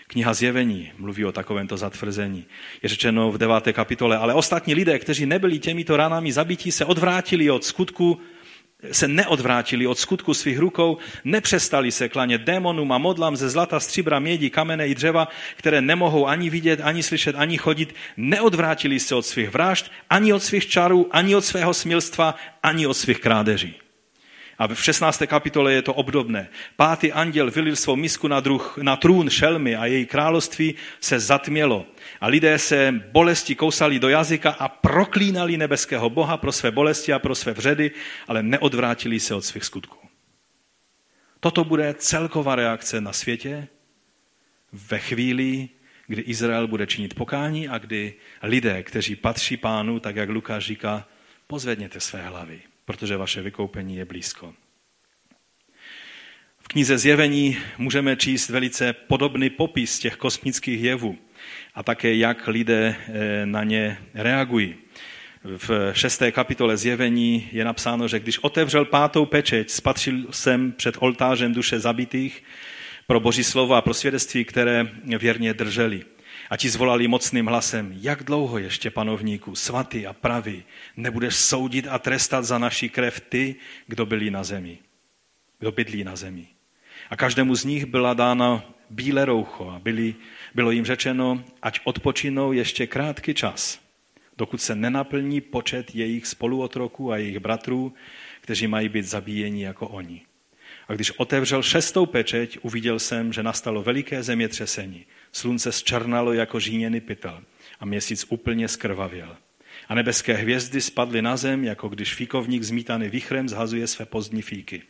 Kniha 0.07 0.35
Zjevení 0.35 0.93
mluví 0.99 1.25
o 1.25 1.33
takovémto 1.33 1.77
zatvrzení. 1.77 2.45
Je 2.83 2.89
řečeno 2.89 3.33
v 3.33 3.39
deváté 3.39 3.73
kapitole, 3.73 4.17
ale 4.17 4.35
ostatní 4.35 4.75
lidé, 4.75 4.99
kteří 4.99 5.27
nebyli 5.27 5.59
těmito 5.59 5.97
ranami 5.97 6.33
zabití, 6.33 6.73
se 6.73 6.85
odvrátili 6.85 7.51
od 7.51 7.65
skutku 7.65 8.21
se 8.93 9.09
neodvrátili 9.09 9.87
od 9.87 9.99
skutku 9.99 10.35
svých 10.35 10.59
rukou, 10.59 10.99
nepřestali 11.25 11.93
se 11.93 12.09
klanět 12.09 12.43
démonům 12.43 12.93
a 12.93 12.99
modlám 12.99 13.37
ze 13.37 13.51
zlata, 13.51 13.81
stříbra, 13.81 14.19
mědi, 14.19 14.51
kamene 14.51 14.89
i 14.89 14.95
dřeva, 14.95 15.29
které 15.57 15.81
nemohou 15.81 16.27
ani 16.27 16.51
vidět, 16.51 16.81
ani 16.83 17.03
slyšet, 17.03 17.37
ani 17.39 17.59
chodit, 17.59 17.95
neodvrátili 18.17 19.01
se 19.01 19.15
od 19.15 19.27
svých 19.27 19.51
vražd, 19.51 19.91
ani 20.11 20.33
od 20.33 20.43
svých 20.43 20.69
čarů, 20.69 21.09
ani 21.11 21.37
od 21.37 21.45
svého 21.45 21.75
smilstva, 21.75 22.35
ani 22.63 22.87
od 22.87 22.95
svých 22.95 23.21
krádeží. 23.21 23.75
A 24.63 24.67
v 24.67 24.85
16. 24.85 25.23
kapitole 25.27 25.73
je 25.73 25.83
to 25.83 25.95
obdobné. 25.95 26.49
Pátý 26.77 27.13
anděl 27.13 27.51
vylil 27.51 27.77
svou 27.77 27.97
misku 27.97 28.29
na, 28.29 28.41
druh, 28.41 28.79
na 28.83 28.97
trůn 28.97 29.31
šelmy 29.31 29.77
a 29.77 29.87
její 29.87 30.07
království 30.07 30.75
se 31.01 31.21
zatmělo. 31.21 31.87
A 32.21 32.27
lidé 32.27 32.59
se 32.59 32.95
bolesti 33.13 33.55
kousali 33.55 33.99
do 33.99 34.09
jazyka 34.09 34.51
a 34.51 34.69
proklínali 34.69 35.57
nebeského 35.57 36.11
Boha 36.11 36.37
pro 36.37 36.53
své 36.53 36.71
bolesti 36.71 37.13
a 37.13 37.19
pro 37.19 37.35
své 37.35 37.53
vředy, 37.53 37.91
ale 38.29 38.43
neodvrátili 38.43 39.21
se 39.21 39.35
od 39.35 39.45
svých 39.45 39.65
skutků. 39.65 39.99
Toto 41.41 41.65
bude 41.65 41.95
celková 41.99 42.55
reakce 42.55 43.01
na 43.01 43.13
světě 43.13 43.69
ve 44.73 44.99
chvíli, 44.99 45.69
kdy 46.07 46.23
Izrael 46.23 46.69
bude 46.69 46.87
činit 46.87 47.15
pokání 47.15 47.69
a 47.69 47.79
kdy 47.79 48.15
lidé, 48.43 48.83
kteří 48.83 49.17
patří 49.17 49.57
pánu, 49.57 50.01
tak 50.01 50.17
jak 50.17 50.29
Lukáš 50.29 50.65
říká, 50.65 51.09
pozvedněte 51.47 52.01
své 52.01 52.23
hlavy 52.23 52.72
protože 52.85 53.17
vaše 53.17 53.43
vykoupení 53.43 53.97
je 53.97 54.05
blízko. 54.05 54.55
V 56.59 56.69
knize 56.69 56.99
Zjevení 56.99 57.59
můžeme 57.79 58.17
číst 58.17 58.49
velice 58.49 58.93
podobný 58.93 59.51
popis 59.51 59.99
těch 59.99 60.17
kosmických 60.17 60.83
jevů 60.83 61.19
a 61.75 61.83
také 61.83 62.15
jak 62.15 62.49
lidé 62.49 62.97
eh, 62.99 63.47
na 63.47 63.65
ně 63.65 63.99
reagují. 64.15 64.75
V 65.45 65.93
šesté 65.93 66.33
kapitole 66.33 66.77
Zjevení 66.77 67.49
je 67.53 67.65
napsáno, 67.65 68.09
že 68.09 68.21
když 68.21 68.39
otevřel 68.39 68.85
pátou 68.85 69.27
pečeť, 69.27 69.71
spatřil 69.71 70.27
jsem 70.31 70.73
před 70.73 70.97
oltářem 70.99 71.55
duše 71.55 71.81
zabitých 71.81 72.45
pro 73.07 73.21
boží 73.21 73.45
slovo 73.45 73.75
a 73.75 73.81
pro 73.81 73.95
svědectví, 73.95 74.45
které 74.45 74.87
věrně 75.19 75.55
drželi. 75.55 76.05
A 76.53 76.57
ti 76.57 76.69
zvolali 76.69 77.09
mocným 77.09 77.47
hlasem, 77.47 77.97
jak 78.01 78.23
dlouho 78.23 78.59
ještě, 78.59 78.91
panovníku, 78.91 79.55
svatý 79.55 80.07
a 80.07 80.13
pravý, 80.13 80.65
nebudeš 80.97 81.35
soudit 81.35 81.87
a 81.89 81.99
trestat 81.99 82.45
za 82.45 82.59
naši 82.59 82.89
krev 82.89 83.21
ty, 83.21 83.57
kdo 83.87 84.07
byli 84.07 84.31
na 84.31 84.45
zemi, 84.45 84.79
kdo 85.59 85.73
bydlí 85.73 86.05
na 86.05 86.17
zemi. 86.17 86.47
A 87.11 87.17
každému 87.17 87.55
z 87.55 87.65
nich 87.65 87.87
byla 87.87 88.15
dána 88.15 88.65
bílé 88.91 89.25
roucho 89.25 89.71
a 89.71 89.79
byli, 89.79 90.15
bylo 90.55 90.71
jim 90.71 90.85
řečeno, 90.85 91.45
ať 91.63 91.81
odpočinou 91.85 92.53
ještě 92.53 92.87
krátký 92.87 93.35
čas, 93.35 93.81
dokud 94.39 94.61
se 94.61 94.75
nenaplní 94.75 95.41
počet 95.41 95.95
jejich 95.95 96.27
spoluotroků 96.27 97.13
a 97.13 97.17
jejich 97.17 97.39
bratrů, 97.39 97.95
kteří 98.41 98.67
mají 98.67 98.89
být 98.89 99.05
zabíjeni 99.05 99.65
jako 99.65 99.89
oni. 99.89 100.23
A 100.89 100.93
když 100.93 101.11
otevřel 101.11 101.63
šestou 101.63 102.07
pečeť, 102.07 102.59
uviděl 102.63 102.99
jsem, 102.99 103.33
že 103.33 103.43
nastalo 103.43 103.83
veliké 103.83 104.23
zemětřesení. 104.23 105.07
Slunce 105.33 105.73
zčernalo 105.73 106.33
jako 106.33 106.61
žíněný 106.61 107.01
pytel 107.01 107.43
a 107.81 107.85
měsíc 107.85 108.27
úplně 108.29 108.69
skrvavěl. 108.69 109.37
A 109.89 109.95
nebeské 109.95 110.35
hvězdy 110.35 110.81
spadly 110.81 111.23
na 111.23 111.37
zem, 111.37 111.65
jako 111.65 111.89
když 111.89 112.15
fíkovník 112.15 112.63
zmítaný 112.63 113.09
vichrem 113.09 113.49
zhazuje 113.49 113.87
své 113.87 114.07
pozdní 114.07 114.43
fíky. 114.43 114.83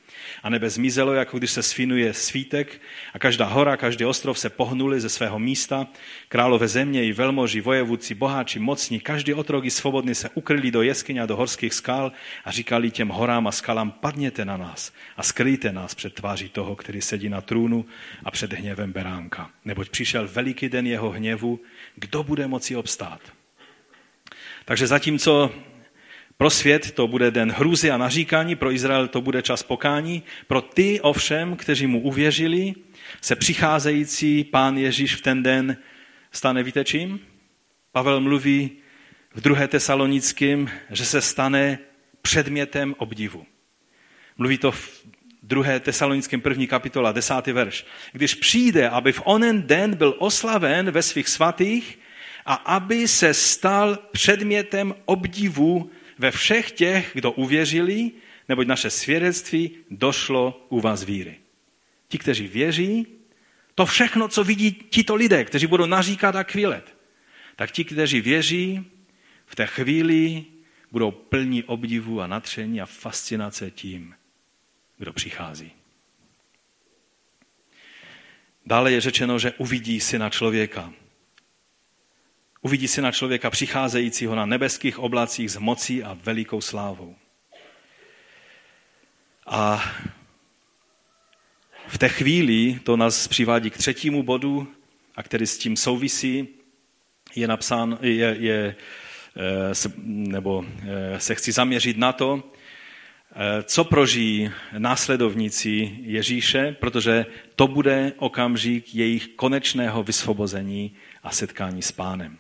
A 0.43 0.51
nebe 0.51 0.71
zmizelo, 0.71 1.13
jako 1.13 1.39
když 1.39 1.51
se 1.51 1.63
sfinuje 1.63 2.15
svítek 2.15 2.81
a 3.15 3.19
každá 3.19 3.47
hora, 3.47 3.77
každý 3.77 4.05
ostrov 4.05 4.39
se 4.39 4.51
pohnuli 4.51 5.01
ze 5.01 5.09
svého 5.09 5.39
místa. 5.39 5.87
Králové 6.29 6.69
země 6.69 7.05
i 7.05 7.13
velmoži, 7.13 7.61
vojevůdci, 7.61 8.15
boháči, 8.15 8.59
mocní, 8.59 9.01
každý 9.01 9.35
otrok 9.35 9.65
i 9.65 9.71
svobodný 9.71 10.15
se 10.15 10.31
ukryli 10.35 10.71
do 10.71 10.83
jeskyně 10.83 11.23
a 11.23 11.27
do 11.27 11.37
horských 11.37 11.75
skal 11.75 12.13
a 12.45 12.51
říkali 12.51 12.91
těm 12.91 13.09
horám 13.09 13.47
a 13.47 13.53
skalám, 13.53 13.91
padněte 13.91 14.45
na 14.45 14.57
nás 14.57 14.93
a 15.17 15.23
skryjte 15.23 15.73
nás 15.73 15.95
před 15.95 16.15
tváří 16.15 16.49
toho, 16.49 16.77
který 16.77 17.01
sedí 17.01 17.29
na 17.29 17.41
trůnu 17.41 17.85
a 18.25 18.31
před 18.31 18.53
hněvem 18.53 18.93
beránka. 18.93 19.51
Neboť 19.65 19.89
přišel 19.89 20.29
veliký 20.29 20.69
den 20.69 20.87
jeho 20.87 21.11
hněvu, 21.11 21.61
kdo 21.97 22.23
bude 22.23 22.47
moci 22.47 22.77
obstát? 22.77 23.42
Takže 24.65 24.87
zatímco 24.87 25.51
pro 26.37 26.51
svět 26.51 26.91
to 26.91 27.09
bude 27.09 27.31
den 27.31 27.53
hrůzy 27.53 27.91
a 27.91 27.97
naříkání, 27.97 28.57
pro 28.57 28.73
Izrael 28.73 29.09
to 29.09 29.21
bude 29.21 29.43
čas 29.43 29.63
pokání, 29.63 30.23
pro 30.47 30.61
ty 30.61 31.01
ovšem, 31.01 31.57
kteří 31.57 31.87
mu 31.87 32.01
uvěřili, 32.01 32.75
se 33.21 33.37
přicházející 33.37 34.45
pán 34.45 34.79
Ježíš 34.79 35.15
v 35.15 35.21
ten 35.21 35.43
den 35.43 35.77
stane, 36.33 36.63
víte 36.63 36.85
čím? 36.85 37.21
Pavel 37.93 38.21
mluví 38.21 38.71
v 39.35 39.41
druhé 39.41 39.69
tesalonickém, 39.69 40.71
že 40.91 41.05
se 41.05 41.21
stane 41.21 41.79
předmětem 42.23 42.95
obdivu. 42.99 43.47
Mluví 44.39 44.59
to 44.59 44.73
v 44.73 45.05
druhé 45.43 45.81
tesalonickém 45.81 46.41
první 46.41 46.67
kapitola, 46.67 47.13
desátý 47.13 47.53
verš. 47.53 47.87
Když 48.13 48.35
přijde, 48.35 48.89
aby 48.89 49.13
v 49.13 49.23
onen 49.25 49.63
den 49.67 49.95
byl 49.95 50.15
oslaven 50.19 50.91
ve 50.91 51.03
svých 51.03 51.29
svatých 51.29 51.99
a 52.47 52.55
aby 52.55 53.09
se 53.09 53.35
stal 53.35 53.99
předmětem 54.13 54.95
obdivu 55.05 55.91
ve 56.19 56.31
všech 56.31 56.71
těch, 56.71 57.11
kdo 57.15 57.33
uvěřili, 57.33 58.11
neboť 58.49 58.67
naše 58.67 58.91
svědectví 58.91 59.71
došlo 59.91 60.67
u 60.69 60.81
vás 60.81 61.05
víry. 61.05 61.37
Ti, 62.09 62.19
kteří 62.19 62.47
věří, 62.47 63.07
to 63.75 63.87
všechno, 63.87 64.29
co 64.29 64.45
vidí 64.45 64.73
tito 64.73 65.15
lidé, 65.15 65.45
kteří 65.45 65.67
budou 65.67 65.87
naříkat 65.87 66.37
a 66.37 66.45
kvílet, 66.45 66.97
tak 67.57 67.71
ti, 67.71 67.85
kteří 67.85 68.21
věří, 68.21 68.85
v 69.47 69.55
té 69.55 69.67
chvíli 69.67 70.45
budou 70.93 71.11
plní 71.11 71.65
obdivu 71.65 72.21
a 72.21 72.27
natření 72.27 72.81
a 72.81 72.87
fascinace 72.87 73.71
tím, 73.71 74.15
kdo 74.99 75.13
přichází. 75.13 75.73
Dále 78.67 78.93
je 78.93 79.01
řečeno, 79.01 79.39
že 79.39 79.53
uvidí 79.53 80.01
syna 80.01 80.31
člověka. 80.31 80.93
Uvidí 82.65 82.89
si 82.89 83.03
na 83.03 83.13
člověka 83.13 83.51
přicházejícího 83.51 84.35
na 84.35 84.47
nebeských 84.47 84.99
oblacích 84.99 85.51
s 85.51 85.57
mocí 85.57 86.03
a 86.03 86.19
velikou 86.23 86.61
slávou. 86.61 87.17
A 89.47 89.93
v 91.87 91.99
té 91.99 92.09
chvíli 92.09 92.81
to 92.85 92.97
nás 92.97 93.29
přivádí 93.29 93.71
k 93.71 93.77
třetímu 93.77 94.23
bodu, 94.23 94.69
a 95.17 95.23
který 95.23 95.47
s 95.47 95.59
tím 95.59 95.77
souvisí, 95.77 96.49
je 97.35 97.49
napsán, 97.49 97.99
je, 98.03 98.37
je, 98.39 98.77
eh, 99.37 99.91
nebo 100.07 100.65
eh, 100.83 101.21
se 101.21 101.35
chci 101.35 101.53
zaměřit 101.53 101.97
na 101.97 102.13
to, 102.13 102.43
eh, 103.33 103.63
co 103.63 103.85
prožijí 103.85 104.51
následovníci 104.79 105.97
Ježíše, 106.01 106.77
protože 106.81 107.27
to 107.57 107.67
bude 107.67 108.13
okamžik 108.17 108.95
jejich 108.95 109.29
konečného 109.29 110.03
vysvobození 110.03 110.95
a 111.23 111.31
setkání 111.31 111.83
s 111.83 111.93
pánem. 111.93 112.39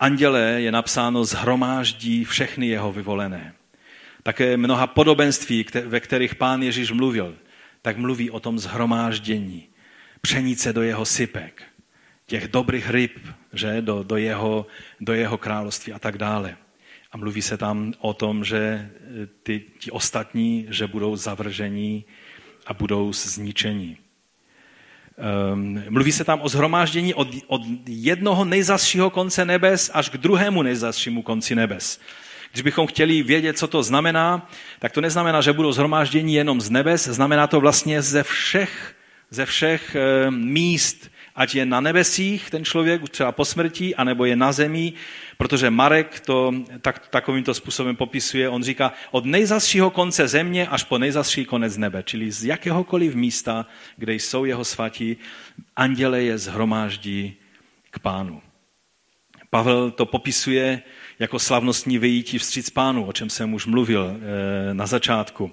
Andělé 0.00 0.60
je 0.60 0.72
napsáno 0.72 1.24
zhromáždí 1.24 2.24
všechny 2.24 2.66
jeho 2.66 2.92
vyvolené. 2.92 3.54
Také 4.22 4.56
mnoha 4.56 4.86
podobenství, 4.86 5.66
ve 5.84 6.00
kterých 6.00 6.34
pán 6.34 6.62
Ježíš 6.62 6.90
mluvil, 6.90 7.36
tak 7.82 7.96
mluví 7.96 8.30
o 8.30 8.40
tom 8.40 8.58
zhromáždění. 8.58 9.68
Přenice 10.20 10.72
do 10.72 10.82
jeho 10.82 11.04
sypek, 11.04 11.62
těch 12.26 12.48
dobrých 12.48 12.90
ryb, 12.90 13.18
že, 13.52 13.82
do, 13.82 14.02
do, 14.02 14.16
jeho, 14.16 14.66
do 15.00 15.14
jeho 15.14 15.38
království 15.38 15.92
a 15.92 15.98
tak 15.98 16.18
dále. 16.18 16.56
A 17.12 17.16
mluví 17.16 17.42
se 17.42 17.56
tam 17.56 17.92
o 17.98 18.14
tom, 18.14 18.44
že 18.44 18.90
ty, 19.42 19.64
ti 19.78 19.90
ostatní, 19.90 20.66
že 20.70 20.86
budou 20.86 21.16
zavržení 21.16 22.04
a 22.66 22.74
budou 22.74 23.12
zničení. 23.12 23.96
Um, 25.52 25.82
mluví 25.88 26.12
se 26.12 26.24
tam 26.24 26.40
o 26.42 26.48
zhromáždění 26.48 27.14
od, 27.14 27.28
od 27.46 27.62
jednoho 27.86 28.44
nejzasšího 28.44 29.10
konce 29.10 29.44
nebes 29.44 29.90
až 29.94 30.08
k 30.08 30.16
druhému 30.16 30.62
nejzasšímu 30.62 31.22
konci 31.22 31.54
nebes. 31.54 32.00
Když 32.52 32.62
bychom 32.62 32.86
chtěli 32.86 33.22
vědět, 33.22 33.58
co 33.58 33.66
to 33.66 33.82
znamená, 33.82 34.50
tak 34.78 34.92
to 34.92 35.00
neznamená, 35.00 35.40
že 35.40 35.52
budou 35.52 35.72
zhromáždění 35.72 36.34
jenom 36.34 36.60
z 36.60 36.70
nebes, 36.70 37.08
znamená 37.08 37.46
to 37.46 37.60
vlastně 37.60 38.02
ze 38.02 38.22
všech, 38.22 38.94
ze 39.30 39.46
všech 39.46 39.96
e, 39.96 40.30
míst, 40.30 41.10
ať 41.40 41.54
je 41.54 41.66
na 41.66 41.80
nebesích 41.80 42.50
ten 42.50 42.64
člověk 42.64 43.08
třeba 43.08 43.32
po 43.32 43.44
smrti, 43.44 43.94
anebo 43.94 44.24
je 44.24 44.36
na 44.36 44.52
zemi, 44.52 44.92
protože 45.36 45.70
Marek 45.70 46.20
to 46.20 46.52
tak, 46.80 47.08
takovýmto 47.08 47.54
způsobem 47.54 47.96
popisuje. 47.96 48.48
On 48.48 48.62
říká 48.62 48.92
od 49.10 49.24
nejzasšího 49.24 49.90
konce 49.90 50.28
země 50.28 50.68
až 50.68 50.84
po 50.84 50.98
nejzasší 50.98 51.44
konec 51.44 51.76
nebe, 51.76 52.02
čili 52.02 52.30
z 52.30 52.44
jakéhokoliv 52.44 53.14
místa, 53.14 53.66
kde 53.96 54.14
jsou 54.14 54.44
jeho 54.44 54.64
svatí, 54.64 55.16
anděle 55.76 56.22
je 56.22 56.38
zhromáždí 56.38 57.34
k 57.90 57.98
pánu. 57.98 58.42
Pavel 59.50 59.90
to 59.90 60.06
popisuje 60.06 60.82
jako 61.18 61.38
slavnostní 61.38 61.98
vyjítí 61.98 62.38
vstříc 62.38 62.70
pánu, 62.70 63.06
o 63.06 63.12
čem 63.12 63.30
jsem 63.30 63.54
už 63.54 63.66
mluvil 63.66 64.12
eh, 64.12 64.74
na 64.74 64.86
začátku. 64.86 65.50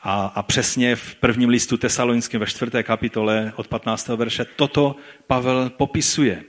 A, 0.00 0.26
a 0.26 0.42
přesně 0.42 0.96
v 0.96 1.14
prvním 1.14 1.48
listu 1.48 1.76
Tesalonickém 1.76 2.40
ve 2.40 2.46
čtvrté 2.46 2.82
kapitole 2.82 3.52
od 3.56 3.68
15. 3.68 4.08
verše 4.08 4.44
toto 4.44 4.96
Pavel 5.26 5.70
popisuje. 5.70 6.44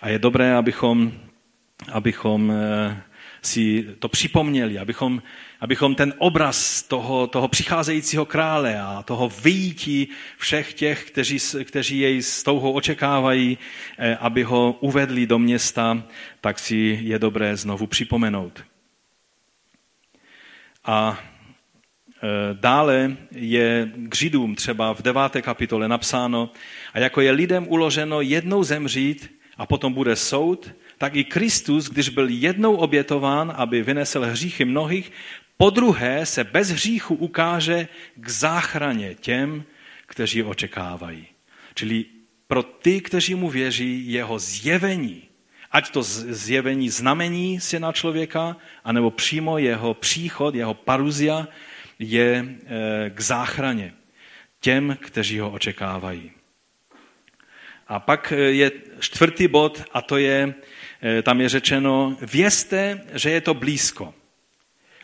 A 0.00 0.08
je 0.08 0.18
dobré, 0.18 0.54
abychom, 0.54 1.12
abychom 1.92 2.52
eh, 2.52 3.02
si 3.42 3.86
to 3.98 4.08
připomněli, 4.08 4.78
abychom, 4.78 5.22
abychom 5.60 5.94
ten 5.94 6.14
obraz 6.18 6.82
toho, 6.82 7.26
toho 7.26 7.48
přicházejícího 7.48 8.26
krále 8.26 8.80
a 8.80 9.02
toho 9.02 9.28
vyjítí 9.28 10.08
všech 10.38 10.74
těch, 10.74 11.04
kteří, 11.04 11.38
kteří 11.64 11.98
jej 11.98 12.22
s 12.22 12.42
touhou 12.42 12.72
očekávají, 12.72 13.58
eh, 13.98 14.16
aby 14.16 14.42
ho 14.42 14.72
uvedli 14.80 15.26
do 15.26 15.38
města, 15.38 16.02
tak 16.40 16.58
si 16.58 16.98
je 17.02 17.18
dobré 17.18 17.56
znovu 17.56 17.86
připomenout. 17.86 18.64
A 20.84 21.18
dále 22.52 23.16
je 23.30 23.92
k 24.08 24.16
Židům 24.16 24.54
třeba 24.54 24.94
v 24.94 25.02
deváté 25.02 25.42
kapitole 25.42 25.88
napsáno, 25.88 26.50
a 26.94 26.98
jako 26.98 27.20
je 27.20 27.30
lidem 27.30 27.66
uloženo 27.68 28.20
jednou 28.20 28.62
zemřít 28.62 29.30
a 29.56 29.66
potom 29.66 29.92
bude 29.92 30.16
soud, 30.16 30.70
tak 30.98 31.16
i 31.16 31.24
Kristus, 31.24 31.88
když 31.88 32.08
byl 32.08 32.28
jednou 32.28 32.76
obětován, 32.76 33.52
aby 33.56 33.82
vynesl 33.82 34.20
hříchy 34.20 34.64
mnohých, 34.64 35.12
po 35.56 35.70
druhé 35.70 36.26
se 36.26 36.44
bez 36.44 36.70
hříchu 36.70 37.14
ukáže 37.14 37.88
k 38.14 38.28
záchraně 38.28 39.14
těm, 39.14 39.64
kteří 40.06 40.42
očekávají. 40.42 41.26
Čili 41.74 42.04
pro 42.48 42.62
ty, 42.62 43.00
kteří 43.00 43.34
mu 43.34 43.50
věří, 43.50 44.12
jeho 44.12 44.38
zjevení, 44.38 45.22
ať 45.72 45.90
to 45.90 46.02
zjevení 46.02 46.90
znamení 46.90 47.60
syna 47.60 47.92
člověka, 47.92 48.56
anebo 48.84 49.10
přímo 49.10 49.58
jeho 49.58 49.94
příchod, 49.94 50.54
jeho 50.54 50.74
paruzia, 50.74 51.48
je 51.98 52.44
eh, 52.66 53.10
k 53.10 53.20
záchraně 53.20 53.94
těm, 54.60 54.96
kteří 55.00 55.38
ho 55.38 55.50
očekávají. 55.50 56.32
A 57.88 58.00
pak 58.00 58.32
eh, 58.32 58.36
je 58.36 58.72
čtvrtý 59.00 59.48
bod 59.48 59.82
a 59.92 60.02
to 60.02 60.16
je, 60.16 60.54
eh, 61.02 61.22
tam 61.22 61.40
je 61.40 61.48
řečeno, 61.48 62.16
vězte, 62.20 63.04
že 63.14 63.30
je 63.30 63.40
to 63.40 63.54
blízko. 63.54 64.14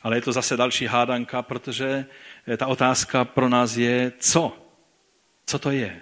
Ale 0.03 0.17
je 0.17 0.21
to 0.21 0.33
zase 0.33 0.57
další 0.57 0.87
hádanka, 0.87 1.43
protože 1.43 2.07
ta 2.57 2.67
otázka 2.67 3.25
pro 3.25 3.49
nás 3.49 3.77
je, 3.77 4.13
co? 4.19 4.59
Co 5.47 5.59
to 5.59 5.71
je? 5.71 6.01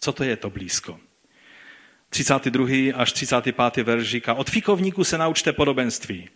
Co 0.00 0.12
to 0.12 0.24
je 0.24 0.36
to 0.36 0.50
blízko? 0.50 1.00
32. 2.10 2.92
až 2.94 3.12
35. 3.12 3.76
verš 3.76 4.08
říká, 4.08 4.34
od 4.34 4.50
fikovníku 4.50 5.04
se 5.04 5.18
naučte 5.18 5.52
podobenství. 5.52 6.28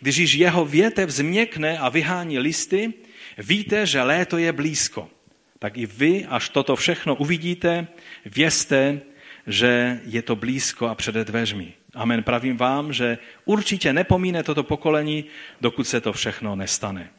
Když 0.00 0.16
již 0.16 0.34
jeho 0.34 0.64
větev 0.64 1.10
změkne 1.10 1.78
a 1.78 1.88
vyhání 1.88 2.38
listy, 2.38 2.92
víte, 3.38 3.86
že 3.86 4.02
léto 4.02 4.38
je 4.38 4.52
blízko. 4.52 5.10
Tak 5.58 5.76
i 5.78 5.86
vy, 5.86 6.26
až 6.26 6.48
toto 6.48 6.76
všechno 6.76 7.14
uvidíte, 7.14 7.86
vězte, 8.24 9.00
že 9.46 10.00
je 10.04 10.22
to 10.22 10.36
blízko 10.36 10.86
a 10.86 10.94
přede 10.94 11.24
dveřmi. 11.24 11.72
Amen. 11.94 12.22
Pravím 12.22 12.56
vám, 12.56 12.92
že 12.92 13.18
určitě 13.44 13.92
nepomíne 13.92 14.42
toto 14.42 14.62
pokolení, 14.62 15.24
dokud 15.60 15.84
se 15.84 16.00
to 16.00 16.12
všechno 16.12 16.56
nestane. 16.56 17.10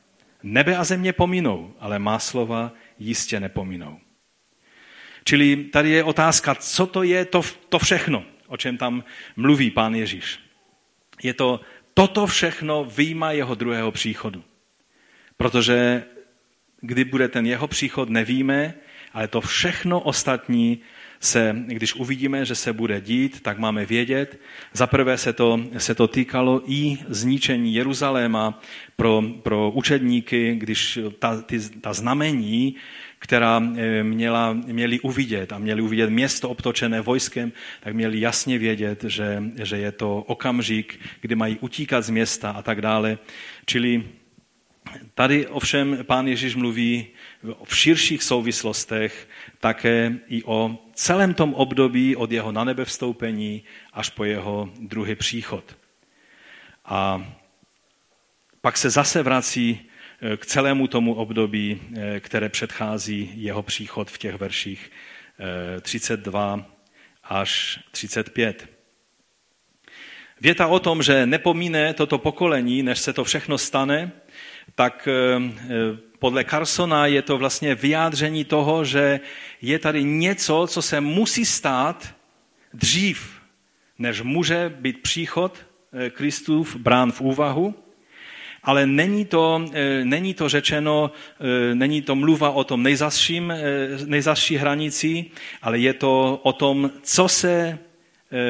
Nebe 0.43 0.78
a 0.78 0.84
země 0.84 1.13
pominou, 1.13 1.74
ale 1.80 1.99
má 1.99 2.20
slova 2.20 2.72
jistě 2.99 3.39
nepominou. 3.39 3.99
Čili 5.24 5.55
tady 5.55 5.89
je 5.89 6.03
otázka, 6.03 6.55
co 6.55 6.88
to 6.88 7.03
je 7.03 7.26
to, 7.26 7.41
to 7.70 7.80
všechno, 7.80 8.24
o 8.47 8.57
čem 8.57 8.78
tam 8.78 9.03
mluví 9.36 9.72
pán 9.72 9.95
Ježíš. 9.95 10.39
Je 11.24 11.34
to 11.34 11.61
toto 11.93 12.28
všechno 12.28 12.86
výjima 12.86 13.32
jeho 13.32 13.55
druhého 13.55 13.91
příchodu. 13.91 14.43
Protože 15.38 16.03
kdy 16.81 17.03
bude 17.03 17.27
ten 17.27 17.45
jeho 17.45 17.67
příchod, 17.67 18.09
nevíme, 18.09 18.73
ale 19.13 19.27
to 19.27 19.41
všechno 19.41 19.99
ostatní 19.99 20.79
se, 21.19 21.55
když 21.67 21.95
uvidíme, 21.95 22.45
že 22.45 22.55
se 22.55 22.73
bude 22.73 23.01
dít, 23.01 23.41
tak 23.41 23.57
máme 23.57 23.86
vědět. 23.86 24.39
Za 24.73 24.88
prvé 24.88 25.17
se 25.17 25.33
to, 25.33 25.59
se 25.77 25.95
to 25.95 26.07
týkalo 26.07 26.61
i 26.67 26.97
zničení 27.07 27.73
Jeruzaléma 27.73 28.61
pro, 28.95 29.23
pro 29.43 29.71
učedníky, 29.71 30.55
když 30.55 30.99
ta, 31.19 31.41
ty, 31.41 31.59
ta 31.59 31.93
znamení, 31.93 32.75
která 33.19 33.61
eh, 33.75 34.03
měla, 34.03 34.53
měli 34.53 34.99
uvidět 34.99 35.53
a 35.53 35.57
měli 35.57 35.81
uvidět 35.81 36.09
město 36.09 36.49
obtočené 36.49 37.01
vojskem, 37.01 37.51
tak 37.79 37.93
měli 37.93 38.19
jasně 38.19 38.57
vědět, 38.57 39.03
že, 39.07 39.43
že 39.63 39.77
je 39.77 39.91
to 39.91 40.17
okamžik, 40.17 40.99
kdy 41.21 41.36
mají 41.36 41.57
utíkat 41.59 42.01
z 42.01 42.09
města 42.09 42.51
a 42.51 42.61
tak 42.61 42.81
dále. 42.81 43.17
Čili 43.65 44.03
Tady 45.13 45.47
ovšem 45.47 45.97
pán 46.03 46.27
Ježíš 46.27 46.55
mluví 46.55 47.07
v 47.63 47.77
širších 47.77 48.23
souvislostech 48.23 49.29
také 49.59 50.15
i 50.27 50.43
o 50.43 50.77
celém 50.93 51.33
tom 51.33 51.53
období 51.53 52.15
od 52.15 52.31
jeho 52.31 52.51
na 52.51 52.63
nebe 52.63 52.86
vstoupení 52.86 53.63
až 53.93 54.09
po 54.09 54.23
jeho 54.23 54.69
druhý 54.79 55.15
příchod. 55.15 55.77
A 56.86 57.31
pak 58.61 58.77
se 58.77 58.89
zase 58.89 59.23
vrací 59.23 59.79
eh, 59.79 60.38
k 60.38 60.45
celému 60.45 60.88
tomu 60.88 61.13
období, 61.13 61.81
eh, 61.95 62.19
které 62.19 62.49
předchází 62.49 63.31
jeho 63.36 63.63
příchod 63.63 64.11
v 64.11 64.17
těch 64.17 64.36
verších 64.36 64.91
32 65.81 66.59
eh, 66.59 66.65
až 67.23 67.79
35. 67.91 68.69
Věta 70.41 70.67
o 70.67 70.79
tom, 70.79 71.03
že 71.03 71.25
nepomíne 71.25 71.93
toto 71.93 72.17
pokolení, 72.17 72.83
než 72.83 72.99
se 72.99 73.13
to 73.13 73.23
všechno 73.23 73.57
stane, 73.57 74.11
tak 74.76 75.07
podle 76.20 76.43
Carsona 76.43 77.05
je 77.05 77.22
to 77.22 77.38
vlastně 77.38 77.76
vyjádření 77.76 78.45
toho, 78.45 78.86
že 78.86 79.20
je 79.61 79.80
tady 79.80 80.03
něco, 80.03 80.68
co 80.70 80.82
se 80.82 81.01
musí 81.01 81.45
stát 81.45 82.16
dřív, 82.74 83.32
než 83.99 84.22
může 84.22 84.74
být 84.80 85.01
příchod 85.01 85.57
eh, 85.57 86.09
Kristův 86.09 86.76
brán 86.76 87.11
v 87.11 87.22
úvahu, 87.22 87.76
ale 88.63 88.86
není 88.86 89.26
to, 89.26 89.66
eh, 89.74 90.05
není 90.05 90.34
to 90.34 90.49
řečeno, 90.49 91.11
eh, 91.11 91.76
není 91.76 92.01
to 92.01 92.16
mluva 92.16 92.49
o 92.49 92.63
tom 92.63 92.84
nejzasší 94.05 94.55
hranici, 94.57 95.26
ale 95.61 95.78
je 95.80 95.93
to 95.93 96.39
o 96.43 96.53
tom, 96.53 96.91
co 97.01 97.28
se 97.28 97.80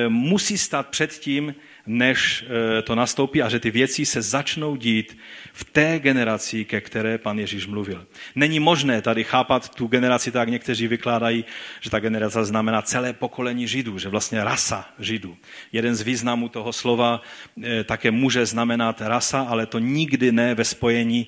musí 0.07 0.57
stát 0.57 0.87
předtím, 0.87 1.55
než 1.87 2.45
eh, 2.47 2.81
to 2.81 2.95
nastoupí 2.95 3.41
a 3.41 3.49
že 3.49 3.59
ty 3.59 3.71
věci 3.71 4.05
se 4.05 4.21
začnou 4.21 4.75
dít 4.75 5.17
v 5.53 5.63
té 5.63 5.99
generaci, 5.99 6.65
ke 6.65 6.81
které 6.81 7.17
pan 7.17 7.39
Ježíš 7.39 7.67
mluvil. 7.67 8.05
Není 8.35 8.59
možné 8.59 9.01
tady 9.01 9.23
chápat 9.23 9.75
tu 9.75 9.87
generaci 9.87 10.31
tak, 10.31 10.49
někteří 10.49 10.87
vykládají, 10.87 11.45
že 11.81 11.89
ta 11.89 11.99
generace 11.99 12.45
znamená 12.45 12.81
celé 12.81 13.13
pokolení 13.13 13.67
Židů, 13.67 13.97
že 13.97 14.09
vlastně 14.09 14.43
rasa 14.43 14.89
Židů. 14.99 15.37
Jeden 15.71 15.95
z 15.95 16.01
významů 16.01 16.49
toho 16.49 16.73
slova 16.73 17.21
eh, 17.63 17.83
také 17.83 18.11
může 18.11 18.45
znamenat 18.45 19.01
rasa, 19.01 19.41
ale 19.41 19.65
to 19.65 19.79
nikdy 19.79 20.31
ne 20.31 20.55
ve 20.55 20.63
spojení 20.63 21.27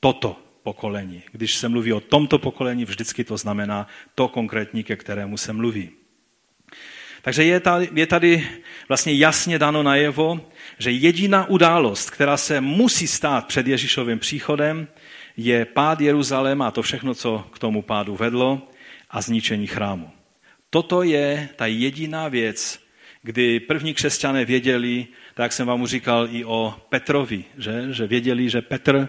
toto 0.00 0.36
pokolení. 0.62 1.22
Když 1.32 1.56
se 1.56 1.68
mluví 1.68 1.92
o 1.92 2.00
tomto 2.00 2.38
pokolení, 2.38 2.84
vždycky 2.84 3.24
to 3.24 3.36
znamená 3.36 3.86
to 4.14 4.28
konkrétní, 4.28 4.84
ke 4.84 4.96
kterému 4.96 5.36
se 5.36 5.52
mluví. 5.52 6.03
Takže 7.24 7.44
je 7.44 7.60
tady, 7.60 7.88
je 7.94 8.06
tady 8.06 8.48
vlastně 8.88 9.12
jasně 9.14 9.58
dáno 9.58 9.82
najevo, 9.82 10.40
že 10.78 10.90
jediná 10.90 11.48
událost, 11.48 12.10
která 12.10 12.36
se 12.36 12.60
musí 12.60 13.06
stát 13.06 13.46
před 13.46 13.66
Ježíšovým 13.66 14.18
příchodem, 14.18 14.88
je 15.36 15.64
pád 15.64 16.00
Jeruzaléma 16.00 16.68
a 16.68 16.70
to 16.70 16.82
všechno, 16.82 17.14
co 17.14 17.44
k 17.52 17.58
tomu 17.58 17.82
pádu 17.82 18.16
vedlo 18.16 18.68
a 19.10 19.20
zničení 19.20 19.66
chrámu. 19.66 20.10
Toto 20.70 21.02
je 21.02 21.48
ta 21.56 21.66
jediná 21.66 22.28
věc, 22.28 22.80
kdy 23.22 23.60
první 23.60 23.94
křesťané 23.94 24.44
věděli, 24.44 25.06
tak 25.34 25.52
jsem 25.52 25.66
vám 25.66 25.86
říkal 25.86 26.28
i 26.30 26.44
o 26.44 26.74
Petrovi, 26.88 27.44
že, 27.58 27.86
že 27.90 28.06
věděli, 28.06 28.50
že 28.50 28.62
Petr 28.62 29.08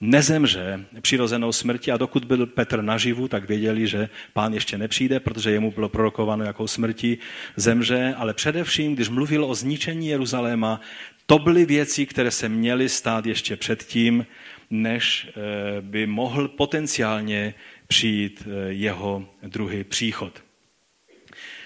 nezemře 0.00 0.84
přirozenou 1.00 1.52
smrti 1.52 1.92
a 1.92 1.96
dokud 1.96 2.24
byl 2.24 2.46
Petr 2.46 2.82
naživu, 2.82 3.28
tak 3.28 3.48
věděli, 3.48 3.86
že 3.86 4.08
pán 4.32 4.54
ještě 4.54 4.78
nepřijde, 4.78 5.20
protože 5.20 5.50
jemu 5.50 5.70
bylo 5.70 5.88
prorokováno, 5.88 6.44
jakou 6.44 6.66
smrti 6.66 7.18
zemře, 7.56 8.14
ale 8.16 8.34
především, 8.34 8.94
když 8.94 9.08
mluvil 9.08 9.44
o 9.44 9.54
zničení 9.54 10.08
Jeruzaléma, 10.08 10.80
to 11.26 11.38
byly 11.38 11.66
věci, 11.66 12.06
které 12.06 12.30
se 12.30 12.48
měly 12.48 12.88
stát 12.88 13.26
ještě 13.26 13.56
předtím, 13.56 14.26
než 14.70 15.28
eh, 15.28 15.80
by 15.80 16.06
mohl 16.06 16.48
potenciálně 16.48 17.54
přijít 17.86 18.42
eh, 18.46 18.72
jeho 18.72 19.28
druhý 19.42 19.84
příchod. 19.84 20.42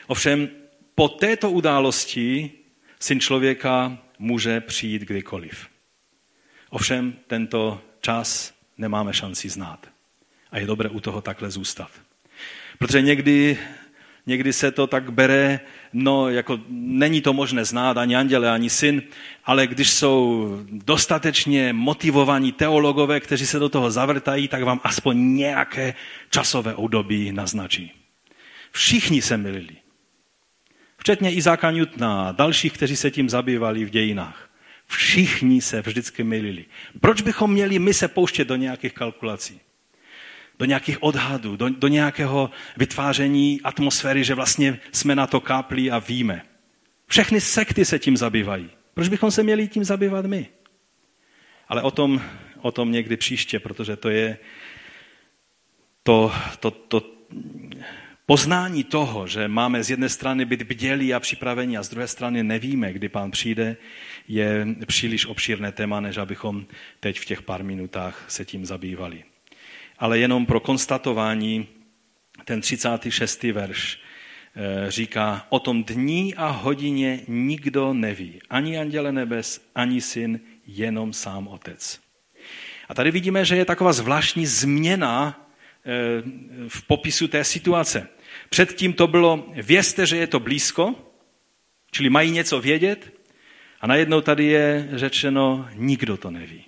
Ovšem, 0.06 0.48
po 0.94 1.08
této 1.08 1.50
události 1.50 2.50
syn 3.00 3.20
člověka 3.20 3.98
může 4.18 4.60
přijít 4.60 5.02
kdykoliv. 5.02 5.68
Ovšem, 6.70 7.14
tento 7.26 7.82
čas 8.00 8.54
nemáme 8.78 9.12
šanci 9.12 9.48
znát. 9.48 9.86
A 10.50 10.58
je 10.58 10.66
dobré 10.66 10.88
u 10.88 11.00
toho 11.00 11.20
takhle 11.20 11.50
zůstat. 11.50 11.90
Protože 12.78 13.02
někdy, 13.02 13.58
někdy 14.26 14.52
se 14.52 14.70
to 14.70 14.86
tak 14.86 15.12
bere, 15.12 15.60
no 15.92 16.28
jako 16.28 16.60
není 16.68 17.20
to 17.20 17.32
možné 17.32 17.64
znát 17.64 17.98
ani 17.98 18.16
anděle, 18.16 18.50
ani 18.50 18.70
syn, 18.70 19.02
ale 19.44 19.66
když 19.66 19.90
jsou 19.90 20.48
dostatečně 20.70 21.72
motivovaní 21.72 22.52
teologové, 22.52 23.20
kteří 23.20 23.46
se 23.46 23.58
do 23.58 23.68
toho 23.68 23.90
zavrtají, 23.90 24.48
tak 24.48 24.62
vám 24.62 24.80
aspoň 24.84 25.34
nějaké 25.34 25.94
časové 26.30 26.74
období 26.74 27.32
naznačí. 27.32 27.92
Všichni 28.72 29.22
se 29.22 29.36
milili. 29.36 29.76
Včetně 30.96 31.32
Izáka 31.32 31.70
Newtona 31.70 32.28
a 32.28 32.32
dalších, 32.32 32.72
kteří 32.72 32.96
se 32.96 33.10
tím 33.10 33.30
zabývali 33.30 33.84
v 33.84 33.90
dějinách. 33.90 34.49
Všichni 34.90 35.60
se 35.62 35.82
vždycky 35.82 36.24
milili. 36.24 36.64
Proč 37.00 37.22
bychom 37.22 37.52
měli 37.52 37.78
my 37.78 37.94
se 37.94 38.08
pouštět 38.08 38.48
do 38.48 38.56
nějakých 38.56 38.92
kalkulací? 38.92 39.60
Do 40.58 40.64
nějakých 40.64 41.02
odhadů, 41.02 41.56
do, 41.56 41.68
do 41.68 41.88
nějakého 41.88 42.50
vytváření 42.76 43.60
atmosféry, 43.64 44.24
že 44.24 44.34
vlastně 44.34 44.80
jsme 44.92 45.14
na 45.14 45.26
to 45.26 45.40
káplí 45.40 45.90
a 45.90 45.98
víme. 45.98 46.42
Všechny 47.06 47.40
sekty 47.40 47.84
se 47.84 47.98
tím 47.98 48.16
zabývají. 48.16 48.70
Proč 48.94 49.08
bychom 49.08 49.30
se 49.30 49.42
měli 49.42 49.68
tím 49.68 49.84
zabývat 49.84 50.26
my? 50.26 50.48
Ale 51.68 51.82
o 51.82 51.90
tom, 51.90 52.22
o 52.60 52.72
tom 52.72 52.92
někdy 52.92 53.16
příště, 53.16 53.60
protože 53.60 53.96
to 53.96 54.08
je 54.10 54.38
to, 56.02 56.32
to, 56.60 56.70
to, 56.70 57.02
poznání 58.30 58.84
toho, 58.84 59.26
že 59.26 59.48
máme 59.48 59.84
z 59.84 59.90
jedné 59.90 60.08
strany 60.08 60.44
být 60.44 60.62
bdělí 60.62 61.14
a 61.14 61.20
připraveni 61.20 61.76
a 61.76 61.82
z 61.82 61.88
druhé 61.88 62.06
strany 62.06 62.42
nevíme, 62.42 62.92
kdy 62.92 63.08
pán 63.08 63.30
přijde, 63.30 63.76
je 64.30 64.66
příliš 64.86 65.26
obšírné 65.26 65.72
téma, 65.72 66.00
než 66.00 66.16
abychom 66.16 66.66
teď 67.00 67.20
v 67.20 67.24
těch 67.24 67.42
pár 67.42 67.64
minutách 67.64 68.24
se 68.28 68.44
tím 68.44 68.66
zabývali. 68.66 69.24
Ale 69.98 70.18
jenom 70.18 70.46
pro 70.46 70.60
konstatování, 70.60 71.68
ten 72.44 72.60
36. 72.60 73.42
verš 73.42 73.98
eh, 73.98 74.90
říká, 74.90 75.46
o 75.48 75.58
tom 75.58 75.84
dní 75.84 76.34
a 76.34 76.46
hodině 76.46 77.20
nikdo 77.28 77.92
neví. 77.92 78.40
Ani 78.50 78.78
anděle 78.78 79.12
nebes, 79.12 79.70
ani 79.74 80.00
syn, 80.00 80.40
jenom 80.66 81.12
sám 81.12 81.48
otec. 81.48 82.00
A 82.88 82.94
tady 82.94 83.10
vidíme, 83.10 83.44
že 83.44 83.56
je 83.56 83.64
taková 83.64 83.92
zvláštní 83.92 84.46
změna 84.46 85.46
eh, 85.84 86.22
v 86.68 86.82
popisu 86.86 87.28
té 87.28 87.44
situace. 87.44 88.08
Předtím 88.50 88.92
to 88.92 89.06
bylo, 89.06 89.52
vězte, 89.54 90.06
že 90.06 90.16
je 90.16 90.26
to 90.26 90.40
blízko, 90.40 90.94
čili 91.90 92.10
mají 92.10 92.30
něco 92.30 92.60
vědět, 92.60 93.19
a 93.80 93.86
najednou 93.86 94.20
tady 94.20 94.44
je 94.44 94.88
řečeno, 94.92 95.68
nikdo 95.74 96.16
to 96.16 96.30
neví. 96.30 96.64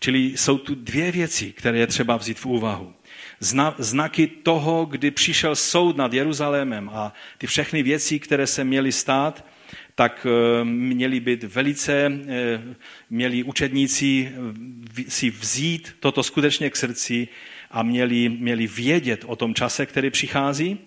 Čili 0.00 0.18
jsou 0.18 0.58
tu 0.58 0.74
dvě 0.74 1.12
věci, 1.12 1.52
které 1.52 1.78
je 1.78 1.86
třeba 1.86 2.16
vzít 2.16 2.38
v 2.38 2.46
úvahu. 2.46 2.94
Zna, 3.40 3.74
znaky 3.78 4.26
toho, 4.26 4.84
kdy 4.84 5.10
přišel 5.10 5.56
soud 5.56 5.96
nad 5.96 6.12
Jeruzalémem 6.12 6.90
a 6.92 7.12
ty 7.38 7.46
všechny 7.46 7.82
věci, 7.82 8.18
které 8.18 8.46
se 8.46 8.64
měly 8.64 8.92
stát, 8.92 9.46
tak 9.94 10.26
eh, 10.30 10.64
měli 10.64 11.20
být 11.20 11.44
velice, 11.44 12.12
eh, 12.28 12.62
měli 13.10 13.42
učedníci 13.42 14.32
si 15.08 15.30
vzít 15.30 15.96
toto 16.00 16.22
skutečně 16.22 16.70
k 16.70 16.76
srdci 16.76 17.28
a 17.70 17.82
měli, 17.82 18.28
měli 18.28 18.66
vědět 18.66 19.24
o 19.26 19.36
tom 19.36 19.54
čase, 19.54 19.86
který 19.86 20.10
přichází, 20.10 20.78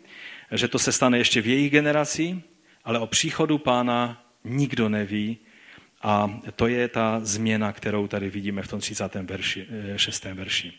že 0.52 0.68
to 0.68 0.80
se 0.80 0.92
stane 0.92 1.18
ještě 1.18 1.42
v 1.42 1.48
jejich 1.48 1.72
generaci, 1.72 2.42
ale 2.84 3.00
o 3.00 3.08
příchodu 3.08 3.58
pána 3.58 4.24
nikdo 4.44 4.90
neví. 4.90 5.38
A 6.08 6.40
to 6.56 6.68
je 6.68 6.88
ta 6.88 7.20
změna, 7.24 7.72
kterou 7.72 8.08
tady 8.08 8.30
vidíme 8.30 8.62
v 8.62 8.68
tom 8.68 8.80
30. 8.80 9.16
Verši, 9.16 9.68
6. 9.96 10.26
verši. 10.26 10.74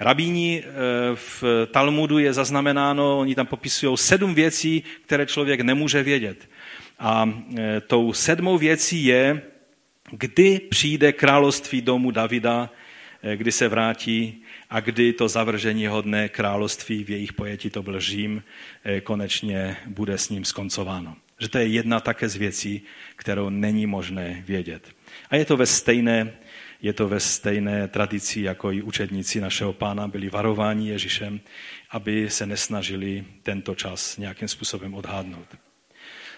Rabíni 0.00 0.62
eh, 0.64 0.70
v 1.14 1.44
Talmudu 1.70 2.18
je 2.18 2.32
zaznamenáno, 2.32 3.18
oni 3.18 3.34
tam 3.34 3.46
popisují 3.46 3.96
sedm 3.96 4.34
věcí, 4.34 4.82
které 5.06 5.26
člověk 5.26 5.60
nemůže 5.60 6.02
vědět. 6.02 6.48
A 6.98 7.32
eh, 7.58 7.80
tou 7.80 8.12
sedmou 8.12 8.58
věcí 8.58 9.04
je, 9.04 9.42
kdy 10.10 10.60
přijde 10.70 11.12
království 11.12 11.80
domu 11.82 12.10
Davida, 12.10 12.70
eh, 13.22 13.36
kdy 13.36 13.52
se 13.52 13.68
vrátí 13.68 14.42
a 14.70 14.80
kdy 14.80 15.12
to 15.12 15.28
zavržení 15.28 15.86
hodné 15.86 16.28
království 16.28 17.04
v 17.04 17.10
jejich 17.10 17.32
pojetí, 17.32 17.70
to 17.70 17.82
byl 17.82 18.00
Řím, 18.00 18.42
konečně 19.02 19.76
bude 19.86 20.18
s 20.18 20.28
ním 20.28 20.44
skoncováno. 20.44 21.16
Že 21.40 21.48
to 21.48 21.58
je 21.58 21.66
jedna 21.66 22.00
také 22.00 22.28
z 22.28 22.36
věcí, 22.36 22.82
kterou 23.16 23.48
není 23.48 23.86
možné 23.86 24.42
vědět. 24.46 24.88
A 25.30 25.36
je 25.36 25.44
to 25.44 25.56
ve 25.56 25.66
stejné 25.66 26.32
je 26.82 26.92
to 26.92 27.08
ve 27.08 27.20
stejné 27.20 27.88
tradici, 27.88 28.40
jako 28.40 28.72
i 28.72 28.82
učedníci 28.82 29.40
našeho 29.40 29.72
pána 29.72 30.08
byli 30.08 30.30
varováni 30.30 30.88
Ježíšem, 30.88 31.40
aby 31.90 32.30
se 32.30 32.46
nesnažili 32.46 33.24
tento 33.42 33.74
čas 33.74 34.16
nějakým 34.16 34.48
způsobem 34.48 34.94
odhádnout. 34.94 35.46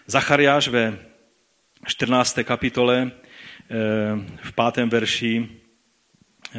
Zachariáš 0.07 0.69
ve 0.69 0.99
14. 1.87 2.39
kapitole 2.45 3.11
eh, 3.11 3.75
v 4.43 4.53
pátém 4.53 4.89
verši 4.89 5.49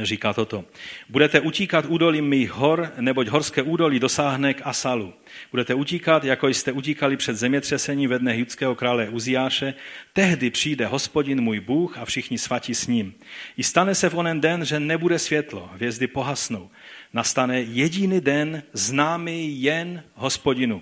říká 0.02 0.34
toto. 0.34 0.66
Budete 1.10 1.40
utíkat 1.40 1.86
údolím 1.88 2.26
mých 2.26 2.52
hor, 2.52 2.92
neboť 3.00 3.28
horské 3.28 3.62
údolí 3.62 4.00
dosáhne 4.00 4.54
k 4.54 4.62
Asalu. 4.64 5.14
Budete 5.52 5.74
utíkat, 5.74 6.24
jako 6.24 6.48
jste 6.48 6.72
utíkali 6.72 7.18
před 7.18 7.36
zemětřesení 7.36 8.08
ve 8.08 8.20
dnech 8.20 8.40
judského 8.40 8.76
krále 8.76 9.10
Uziáše. 9.10 9.74
Tehdy 10.14 10.50
přijde 10.50 10.86
hospodin 10.86 11.42
můj 11.42 11.60
Bůh 11.60 11.98
a 11.98 12.06
všichni 12.06 12.38
svatí 12.38 12.76
s 12.76 12.88
ním. 12.88 13.14
I 13.58 13.64
stane 13.64 13.96
se 13.96 14.10
v 14.10 14.18
onen 14.18 14.42
den, 14.42 14.66
že 14.66 14.80
nebude 14.80 15.20
světlo, 15.20 15.70
hvězdy 15.74 16.08
pohasnou. 16.08 16.70
Nastane 17.14 17.62
jediný 17.62 18.22
den 18.22 18.64
známý 18.74 19.62
jen 19.62 20.04
hospodinu. 20.14 20.82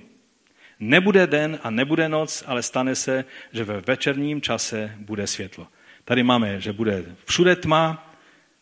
Nebude 0.80 1.28
den 1.28 1.59
a 1.64 1.70
nebude 1.70 2.09
noc, 2.09 2.43
ale 2.47 2.64
stane 2.64 2.95
se, 2.95 3.26
že 3.53 3.64
ve 3.64 3.82
večerním 3.82 4.41
čase 4.41 4.95
bude 4.97 5.28
světlo. 5.28 5.68
Tady 6.05 6.24
máme, 6.24 6.62
že 6.62 6.74
bude 6.74 7.05
všude 7.26 7.55
tma, 7.55 8.11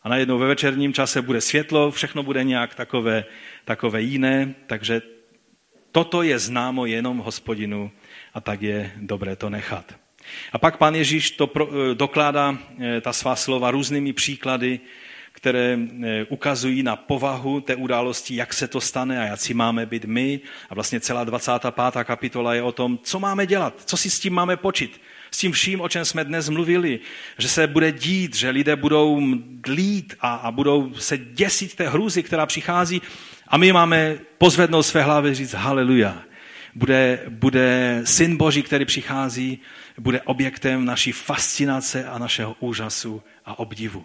a 0.02 0.08
najednou 0.08 0.38
ve 0.38 0.46
večerním 0.46 0.92
čase 0.92 1.22
bude 1.22 1.40
světlo, 1.40 1.90
všechno 1.90 2.22
bude 2.22 2.44
nějak 2.44 2.74
takové, 2.74 3.24
takové 3.64 4.02
jiné, 4.02 4.54
takže 4.66 5.02
toto 5.92 6.22
je 6.22 6.38
známo 6.38 6.86
jenom 6.86 7.18
hospodinu 7.18 7.90
a 8.34 8.40
tak 8.40 8.62
je 8.62 8.92
dobré 8.96 9.36
to 9.36 9.50
nechat. 9.50 9.94
A 10.52 10.58
pak 10.58 10.76
pan 10.76 10.94
Ježíš 10.94 11.30
to 11.30 11.46
pro, 11.46 11.68
eh, 11.68 11.94
dokládá 11.94 12.58
eh, 12.78 13.00
ta 13.00 13.12
svá 13.12 13.36
slova 13.36 13.70
různými 13.70 14.12
příklady, 14.12 14.80
které 15.32 15.78
eh, 15.78 16.24
ukazují 16.28 16.82
na 16.82 16.96
povahu 16.96 17.60
té 17.60 17.76
události, 17.76 18.36
jak 18.36 18.54
se 18.54 18.68
to 18.68 18.80
stane 18.80 19.20
a 19.20 19.24
jak 19.24 19.40
si 19.40 19.54
máme 19.54 19.86
být 19.86 20.04
my. 20.04 20.40
A 20.70 20.74
vlastně 20.74 21.00
celá 21.00 21.24
25. 21.24 22.04
kapitola 22.04 22.54
je 22.54 22.62
o 22.62 22.72
tom, 22.72 22.98
co 23.02 23.18
máme 23.18 23.46
dělat, 23.46 23.82
co 23.84 23.96
si 23.96 24.10
s 24.10 24.20
tím 24.20 24.34
máme 24.34 24.56
počít 24.56 25.00
s 25.30 25.38
tím 25.38 25.52
vším, 25.52 25.80
o 25.80 25.88
čem 25.88 26.04
jsme 26.04 26.24
dnes 26.24 26.48
mluvili, 26.48 27.00
že 27.38 27.48
se 27.48 27.66
bude 27.66 27.92
dít, 27.92 28.36
že 28.36 28.50
lidé 28.50 28.76
budou 28.76 29.20
dlít 29.44 30.14
a, 30.20 30.34
a 30.34 30.50
budou 30.50 30.94
se 30.94 31.18
děsit 31.18 31.74
té 31.74 31.88
hrůzy, 31.88 32.22
která 32.22 32.46
přichází 32.46 33.02
a 33.48 33.56
my 33.56 33.72
máme 33.72 34.18
pozvednout 34.38 34.86
své 34.86 35.02
hlavy 35.02 35.34
říct 35.34 35.54
haleluja. 35.54 36.22
Bude, 36.74 37.20
bude 37.28 38.00
syn 38.04 38.36
Boží, 38.36 38.62
který 38.62 38.84
přichází, 38.84 39.58
bude 39.98 40.20
objektem 40.20 40.84
naší 40.84 41.12
fascinace 41.12 42.04
a 42.04 42.18
našeho 42.18 42.56
úžasu 42.60 43.22
a 43.44 43.58
obdivu. 43.58 44.04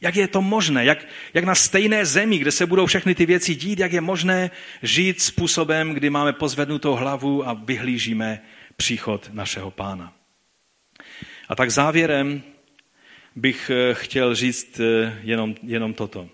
Jak 0.00 0.16
je 0.16 0.28
to 0.28 0.42
možné? 0.42 0.84
Jak, 0.84 1.06
jak 1.34 1.44
na 1.44 1.54
stejné 1.54 2.06
zemi, 2.06 2.38
kde 2.38 2.52
se 2.52 2.66
budou 2.66 2.86
všechny 2.86 3.14
ty 3.14 3.26
věci 3.26 3.54
dít, 3.54 3.78
jak 3.78 3.92
je 3.92 4.00
možné 4.00 4.50
žít 4.82 5.20
způsobem, 5.20 5.90
kdy 5.90 6.10
máme 6.10 6.32
pozvednutou 6.32 6.94
hlavu 6.94 7.48
a 7.48 7.52
vyhlížíme 7.52 8.40
příchod 8.76 9.30
našeho 9.32 9.70
pána? 9.70 10.17
A 11.48 11.54
tak 11.54 11.70
závěrem 11.70 12.42
bych 13.36 13.70
eh, 13.70 13.94
chtěl 13.94 14.34
říct 14.34 14.80
eh, 14.80 15.18
jenom, 15.22 15.54
jenom 15.62 15.94
toto. 15.94 16.28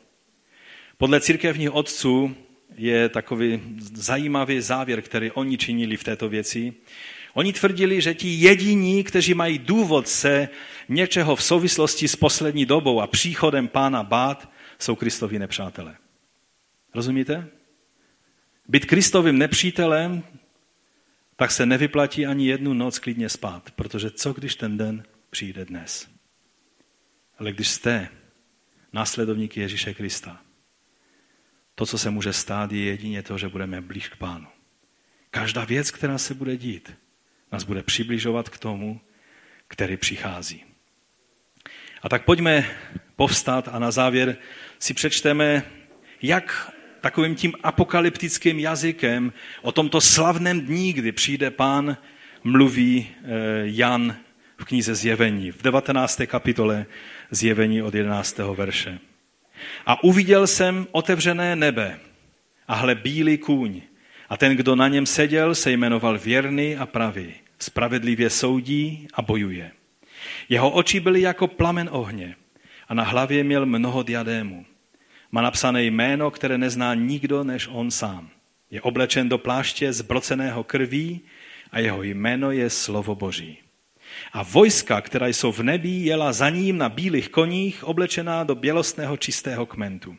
Podle 0.98 1.20
církevních 1.20 1.74
otců 1.74 2.36
je 2.76 3.08
takový 3.08 3.60
zajímavý 3.94 4.60
závěr, 4.60 5.02
který 5.02 5.30
oni 5.30 5.58
činili 5.58 5.96
v 5.96 6.04
této 6.04 6.28
věci. 6.28 6.74
Oni 7.34 7.52
tvrdili, 7.52 8.00
že 8.00 8.14
ti 8.14 8.28
jediní, 8.28 9.04
kteří 9.04 9.34
mají 9.34 9.58
důvod 9.58 10.08
se 10.08 10.48
něčeho 10.88 11.36
v 11.36 11.42
souvislosti 11.42 12.08
s 12.08 12.16
poslední 12.16 12.66
dobou 12.66 13.00
a 13.00 13.06
příchodem 13.06 13.68
pána 13.68 14.02
bát, 14.02 14.52
jsou 14.78 14.94
Kristovi 14.94 15.38
nepřátelé. 15.38 15.96
Rozumíte? 16.94 17.48
Být 18.68 18.86
Kristovým 18.86 19.38
nepřítelem 19.38 20.22
tak 21.36 21.50
se 21.50 21.66
nevyplatí 21.66 22.26
ani 22.26 22.48
jednu 22.48 22.74
noc 22.74 22.98
klidně 22.98 23.28
spát, 23.28 23.70
protože 23.70 24.10
co 24.10 24.32
když 24.32 24.56
ten 24.56 24.76
den 24.76 25.04
přijde 25.30 25.64
dnes? 25.64 26.08
Ale 27.38 27.52
když 27.52 27.68
jste 27.68 28.08
následovníky 28.92 29.60
Ježíše 29.60 29.94
Krista, 29.94 30.40
to, 31.74 31.86
co 31.86 31.98
se 31.98 32.10
může 32.10 32.32
stát, 32.32 32.72
je 32.72 32.84
jedině 32.84 33.22
to, 33.22 33.38
že 33.38 33.48
budeme 33.48 33.80
blíž 33.80 34.08
k 34.08 34.16
Pánu. 34.16 34.46
Každá 35.30 35.64
věc, 35.64 35.90
která 35.90 36.18
se 36.18 36.34
bude 36.34 36.56
dít, 36.56 36.92
nás 37.52 37.64
bude 37.64 37.82
přibližovat 37.82 38.48
k 38.48 38.58
tomu, 38.58 39.00
který 39.68 39.96
přichází. 39.96 40.64
A 42.02 42.08
tak 42.08 42.24
pojďme 42.24 42.76
povstat 43.16 43.68
a 43.68 43.78
na 43.78 43.90
závěr 43.90 44.36
si 44.78 44.94
přečteme, 44.94 45.62
jak 46.22 46.72
takovým 47.04 47.34
tím 47.34 47.52
apokalyptickým 47.62 48.58
jazykem 48.58 49.32
o 49.62 49.72
tomto 49.72 50.00
slavném 50.00 50.60
dní, 50.60 50.92
kdy 50.92 51.12
přijde 51.12 51.50
pán, 51.50 51.96
mluví 52.44 53.06
eh, 53.08 53.28
Jan 53.64 54.16
v 54.56 54.64
knize 54.64 54.94
Zjevení, 54.94 55.50
v 55.50 55.62
19. 55.62 56.20
kapitole 56.26 56.86
Zjevení 57.30 57.82
od 57.82 57.94
11. 57.94 58.38
verše. 58.38 58.98
A 59.86 60.04
uviděl 60.04 60.46
jsem 60.46 60.86
otevřené 60.92 61.56
nebe 61.56 62.00
a 62.68 62.74
hle 62.74 62.94
bílý 62.94 63.38
kůň. 63.38 63.80
A 64.28 64.36
ten, 64.36 64.56
kdo 64.56 64.76
na 64.76 64.88
něm 64.88 65.06
seděl, 65.06 65.54
se 65.54 65.70
jmenoval 65.70 66.18
věrný 66.18 66.76
a 66.76 66.86
pravý. 66.86 67.34
Spravedlivě 67.58 68.30
soudí 68.30 69.08
a 69.14 69.22
bojuje. 69.22 69.70
Jeho 70.48 70.70
oči 70.70 71.00
byly 71.00 71.20
jako 71.20 71.48
plamen 71.48 71.88
ohně 71.92 72.36
a 72.88 72.94
na 72.94 73.02
hlavě 73.02 73.44
měl 73.44 73.66
mnoho 73.66 74.02
diadémů. 74.02 74.64
Má 75.34 75.42
napsané 75.42 75.84
jméno, 75.84 76.30
které 76.30 76.58
nezná 76.58 76.94
nikdo 76.94 77.44
než 77.44 77.68
on 77.70 77.90
sám. 77.90 78.30
Je 78.70 78.82
oblečen 78.82 79.28
do 79.28 79.38
pláště 79.38 79.92
zbroceného 79.92 80.64
krví 80.64 81.20
a 81.70 81.78
jeho 81.78 82.02
jméno 82.02 82.50
je 82.50 82.70
slovo 82.70 83.14
Boží. 83.14 83.58
A 84.32 84.42
vojska, 84.42 85.00
která 85.00 85.26
jsou 85.26 85.52
v 85.52 85.62
nebi, 85.62 85.88
jela 85.88 86.32
za 86.32 86.50
ním 86.50 86.78
na 86.78 86.88
bílých 86.88 87.28
koních, 87.28 87.84
oblečená 87.84 88.44
do 88.44 88.54
bělostného 88.54 89.16
čistého 89.16 89.66
kmentu. 89.66 90.16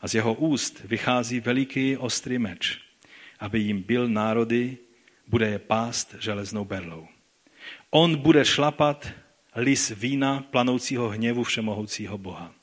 A 0.00 0.08
z 0.08 0.14
jeho 0.14 0.34
úst 0.34 0.80
vychází 0.84 1.40
veliký 1.40 1.96
ostrý 1.96 2.38
meč, 2.38 2.78
aby 3.38 3.58
jim 3.58 3.82
byl 3.82 4.08
národy, 4.08 4.78
bude 5.28 5.48
je 5.48 5.58
pást 5.58 6.14
železnou 6.18 6.64
berlou. 6.64 7.08
On 7.90 8.16
bude 8.16 8.44
šlapat 8.44 9.08
lis 9.56 9.92
vína 9.96 10.44
planoucího 10.50 11.08
hněvu 11.08 11.44
všemohoucího 11.44 12.18
Boha. 12.18 12.55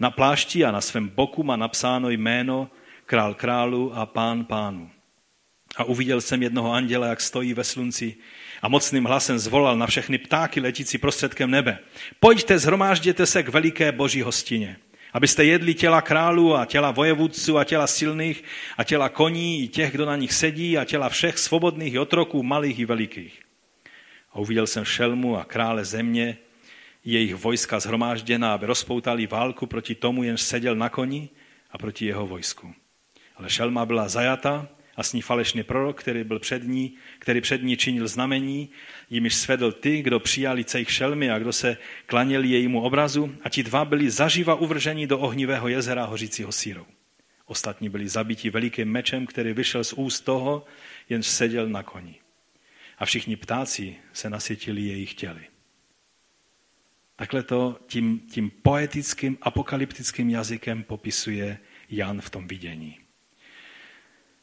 Na 0.00 0.10
plášti 0.10 0.64
a 0.64 0.70
na 0.70 0.80
svém 0.80 1.08
boku 1.08 1.42
má 1.42 1.56
napsáno 1.56 2.10
jméno 2.10 2.70
král 3.06 3.34
králu 3.34 3.92
a 3.94 4.06
pán 4.06 4.44
pánu. 4.44 4.90
A 5.76 5.84
uviděl 5.84 6.20
jsem 6.20 6.42
jednoho 6.42 6.72
anděla, 6.72 7.06
jak 7.06 7.20
stojí 7.20 7.54
ve 7.54 7.64
slunci 7.64 8.16
a 8.62 8.68
mocným 8.68 9.04
hlasem 9.04 9.38
zvolal 9.38 9.76
na 9.76 9.86
všechny 9.86 10.18
ptáky 10.18 10.60
letící 10.60 10.98
prostředkem 10.98 11.50
nebe. 11.50 11.78
Pojďte, 12.20 12.58
zhromážděte 12.58 13.26
se 13.26 13.42
k 13.42 13.48
veliké 13.48 13.92
boží 13.92 14.22
hostině, 14.22 14.76
abyste 15.12 15.44
jedli 15.44 15.74
těla 15.74 16.02
králů 16.02 16.56
a 16.56 16.64
těla 16.64 16.90
vojevůdců 16.90 17.58
a 17.58 17.64
těla 17.64 17.86
silných 17.86 18.44
a 18.76 18.84
těla 18.84 19.08
koní 19.08 19.62
i 19.62 19.68
těch, 19.68 19.92
kdo 19.92 20.06
na 20.06 20.16
nich 20.16 20.32
sedí 20.32 20.78
a 20.78 20.84
těla 20.84 21.08
všech 21.08 21.38
svobodných 21.38 21.94
i 21.94 21.98
otroků, 21.98 22.42
malých 22.42 22.78
i 22.78 22.84
velikých. 22.84 23.40
A 24.32 24.38
uviděl 24.38 24.66
jsem 24.66 24.84
šelmu 24.84 25.38
a 25.38 25.44
krále 25.44 25.84
země, 25.84 26.36
jejich 27.04 27.34
vojska 27.34 27.80
zhromážděná, 27.80 28.54
aby 28.54 28.66
rozpoutali 28.66 29.26
válku 29.26 29.66
proti 29.66 29.94
tomu, 29.94 30.22
jenž 30.22 30.42
seděl 30.42 30.76
na 30.76 30.88
koni 30.88 31.28
a 31.70 31.78
proti 31.78 32.06
jeho 32.06 32.26
vojsku. 32.26 32.74
Ale 33.36 33.50
šelma 33.50 33.86
byla 33.86 34.08
zajata 34.08 34.68
a 34.96 35.02
s 35.02 35.12
ní 35.12 35.22
falešný 35.22 35.62
prorok, 35.62 36.00
který 36.00 36.24
byl 36.24 36.38
před 36.38 36.62
ní, 36.64 36.94
který 37.18 37.40
před 37.40 37.62
ní 37.62 37.76
činil 37.76 38.08
znamení, 38.08 38.70
jimiž 39.10 39.34
svedl 39.34 39.72
ty, 39.72 40.02
kdo 40.02 40.20
přijali 40.20 40.64
cejch 40.64 40.90
šelmy 40.90 41.30
a 41.30 41.38
kdo 41.38 41.52
se 41.52 41.76
klaněli 42.06 42.48
jejímu 42.48 42.82
obrazu 42.82 43.34
a 43.42 43.48
ti 43.48 43.62
dva 43.62 43.84
byli 43.84 44.10
zaživa 44.10 44.54
uvrženi 44.54 45.06
do 45.06 45.18
ohnivého 45.18 45.68
jezera 45.68 46.04
hořícího 46.04 46.52
sírou. 46.52 46.86
Ostatní 47.46 47.88
byli 47.88 48.08
zabiti 48.08 48.50
velikým 48.50 48.88
mečem, 48.88 49.26
který 49.26 49.52
vyšel 49.52 49.84
z 49.84 49.92
úst 49.92 50.20
toho, 50.20 50.64
jenž 51.08 51.26
seděl 51.26 51.68
na 51.68 51.82
koni. 51.82 52.14
A 52.98 53.04
všichni 53.04 53.36
ptáci 53.36 53.96
se 54.12 54.30
nasytili 54.30 54.82
jejich 54.82 55.14
těly. 55.14 55.53
Takhle 57.16 57.42
to 57.42 57.78
tím, 57.86 58.20
tím 58.20 58.50
poetickým, 58.50 59.38
apokalyptickým 59.42 60.30
jazykem 60.30 60.82
popisuje 60.82 61.58
Jan 61.90 62.20
v 62.20 62.30
tom 62.30 62.48
vidění. 62.48 62.98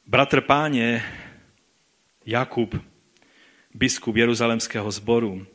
Bratr 0.08 0.42
páně 0.42 1.04
Jakub, 2.26 2.76
biskup 3.74 4.16
Jeruzalemského 4.16 4.92
sboru, 4.92 5.48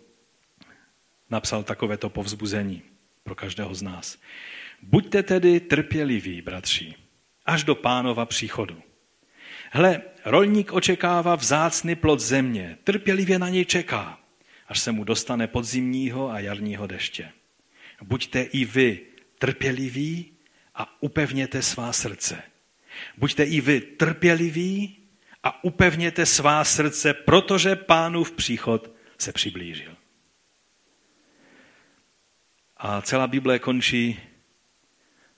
napsal 1.30 1.62
takovéto 1.62 2.10
povzbuzení 2.10 2.82
pro 3.22 3.34
každého 3.34 3.74
z 3.74 3.82
nás. 3.82 4.18
Buďte 4.82 5.22
tedy 5.22 5.60
trpěliví, 5.60 6.42
bratři, 6.42 6.94
až 7.46 7.64
do 7.64 7.74
pánova 7.74 8.26
příchodu. 8.26 8.82
Hle, 9.70 10.02
rolník 10.24 10.72
očekává 10.72 11.34
vzácný 11.34 11.94
plod 11.94 12.20
země, 12.20 12.78
trpělivě 12.84 13.38
na 13.38 13.48
něj 13.48 13.64
čeká, 13.64 14.18
až 14.68 14.80
se 14.80 14.92
mu 14.92 15.04
dostane 15.04 15.46
podzimního 15.46 16.30
a 16.30 16.40
jarního 16.40 16.86
deště. 16.86 17.32
Buďte 18.02 18.42
i 18.42 18.64
vy 18.64 19.00
trpěliví 19.38 20.32
a 20.74 21.02
upevněte 21.02 21.62
svá 21.62 21.92
srdce. 21.92 22.42
Buďte 23.16 23.44
i 23.44 23.60
vy 23.60 23.80
trpěliví 23.80 24.96
a 25.42 25.64
upevněte 25.64 26.26
svá 26.26 26.64
srdce, 26.64 27.14
protože 27.14 27.76
pánův 27.76 28.32
příchod 28.32 28.90
se 29.18 29.32
přiblížil. 29.32 29.96
A 32.76 33.02
celá 33.02 33.26
Bible 33.26 33.58
končí 33.58 34.20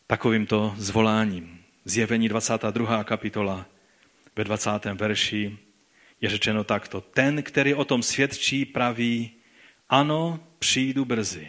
takovýmto 0.07 0.74
zvoláním. 0.76 1.64
Zjevení 1.85 2.29
22. 2.29 3.05
kapitola 3.05 3.66
ve 4.37 4.45
20. 4.45 4.70
verši 4.85 5.59
je 6.21 6.29
řečeno 6.31 6.64
takto. 6.64 7.01
Ten, 7.01 7.43
který 7.43 7.75
o 7.75 7.85
tom 7.85 8.03
svědčí, 8.03 8.64
praví, 8.64 9.31
ano, 9.89 10.41
přijdu 10.59 11.05
brzy. 11.05 11.49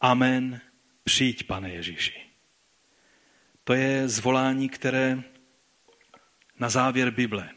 Amen, 0.00 0.60
přijď, 1.04 1.42
pane 1.42 1.70
Ježíši. 1.70 2.20
To 3.64 3.72
je 3.72 4.08
zvolání, 4.08 4.68
které 4.68 5.22
na 6.58 6.68
závěr 6.68 7.10
Bible. 7.10 7.50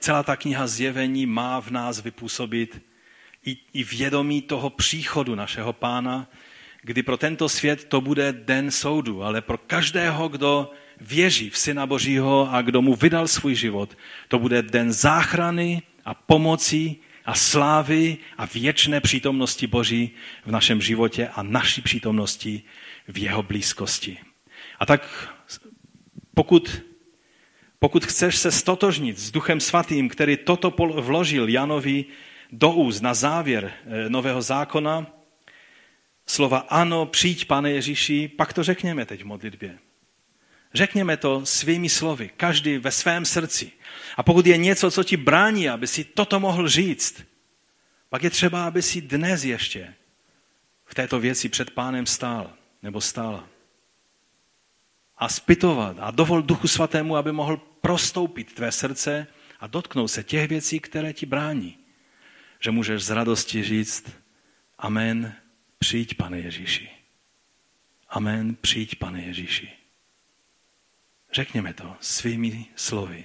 Celá 0.00 0.22
ta 0.22 0.36
kniha 0.36 0.66
zjevení 0.66 1.26
má 1.26 1.60
v 1.60 1.70
nás 1.70 2.00
vypůsobit 2.00 2.82
i, 3.46 3.56
i 3.72 3.84
vědomí 3.84 4.42
toho 4.42 4.70
příchodu 4.70 5.34
našeho 5.34 5.72
pána, 5.72 6.30
kdy 6.82 7.02
pro 7.02 7.16
tento 7.16 7.48
svět 7.48 7.84
to 7.84 8.00
bude 8.00 8.32
den 8.32 8.70
soudu, 8.70 9.22
ale 9.22 9.40
pro 9.40 9.58
každého, 9.58 10.28
kdo 10.28 10.72
věří 11.00 11.50
v 11.50 11.58
Syna 11.58 11.86
Božího 11.86 12.48
a 12.52 12.62
kdo 12.62 12.82
mu 12.82 12.94
vydal 12.94 13.28
svůj 13.28 13.54
život, 13.54 13.98
to 14.28 14.38
bude 14.38 14.62
den 14.62 14.92
záchrany 14.92 15.82
a 16.04 16.14
pomoci 16.14 16.96
a 17.24 17.34
slávy 17.34 18.16
a 18.38 18.46
věčné 18.46 19.00
přítomnosti 19.00 19.66
Boží 19.66 20.10
v 20.46 20.50
našem 20.50 20.80
životě 20.80 21.28
a 21.28 21.42
naší 21.42 21.82
přítomnosti 21.82 22.62
v 23.08 23.18
jeho 23.18 23.42
blízkosti. 23.42 24.18
A 24.78 24.86
tak 24.86 25.34
pokud, 26.34 26.82
pokud 27.78 28.04
chceš 28.04 28.36
se 28.36 28.50
stotožnit 28.52 29.18
s 29.18 29.30
Duchem 29.30 29.60
Svatým, 29.60 30.08
který 30.08 30.36
toto 30.36 30.74
vložil 31.00 31.48
Janovi 31.48 32.04
do 32.52 32.70
úst 32.70 33.00
na 33.00 33.14
závěr 33.14 33.72
eh, 33.72 34.08
Nového 34.08 34.42
zákona, 34.42 35.06
slova 36.26 36.58
ano, 36.58 37.06
přijď, 37.06 37.44
pane 37.44 37.70
Ježíši, 37.70 38.28
pak 38.28 38.52
to 38.52 38.62
řekněme 38.62 39.06
teď 39.06 39.22
v 39.22 39.26
modlitbě. 39.26 39.78
Řekněme 40.74 41.16
to 41.16 41.46
svými 41.46 41.88
slovy, 41.88 42.30
každý 42.36 42.78
ve 42.78 42.90
svém 42.90 43.24
srdci. 43.24 43.72
A 44.16 44.22
pokud 44.22 44.46
je 44.46 44.56
něco, 44.56 44.90
co 44.90 45.04
ti 45.04 45.16
brání, 45.16 45.68
aby 45.68 45.86
si 45.86 46.04
toto 46.04 46.40
mohl 46.40 46.68
říct, 46.68 47.24
pak 48.08 48.22
je 48.22 48.30
třeba, 48.30 48.66
aby 48.66 48.82
si 48.82 49.00
dnes 49.00 49.44
ještě 49.44 49.94
v 50.84 50.94
této 50.94 51.20
věci 51.20 51.48
před 51.48 51.70
pánem 51.70 52.06
stál 52.06 52.52
nebo 52.82 53.00
stála. 53.00 53.48
A 55.16 55.28
spytovat 55.28 55.96
a 56.00 56.10
dovol 56.10 56.42
Duchu 56.42 56.68
Svatému, 56.68 57.16
aby 57.16 57.32
mohl 57.32 57.56
prostoupit 57.56 58.54
tvé 58.54 58.72
srdce 58.72 59.26
a 59.60 59.66
dotknout 59.66 60.10
se 60.10 60.24
těch 60.24 60.48
věcí, 60.48 60.80
které 60.80 61.12
ti 61.12 61.26
brání. 61.26 61.78
Že 62.60 62.70
můžeš 62.70 63.02
z 63.02 63.10
radosti 63.10 63.64
říct, 63.64 64.10
amen, 64.78 65.34
přijď, 65.78 66.14
pane 66.14 66.38
Ježíši. 66.38 66.90
Amen, 68.08 68.54
přijď, 68.54 68.94
pane 68.94 69.22
Ježíši. 69.22 69.77
Řekněme 71.32 71.74
to 71.74 71.96
svými 72.00 72.66
slovy. 72.76 73.24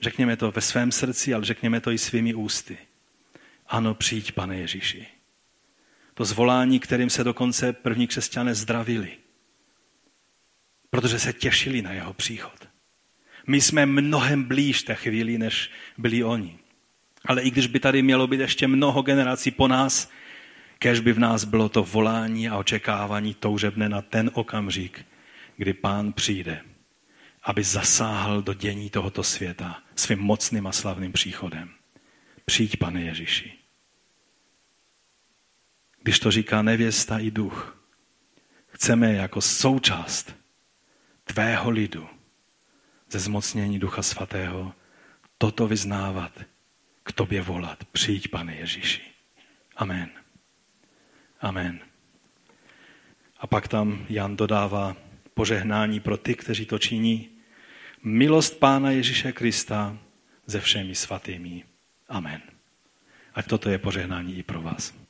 Řekněme 0.00 0.36
to 0.36 0.50
ve 0.50 0.60
svém 0.60 0.92
srdci, 0.92 1.34
ale 1.34 1.44
řekněme 1.44 1.80
to 1.80 1.90
i 1.90 1.98
svými 1.98 2.34
ústy. 2.34 2.78
Ano, 3.66 3.94
přijď, 3.94 4.32
pane 4.32 4.56
Ježíši. 4.56 5.06
To 6.14 6.24
zvolání, 6.24 6.80
kterým 6.80 7.10
se 7.10 7.24
dokonce 7.24 7.72
první 7.72 8.06
křesťané 8.06 8.54
zdravili. 8.54 9.16
Protože 10.90 11.18
se 11.18 11.32
těšili 11.32 11.82
na 11.82 11.92
jeho 11.92 12.12
příchod. 12.12 12.68
My 13.46 13.60
jsme 13.60 13.86
mnohem 13.86 14.44
blíž 14.44 14.82
té 14.82 14.94
chvíli, 14.94 15.38
než 15.38 15.70
byli 15.98 16.24
oni. 16.24 16.58
Ale 17.24 17.42
i 17.42 17.50
když 17.50 17.66
by 17.66 17.80
tady 17.80 18.02
mělo 18.02 18.26
být 18.26 18.40
ještě 18.40 18.68
mnoho 18.68 19.02
generací 19.02 19.50
po 19.50 19.68
nás, 19.68 20.10
kež 20.78 21.00
by 21.00 21.12
v 21.12 21.18
nás 21.18 21.44
bylo 21.44 21.68
to 21.68 21.82
volání 21.84 22.48
a 22.48 22.56
očekávání 22.56 23.34
toužebné 23.34 23.88
na 23.88 24.02
ten 24.02 24.30
okamžik, 24.34 25.06
kdy 25.56 25.72
pán 25.72 26.12
přijde 26.12 26.60
aby 27.44 27.64
zasáhl 27.64 28.42
do 28.42 28.54
dění 28.54 28.90
tohoto 28.90 29.22
světa 29.22 29.82
svým 29.96 30.18
mocným 30.18 30.66
a 30.66 30.72
slavným 30.72 31.12
příchodem. 31.12 31.70
Přijď, 32.44 32.76
pane 32.76 33.02
Ježíši. 33.02 33.52
Když 36.02 36.18
to 36.18 36.30
říká 36.30 36.62
nevěsta 36.62 37.18
i 37.18 37.30
duch, 37.30 37.84
chceme 38.66 39.12
jako 39.12 39.40
součást 39.40 40.36
tvého 41.24 41.70
lidu 41.70 42.08
ze 43.10 43.18
zmocnění 43.18 43.78
Ducha 43.78 44.02
Svatého 44.02 44.72
toto 45.38 45.68
vyznávat, 45.68 46.32
k 47.02 47.12
tobě 47.12 47.42
volat. 47.42 47.84
Přijď, 47.84 48.28
pane 48.28 48.56
Ježíši. 48.56 49.02
Amen. 49.76 50.10
Amen. 51.40 51.80
A 53.38 53.46
pak 53.46 53.68
tam 53.68 54.06
Jan 54.08 54.36
dodává 54.36 54.96
požehnání 55.34 56.00
pro 56.00 56.16
ty, 56.16 56.34
kteří 56.34 56.66
to 56.66 56.78
činí, 56.78 57.33
milost 58.04 58.60
Pána 58.60 58.90
Ježíše 58.90 59.32
Krista 59.32 59.98
ze 60.46 60.60
všemi 60.60 60.94
svatými. 60.94 61.64
Amen. 62.08 62.42
Ať 63.34 63.46
toto 63.46 63.70
je 63.70 63.78
požehnání 63.78 64.38
i 64.38 64.42
pro 64.42 64.62
vás. 64.62 65.03